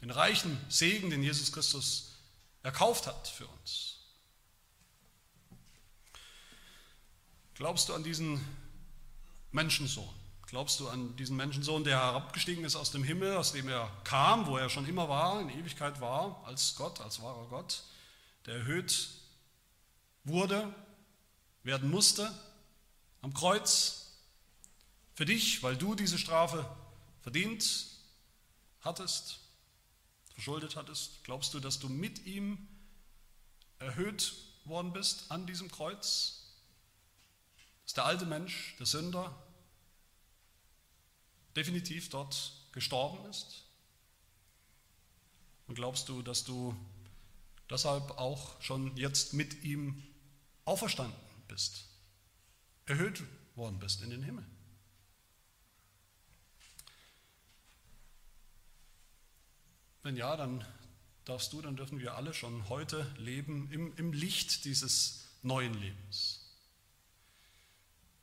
Den 0.00 0.10
reichen 0.10 0.60
Segen, 0.68 1.10
den 1.10 1.22
Jesus 1.22 1.50
Christus 1.50 2.12
erkauft 2.62 3.06
hat 3.06 3.26
für 3.26 3.46
uns. 3.46 3.91
Glaubst 7.54 7.88
du 7.88 7.94
an 7.94 8.02
diesen 8.02 8.40
Menschensohn? 9.50 10.08
Glaubst 10.46 10.80
du 10.80 10.88
an 10.88 11.16
diesen 11.16 11.36
Menschensohn, 11.36 11.84
der 11.84 11.98
herabgestiegen 11.98 12.64
ist 12.64 12.76
aus 12.76 12.90
dem 12.90 13.04
Himmel, 13.04 13.36
aus 13.36 13.52
dem 13.52 13.68
er 13.68 13.90
kam, 14.04 14.46
wo 14.46 14.56
er 14.56 14.68
schon 14.68 14.86
immer 14.86 15.08
war, 15.08 15.40
in 15.40 15.48
Ewigkeit 15.50 16.00
war, 16.00 16.42
als 16.44 16.74
Gott, 16.76 17.00
als 17.00 17.22
wahrer 17.22 17.46
Gott, 17.48 17.84
der 18.46 18.56
erhöht 18.56 19.08
wurde, 20.24 20.74
werden 21.62 21.90
musste 21.90 22.32
am 23.22 23.32
Kreuz 23.32 24.12
für 25.14 25.24
dich, 25.24 25.62
weil 25.62 25.76
du 25.76 25.94
diese 25.94 26.18
Strafe 26.18 26.68
verdient 27.20 27.86
hattest, 28.80 29.40
verschuldet 30.34 30.76
hattest? 30.76 31.22
Glaubst 31.24 31.54
du, 31.54 31.60
dass 31.60 31.78
du 31.78 31.88
mit 31.88 32.26
ihm 32.26 32.68
erhöht 33.78 34.34
worden 34.64 34.92
bist 34.92 35.30
an 35.30 35.46
diesem 35.46 35.70
Kreuz? 35.70 36.41
Dass 37.92 37.96
der 37.96 38.06
alte 38.06 38.24
Mensch, 38.24 38.74
der 38.78 38.86
Sünder, 38.86 39.36
definitiv 41.54 42.08
dort 42.08 42.54
gestorben 42.72 43.28
ist? 43.28 43.66
Und 45.66 45.74
glaubst 45.74 46.08
du, 46.08 46.22
dass 46.22 46.42
du 46.42 46.74
deshalb 47.68 48.12
auch 48.12 48.58
schon 48.62 48.96
jetzt 48.96 49.34
mit 49.34 49.62
ihm 49.62 50.02
auferstanden 50.64 51.14
bist, 51.48 51.84
erhöht 52.86 53.22
worden 53.56 53.78
bist 53.78 54.00
in 54.00 54.08
den 54.08 54.22
Himmel? 54.22 54.46
Wenn 60.02 60.16
ja, 60.16 60.34
dann 60.38 60.66
darfst 61.26 61.52
du, 61.52 61.60
dann 61.60 61.76
dürfen 61.76 62.00
wir 62.00 62.14
alle 62.14 62.32
schon 62.32 62.70
heute 62.70 63.04
leben 63.18 63.70
im, 63.70 63.94
im 63.98 64.14
Licht 64.14 64.64
dieses 64.64 65.28
neuen 65.42 65.74
Lebens 65.74 66.41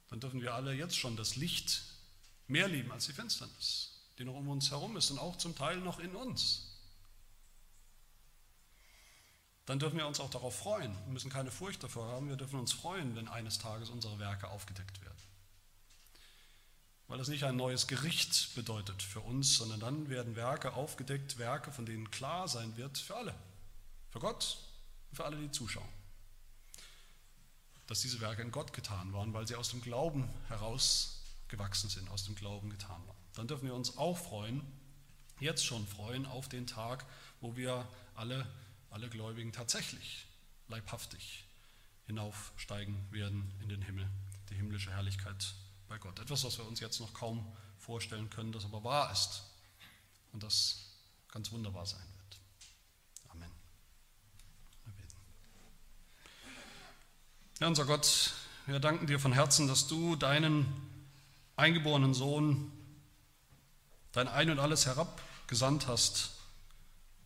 dann 0.09 0.19
dürfen 0.19 0.41
wir 0.41 0.53
alle 0.53 0.73
jetzt 0.73 0.97
schon 0.97 1.15
das 1.15 1.35
Licht 1.35 1.83
mehr 2.47 2.67
lieben 2.67 2.91
als 2.91 3.05
die 3.05 3.13
Finsternis, 3.13 3.91
die 4.17 4.25
noch 4.25 4.35
um 4.35 4.49
uns 4.49 4.71
herum 4.71 4.97
ist 4.97 5.11
und 5.11 5.19
auch 5.19 5.37
zum 5.37 5.55
Teil 5.55 5.77
noch 5.77 5.99
in 5.99 6.15
uns. 6.15 6.65
Dann 9.65 9.77
dürfen 9.77 9.97
wir 9.97 10.07
uns 10.07 10.19
auch 10.19 10.31
darauf 10.31 10.57
freuen. 10.57 10.91
Wir 11.05 11.13
müssen 11.13 11.29
keine 11.29 11.51
Furcht 11.51 11.83
davor 11.83 12.07
haben. 12.07 12.27
Wir 12.27 12.37
dürfen 12.37 12.59
uns 12.59 12.73
freuen, 12.73 13.15
wenn 13.15 13.27
eines 13.27 13.59
Tages 13.59 13.91
unsere 13.91 14.17
Werke 14.17 14.47
aufgedeckt 14.47 14.99
werden. 15.01 15.17
Weil 17.07 17.19
das 17.19 17.27
nicht 17.27 17.43
ein 17.43 17.55
neues 17.55 17.85
Gericht 17.85 18.55
bedeutet 18.55 19.03
für 19.03 19.19
uns, 19.19 19.57
sondern 19.57 19.79
dann 19.79 20.09
werden 20.09 20.35
Werke 20.35 20.73
aufgedeckt, 20.73 21.37
Werke, 21.37 21.71
von 21.71 21.85
denen 21.85 22.09
klar 22.09 22.47
sein 22.47 22.77
wird 22.77 22.97
für 22.97 23.15
alle. 23.15 23.35
Für 24.09 24.19
Gott 24.19 24.57
und 25.11 25.17
für 25.17 25.25
alle, 25.25 25.37
die 25.37 25.51
zuschauen 25.51 25.98
dass 27.89 28.01
diese 28.01 28.21
Werke 28.21 28.43
in 28.43 28.51
Gott 28.51 28.71
getan 28.71 29.13
waren, 29.13 29.33
weil 29.33 29.47
sie 29.47 29.55
aus 29.55 29.71
dem 29.71 29.81
Glauben 29.81 30.29
herausgewachsen 30.47 31.89
sind, 31.89 32.07
aus 32.11 32.23
dem 32.23 32.35
Glauben 32.35 32.69
getan 32.69 33.01
waren. 33.07 33.17
Dann 33.33 33.47
dürfen 33.47 33.65
wir 33.65 33.73
uns 33.73 33.97
auch 33.97 34.15
freuen, 34.15 34.61
jetzt 35.39 35.65
schon 35.65 35.87
freuen 35.87 36.27
auf 36.27 36.47
den 36.47 36.67
Tag, 36.67 37.03
wo 37.41 37.55
wir 37.55 37.89
alle, 38.13 38.45
alle 38.91 39.09
Gläubigen 39.09 39.51
tatsächlich 39.51 40.27
leibhaftig 40.67 41.45
hinaufsteigen 42.05 43.11
werden 43.11 43.51
in 43.63 43.69
den 43.69 43.81
Himmel, 43.81 44.07
die 44.51 44.55
himmlische 44.55 44.91
Herrlichkeit 44.91 45.55
bei 45.87 45.97
Gott. 45.97 46.19
Etwas, 46.19 46.43
was 46.43 46.59
wir 46.59 46.67
uns 46.67 46.79
jetzt 46.79 46.99
noch 46.99 47.15
kaum 47.15 47.43
vorstellen 47.79 48.29
können, 48.29 48.51
das 48.51 48.65
aber 48.65 48.83
wahr 48.83 49.11
ist 49.11 49.41
und 50.31 50.43
das 50.43 50.91
ganz 51.31 51.51
wunderbar 51.51 51.87
sein 51.87 52.05
wird. 52.13 52.18
Ja, 57.59 57.67
unser 57.67 57.83
Gott, 57.83 58.31
wir 58.67 58.79
danken 58.79 59.05
dir 59.05 59.19
von 59.19 59.33
Herzen, 59.33 59.67
dass 59.67 59.85
du 59.85 60.15
deinen 60.15 60.65
eingeborenen 61.57 62.13
Sohn, 62.13 62.71
dein 64.13 64.29
Ein 64.29 64.49
und 64.51 64.59
alles 64.59 64.85
herabgesandt 64.85 65.85
hast 65.85 66.31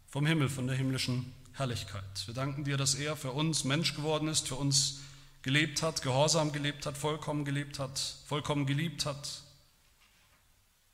vom 0.07 0.25
Himmel, 0.25 0.49
von 0.49 0.65
der 0.65 0.75
himmlischen 0.75 1.31
Herrlichkeit. 1.51 2.25
Wir 2.25 2.34
danken 2.34 2.63
dir, 2.63 2.77
dass 2.77 2.95
er 2.95 3.15
für 3.15 3.31
uns 3.31 3.63
Mensch 3.63 3.95
geworden 3.95 4.27
ist, 4.27 4.47
für 4.47 4.55
uns 4.55 5.01
gelebt 5.43 5.84
hat, 5.84 6.01
gehorsam 6.01 6.51
gelebt 6.51 6.88
hat, 6.88 6.97
vollkommen 6.97 7.45
gelebt 7.45 7.77
hat, 7.77 7.99
vollkommen 8.25 8.65
geliebt 8.65 9.05
hat. 9.05 9.43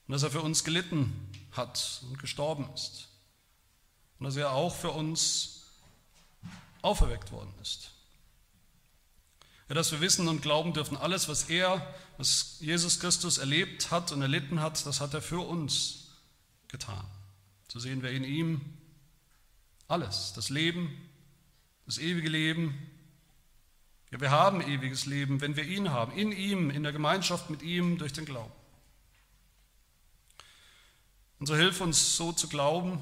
Und 0.05 0.11
dass 0.11 0.23
er 0.23 0.31
für 0.31 0.41
uns 0.41 0.65
gelitten 0.65 1.13
hat 1.53 2.01
und 2.09 2.19
gestorben 2.19 2.67
ist. 2.73 3.07
Und 4.19 4.25
dass 4.25 4.35
er 4.35 4.51
auch 4.51 4.75
für 4.75 4.91
uns 4.91 5.63
auferweckt 6.81 7.31
worden 7.31 7.53
ist. 7.61 7.91
Ja, 9.69 9.75
dass 9.75 9.91
wir 9.91 10.01
wissen 10.01 10.27
und 10.27 10.41
glauben 10.41 10.73
dürfen, 10.73 10.97
alles, 10.97 11.29
was 11.29 11.43
er, 11.43 11.85
was 12.17 12.57
Jesus 12.59 12.99
Christus 12.99 13.37
erlebt 13.37 13.91
hat 13.91 14.11
und 14.11 14.21
erlitten 14.23 14.61
hat, 14.61 14.83
das 14.87 14.99
hat 14.99 15.13
er 15.13 15.21
für 15.21 15.47
uns 15.47 16.07
getan. 16.67 17.05
So 17.67 17.77
sehen 17.77 18.01
wir 18.01 18.09
in 18.09 18.23
ihm 18.23 18.61
alles, 19.87 20.33
das 20.33 20.49
Leben, 20.49 20.97
das 21.85 21.99
ewige 21.99 22.29
Leben. 22.29 22.77
Ja, 24.09 24.19
wir 24.19 24.31
haben 24.31 24.61
ewiges 24.61 25.05
Leben, 25.05 25.39
wenn 25.39 25.55
wir 25.55 25.63
ihn 25.63 25.91
haben, 25.91 26.17
in 26.17 26.31
ihm, 26.31 26.71
in 26.71 26.81
der 26.81 26.91
Gemeinschaft 26.91 27.51
mit 27.51 27.61
ihm 27.61 27.99
durch 27.99 28.13
den 28.13 28.25
Glauben. 28.25 28.51
Und 31.39 31.45
so 31.45 31.55
hilf 31.55 31.79
uns 31.79 32.17
so 32.17 32.31
zu 32.31 32.49
glauben, 32.49 33.01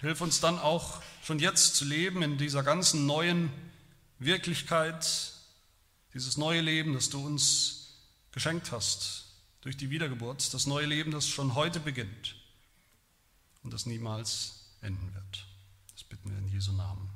hilf 0.00 0.20
uns 0.20 0.40
dann 0.40 0.60
auch 0.60 1.02
schon 1.24 1.40
jetzt 1.40 1.74
zu 1.74 1.84
leben 1.84 2.22
in 2.22 2.38
dieser 2.38 2.62
ganzen 2.62 3.04
neuen 3.04 3.50
Wirklichkeit, 4.18 5.32
dieses 6.14 6.36
neue 6.36 6.60
Leben, 6.60 6.94
das 6.94 7.10
du 7.10 7.24
uns 7.24 7.94
geschenkt 8.32 8.72
hast 8.72 9.26
durch 9.60 9.76
die 9.76 9.90
Wiedergeburt, 9.90 10.52
das 10.54 10.66
neue 10.66 10.86
Leben, 10.86 11.10
das 11.10 11.28
schon 11.28 11.54
heute 11.54 11.80
beginnt 11.80 12.36
und 13.62 13.72
das 13.72 13.86
niemals 13.86 14.74
enden 14.80 15.14
wird. 15.14 15.46
Das 15.92 16.04
bitten 16.04 16.30
wir 16.30 16.38
in 16.38 16.48
Jesu 16.48 16.72
Namen. 16.72 17.00
Amen. 17.00 17.07